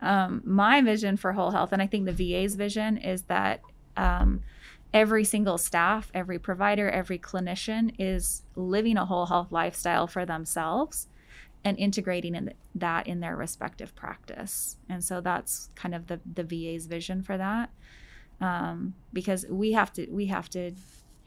um, 0.01 0.41
my 0.43 0.81
vision 0.81 1.15
for 1.15 1.33
whole 1.33 1.51
health, 1.51 1.71
and 1.71 1.81
I 1.81 1.87
think 1.87 2.05
the 2.05 2.11
VA's 2.11 2.55
vision 2.55 2.97
is 2.97 3.23
that 3.23 3.61
um, 3.95 4.41
every 4.93 5.23
single 5.23 5.57
staff, 5.57 6.09
every 6.13 6.39
provider, 6.39 6.89
every 6.89 7.19
clinician 7.19 7.93
is 7.99 8.43
living 8.55 8.97
a 8.97 9.05
whole 9.05 9.27
health 9.27 9.51
lifestyle 9.51 10.07
for 10.07 10.25
themselves 10.25 11.07
and 11.63 11.77
integrating 11.77 12.35
in 12.35 12.53
that 12.75 13.07
in 13.07 13.19
their 13.19 13.35
respective 13.35 13.95
practice. 13.95 14.77
And 14.89 15.03
so 15.03 15.21
that's 15.21 15.69
kind 15.75 15.93
of 15.93 16.07
the, 16.07 16.19
the 16.33 16.43
VA's 16.43 16.87
vision 16.87 17.21
for 17.21 17.37
that. 17.37 17.69
Um, 18.39 18.95
because 19.13 19.45
we 19.47 19.73
have 19.73 19.93
to 19.93 20.07
we 20.09 20.25
have 20.27 20.49
to 20.51 20.71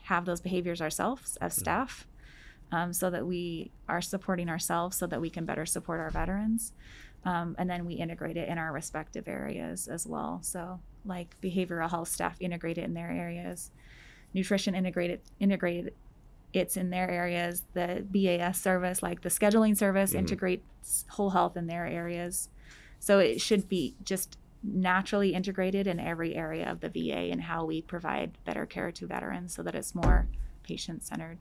have 0.03 0.25
those 0.25 0.41
behaviors 0.41 0.83
ourselves 0.83 1.37
as 1.41 1.55
staff 1.55 2.07
um, 2.73 2.93
so 2.93 3.09
that 3.11 3.27
we 3.27 3.71
are 3.89 4.03
supporting 4.03 4.49
ourselves 4.49 4.97
so 4.97 5.07
that 5.07 5.21
we 5.21 5.31
can 5.31 5.45
better 5.45 5.65
support 5.65 6.01
our 6.01 6.11
veterans. 6.11 6.73
Um, 7.25 7.55
and 7.59 7.71
then 7.71 7.87
we 7.87 7.95
integrate 7.95 8.37
it 8.37 8.49
in 8.49 8.59
our 8.59 8.73
respective 8.73 9.29
areas 9.29 9.89
as 9.89 10.07
well. 10.07 10.41
So, 10.43 10.81
like 11.07 11.41
behavioral 11.41 11.89
health 11.89 12.09
staff 12.09 12.37
integrate 12.41 12.79
it 12.79 12.85
in 12.85 12.95
their 12.95 13.11
areas, 13.11 13.71
nutrition 14.35 14.75
integrated 14.75 15.21
integrated 15.39 15.95
it's 16.57 16.77
in 16.77 16.91
their 16.91 17.11
areas. 17.11 17.63
The 17.75 18.07
MAS 18.13 18.61
service, 18.61 19.03
like 19.03 19.23
the 19.23 19.29
scheduling 19.29 19.77
service, 19.77 20.13
Mhm. 20.13 20.19
integrates 20.21 21.05
whole 21.11 21.31
health 21.31 21.57
in 21.57 21.67
their 21.67 21.87
areas. 21.87 22.49
So 22.99 23.19
it 23.19 23.41
should 23.41 23.69
be 23.69 23.97
just 24.03 24.39
naturally 24.63 25.35
integrated 25.35 25.87
in 25.87 26.01
every 26.01 26.35
area 26.35 26.71
of 26.71 26.81
the 26.81 26.89
VA 26.89 27.31
and 27.31 27.43
how 27.43 27.65
we 27.65 27.83
provide 27.83 28.39
better 28.45 28.65
care 28.65 28.91
to 28.93 29.07
veterans 29.07 29.55
so 29.55 29.63
that 29.63 29.75
it's 29.75 29.95
more 29.95 30.27
patient 30.63 31.03
centered. 31.05 31.39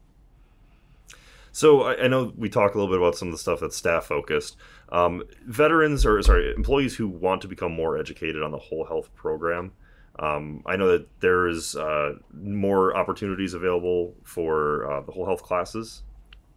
So 1.52 1.84
I, 1.84 2.04
I 2.04 2.08
know 2.08 2.34
we 2.36 2.50
talked 2.50 2.76
a 2.76 2.80
little 2.80 2.92
bit 2.94 3.00
about 3.02 3.16
some 3.16 3.28
of 3.30 3.34
the 3.34 3.38
stuff 3.38 3.60
that's 3.62 3.78
staff 3.78 4.06
focused. 4.08 4.58
Um, 4.90 5.24
veterans 5.46 6.06
or 6.06 6.22
sorry, 6.24 6.52
employees 6.54 6.96
who 6.96 7.08
want 7.08 7.42
to 7.44 7.48
become 7.48 7.72
more 7.72 7.98
educated 7.98 8.42
on 8.42 8.52
the 8.52 8.58
whole 8.58 8.86
health 8.86 9.14
program. 9.16 9.72
Um, 10.20 10.62
I 10.66 10.76
know 10.76 10.88
that 10.90 11.08
there 11.22 11.48
is 11.48 11.76
uh, 11.76 12.14
more 12.34 12.96
opportunities 12.96 13.54
available 13.54 14.14
for 14.24 14.90
uh, 14.92 15.02
the 15.02 15.12
whole 15.12 15.26
health 15.26 15.44
classes. 15.44 16.04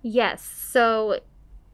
Yes. 0.02 0.44
So 0.44 1.20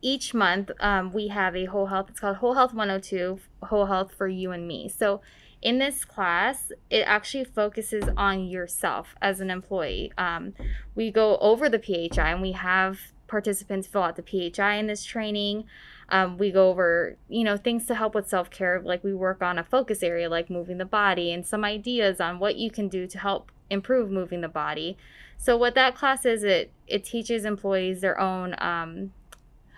each 0.01 0.33
month 0.33 0.71
um, 0.81 1.13
we 1.13 1.29
have 1.29 1.57
a 1.57 1.65
whole 1.67 1.87
health. 1.87 2.07
It's 2.11 2.21
called 2.21 2.37
Whole 2.37 2.55
Health 2.55 2.73
102, 2.73 3.39
Whole 3.65 3.87
Health 3.87 4.13
for 4.17 4.29
You 4.29 4.53
and 4.53 4.67
Me. 4.67 4.89
So 4.89 5.21
in 5.63 5.79
this 5.79 6.05
class, 6.05 6.73
it 6.91 7.03
actually 7.03 7.45
focuses 7.45 8.05
on 8.17 8.47
yourself 8.47 9.15
as 9.23 9.41
an 9.41 9.51
employee. 9.51 10.13
Um, 10.19 10.55
we 10.95 11.11
go 11.11 11.37
over 11.39 11.69
the 11.69 11.79
PHI 11.79 12.33
and 12.33 12.43
we 12.43 12.53
have 12.53 12.99
participants 13.29 13.87
fill 13.87 14.03
out 14.03 14.17
the 14.17 14.53
PHI 14.53 14.75
in 14.75 14.89
this 14.89 15.05
training. 15.05 15.65
Um, 16.13 16.37
we 16.39 16.53
go 16.53 16.69
over, 16.69 17.17
you 17.29 17.43
know, 17.43 17.57
things 17.57 17.87
to 17.87 17.95
help 17.95 18.15
with 18.15 18.29
self 18.29 18.51
care. 18.51 18.81
Like 18.85 19.03
we 19.03 19.15
work 19.15 19.43
on 19.43 19.59
a 19.59 19.65
focus 19.65 20.03
area 20.03 20.29
like 20.29 20.51
moving 20.51 20.77
the 20.79 20.85
body 20.85 21.33
and 21.33 21.45
some 21.45 21.65
ideas 21.65 22.21
on 22.21 22.39
what 22.39 22.57
you 22.57 22.71
can 22.71 22.89
do 22.89 23.07
to 23.09 23.19
help 23.19 23.51
improve 23.71 24.11
moving 24.11 24.43
the 24.43 24.49
body. 24.49 24.97
So 25.39 25.57
what 25.57 25.75
that 25.75 25.97
class 25.97 26.25
is, 26.27 26.45
it 26.45 26.71
it 26.87 27.05
teaches 27.05 27.45
employees 27.45 28.03
their 28.03 28.21
own. 28.21 28.55
Um, 28.59 29.13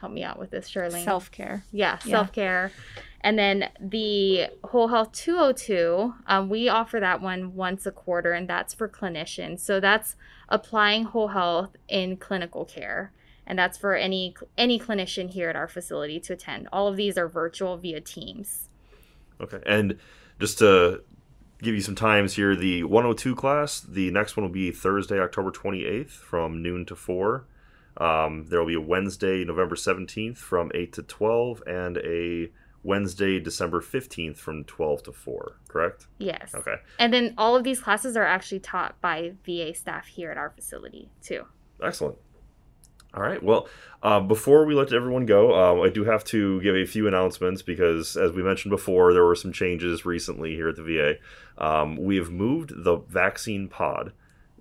help 0.00 0.12
me 0.12 0.24
out 0.24 0.38
with 0.38 0.50
this, 0.50 0.66
Shirley. 0.68 1.02
Self 1.04 1.30
care. 1.30 1.64
Yeah, 1.72 1.98
Yeah. 2.04 2.10
self 2.12 2.32
care. 2.32 2.72
And 3.22 3.38
then 3.38 3.70
the 3.80 4.48
Whole 4.64 4.88
Health 4.88 5.12
202, 5.12 6.14
um, 6.26 6.50
we 6.50 6.68
offer 6.68 7.00
that 7.00 7.22
one 7.22 7.54
once 7.54 7.86
a 7.86 7.90
quarter, 7.90 8.32
and 8.32 8.46
that's 8.46 8.74
for 8.74 8.86
clinicians. 8.86 9.60
So 9.60 9.80
that's 9.80 10.16
applying 10.50 11.04
whole 11.04 11.28
health 11.28 11.70
in 11.88 12.18
clinical 12.18 12.66
care, 12.66 13.12
and 13.46 13.58
that's 13.58 13.78
for 13.78 13.94
any 13.94 14.34
any 14.56 14.78
clinician 14.78 15.30
here 15.30 15.48
at 15.48 15.56
our 15.56 15.68
facility 15.68 16.20
to 16.20 16.32
attend. 16.32 16.68
All 16.72 16.88
of 16.88 16.96
these 16.96 17.18
are 17.18 17.28
virtual 17.28 17.76
via 17.76 18.00
Teams. 18.00 18.68
Okay, 19.40 19.60
and 19.66 19.98
just 20.38 20.58
to 20.58 21.02
give 21.62 21.74
you 21.74 21.80
some 21.80 21.94
times 21.94 22.34
here, 22.34 22.54
the 22.54 22.84
102 22.84 23.34
class, 23.34 23.80
the 23.80 24.10
next 24.10 24.36
one 24.36 24.44
will 24.44 24.52
be 24.52 24.70
Thursday, 24.70 25.18
October 25.18 25.50
28th 25.50 26.10
from 26.10 26.62
noon 26.62 26.84
to 26.86 26.94
4. 26.94 27.46
Um, 27.96 28.46
there 28.48 28.58
will 28.58 28.66
be 28.66 28.74
a 28.74 28.80
Wednesday, 28.80 29.44
November 29.44 29.76
17th 29.76 30.36
from 30.36 30.70
8 30.74 30.92
to 30.94 31.02
12, 31.02 31.62
and 31.66 31.96
a 31.98 32.50
Wednesday, 32.82 33.40
December 33.40 33.80
15th 33.80 34.36
from 34.36 34.64
12 34.64 35.04
to 35.04 35.12
4, 35.12 35.58
correct? 35.68 36.06
Yes. 36.18 36.54
Okay. 36.54 36.76
And 36.98 37.12
then 37.12 37.34
all 37.38 37.56
of 37.56 37.64
these 37.64 37.80
classes 37.80 38.16
are 38.16 38.24
actually 38.24 38.60
taught 38.60 39.00
by 39.00 39.32
VA 39.44 39.74
staff 39.74 40.06
here 40.06 40.30
at 40.30 40.36
our 40.36 40.50
facility 40.50 41.08
too. 41.22 41.44
Excellent. 41.82 42.18
All 43.14 43.22
right. 43.22 43.40
Well, 43.40 43.68
uh, 44.02 44.18
before 44.18 44.66
we 44.66 44.74
let 44.74 44.92
everyone 44.92 45.24
go, 45.24 45.54
um, 45.54 45.80
I 45.86 45.88
do 45.88 46.04
have 46.04 46.24
to 46.24 46.60
give 46.62 46.74
a 46.74 46.84
few 46.84 47.06
announcements 47.06 47.62
because, 47.62 48.16
as 48.16 48.32
we 48.32 48.42
mentioned 48.42 48.70
before, 48.70 49.12
there 49.12 49.24
were 49.24 49.36
some 49.36 49.52
changes 49.52 50.04
recently 50.04 50.56
here 50.56 50.68
at 50.68 50.76
the 50.76 50.82
VA. 50.82 51.64
Um, 51.64 51.96
we 51.96 52.16
have 52.16 52.30
moved 52.30 52.72
the 52.74 52.96
vaccine 52.96 53.68
pod 53.68 54.12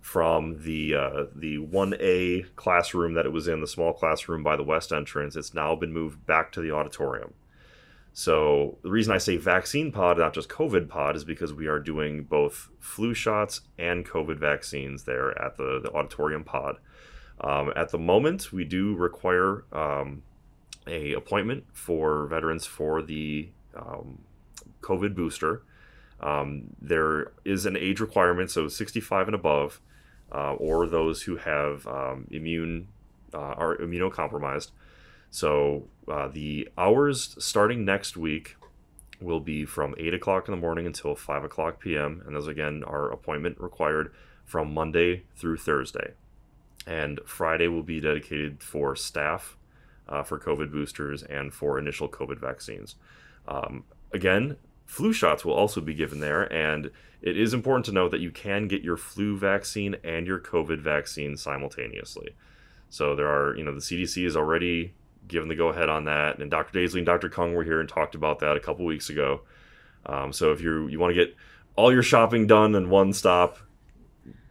from 0.02 0.62
the 0.64 0.94
uh, 0.94 1.24
the 1.34 1.58
one 1.58 1.96
A 2.00 2.44
classroom 2.56 3.16
that 3.16 3.26
it 3.26 3.32
was 3.32 3.48
in, 3.48 3.62
the 3.62 3.68
small 3.68 3.92
classroom 3.92 4.44
by 4.44 4.56
the 4.56 4.64
west 4.64 4.92
entrance. 4.92 5.36
It's 5.36 5.56
now 5.56 5.76
been 5.76 5.94
moved 5.94 6.26
back 6.28 6.52
to 6.52 6.62
the 6.62 6.72
auditorium. 6.72 7.34
So 8.16 8.78
the 8.84 8.92
reason 8.92 9.14
I 9.14 9.18
say 9.18 9.38
vaccine 9.38 9.92
pod, 9.92 10.20
not 10.20 10.36
just 10.36 10.50
COVID 10.50 10.88
pod, 10.88 11.16
is 11.16 11.24
because 11.24 11.52
we 11.52 11.66
are 11.66 11.80
doing 11.80 12.26
both 12.26 12.70
flu 12.80 13.16
shots 13.16 13.62
and 13.80 14.06
COVID 14.06 14.38
vaccines 14.38 15.06
there 15.06 15.32
at 15.42 15.58
the, 15.58 15.80
the 15.82 15.92
auditorium 15.92 16.44
pod. 16.44 16.78
Um, 17.44 17.74
at 17.76 17.90
the 17.90 17.98
moment, 17.98 18.54
we 18.54 18.64
do 18.64 18.96
require 18.96 19.66
um, 19.74 20.24
a 20.88 21.14
appointment 21.14 21.66
for 21.74 22.26
veterans 22.28 22.66
for 22.66 23.02
the 23.02 23.50
um, 23.76 24.20
COVID 24.82 25.14
booster. 25.14 25.64
Um, 26.22 26.76
there 26.82 27.34
is 27.44 27.66
an 27.66 27.76
age 27.76 28.00
requirement, 28.00 28.50
so 28.50 28.70
65 28.70 29.28
and 29.28 29.36
above, 29.36 29.82
uh, 30.32 30.54
or 30.54 30.88
those 30.88 31.24
who 31.24 31.36
have 31.36 31.86
um, 31.86 32.28
immune 32.32 32.88
uh, 33.34 33.38
are 33.38 33.76
immunocompromised. 33.78 34.72
So 35.30 35.88
uh, 36.08 36.30
the 36.30 36.70
hours 36.78 37.36
starting 37.40 37.84
next 37.84 38.16
week 38.16 38.56
will 39.20 39.40
be 39.40 39.66
from 39.66 39.96
8 39.98 40.14
o'clock 40.14 40.48
in 40.48 40.54
the 40.54 40.62
morning 40.62 40.86
until 40.86 41.16
5 41.16 41.44
o'clock 41.44 41.80
p.m. 41.80 42.24
And 42.26 42.36
those, 42.36 42.48
again, 42.48 42.84
are 42.86 43.12
appointment 43.12 43.60
required 43.60 44.14
from 44.46 44.74
Monday 44.74 45.24
through 45.36 45.58
Thursday. 45.58 46.14
And 46.86 47.20
Friday 47.26 47.68
will 47.68 47.84
be 47.84 48.00
dedicated 48.00 48.62
for 48.62 48.96
staff 48.96 49.58
uh, 50.08 50.24
for 50.24 50.40
COVID 50.40 50.72
boosters 50.72 51.24
and 51.24 51.54
for 51.54 51.80
initial 51.80 52.10
COVID 52.10 52.40
vaccines. 52.40 52.96
Um, 53.48 53.86
again, 54.12 54.58
flu 54.86 55.14
shots 55.14 55.46
will 55.46 55.54
also 55.54 55.82
be 55.82 55.94
given 55.94 56.20
there. 56.20 56.52
And 56.52 56.92
it 57.22 57.38
is 57.38 57.54
important 57.54 57.86
to 57.86 57.92
note 57.92 58.12
that 58.12 58.20
you 58.20 58.32
can 58.32 58.68
get 58.68 58.84
your 58.84 58.98
flu 58.98 59.38
vaccine 59.38 59.96
and 60.04 60.28
your 60.28 60.40
COVID 60.40 60.80
vaccine 60.80 61.38
simultaneously. 61.38 62.36
So 62.90 63.16
there 63.16 63.28
are, 63.28 63.56
you 63.56 63.64
know, 63.64 63.74
the 63.74 63.80
CDC 63.80 64.26
is 64.26 64.36
already 64.36 64.94
given 65.28 65.50
the 65.50 65.56
go 65.56 65.70
ahead 65.70 65.90
on 65.90 66.06
that, 66.06 66.40
and 66.40 66.52
Dr. 66.52 66.78
Daisley 66.78 66.98
and 66.98 67.06
Dr. 67.06 67.30
Kung 67.30 67.54
were 67.54 67.64
here 67.64 67.80
and 67.80 67.88
talked 67.88 68.16
about 68.16 68.40
that 68.40 68.58
a 68.58 68.60
couple 68.60 68.86
weeks 68.86 69.10
ago. 69.10 69.42
Um, 70.06 70.34
so 70.34 70.52
if 70.52 70.62
you 70.62 70.88
you 70.88 71.00
want 71.00 71.16
to 71.16 71.26
get 71.26 71.36
all 71.76 71.94
your 71.94 72.04
shopping 72.04 72.46
done 72.46 72.76
in 72.76 72.90
one 72.90 73.14
stop, 73.14 73.58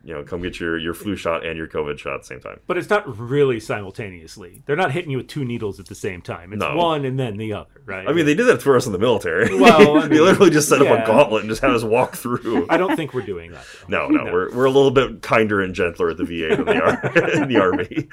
you 0.05 0.12
know, 0.14 0.22
come 0.24 0.42
get 0.42 0.59
your 0.59 0.78
your 0.78 0.94
flu 0.94 1.14
shot 1.16 1.46
and 1.46 1.57
your 1.57 1.68
COVID 1.68 1.98
shot 1.98 2.14
at 2.14 2.20
the 2.22 2.26
same 2.26 2.40
time. 2.40 2.59
But 2.66 2.76
it's 2.78 2.90
not 2.90 3.18
really 3.18 3.61
simultaneously. 3.61 4.62
They're 4.66 4.74
not 4.76 4.90
hitting 4.92 5.11
you 5.11 5.18
with 5.18 5.28
two 5.28 5.44
needles 5.44 5.78
at 5.78 5.86
the 5.86 5.94
same 5.94 6.22
time. 6.22 6.53
It's 6.53 6.61
No. 6.61 6.74
one 6.76 7.05
and 7.05 7.18
then 7.18 7.36
the 7.36 7.53
other, 7.53 7.70
right? 7.86 8.09
I 8.09 8.12
mean, 8.12 8.26
they 8.26 8.34
did 8.34 8.44
that 8.48 8.61
for 8.62 8.74
us 8.76 8.86
in 8.86 8.92
the 8.92 8.98
military. 8.98 9.55
Well, 9.59 9.98
I 9.98 10.09
they 10.09 10.18
literally 10.20 10.50
just 10.50 10.68
set 10.68 10.82
up 10.82 10.88
a 10.88 11.07
gauntlet 11.07 11.42
and 11.42 11.50
just 11.50 11.62
had 11.62 11.70
us 11.70 11.84
walk 11.84 12.16
through. 12.16 12.66
I 12.68 12.76
don't 12.78 12.96
think 12.96 13.14
we're 13.14 13.22
doing 13.22 13.53
that. 13.53 13.64
No, 13.88 14.09
no, 14.09 14.24
No. 14.24 14.32
we're 14.32 14.55
we're 14.55 14.64
a 14.64 14.70
little 14.70 14.90
bit 14.90 15.22
kinder 15.22 15.61
and 15.61 15.74
gentler 15.74 16.11
at 16.11 16.16
the 16.16 16.24
VA 16.24 16.57
than 16.57 16.64
the, 16.66 16.82
Ar- 16.82 17.30
in 17.42 17.48
the 17.48 17.59
Army. 17.61 18.09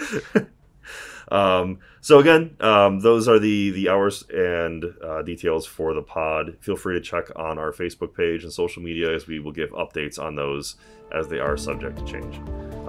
um, 1.32 1.80
so 2.02 2.20
again, 2.20 2.56
um, 2.60 3.00
those 3.02 3.28
are 3.28 3.40
the 3.40 3.72
the 3.72 3.90
hours 3.90 4.24
and 4.34 4.86
uh, 5.04 5.22
details 5.22 5.66
for 5.66 5.94
the 5.94 6.02
pod. 6.02 6.58
Feel 6.60 6.76
free 6.76 6.96
to 6.96 7.02
check 7.02 7.26
on 7.36 7.58
our 7.60 7.72
Facebook 7.72 8.16
page 8.16 8.44
and 8.44 8.52
social 8.54 8.82
media 8.82 9.14
as 9.14 9.28
we 9.28 9.40
will 9.40 9.52
give 9.52 9.70
updates 9.72 10.18
on 10.18 10.36
those 10.36 10.76
as 11.12 11.28
they 11.28 11.40
are 11.40 11.58
subject 11.58 11.98
to 12.00 12.06
change. 12.06 12.38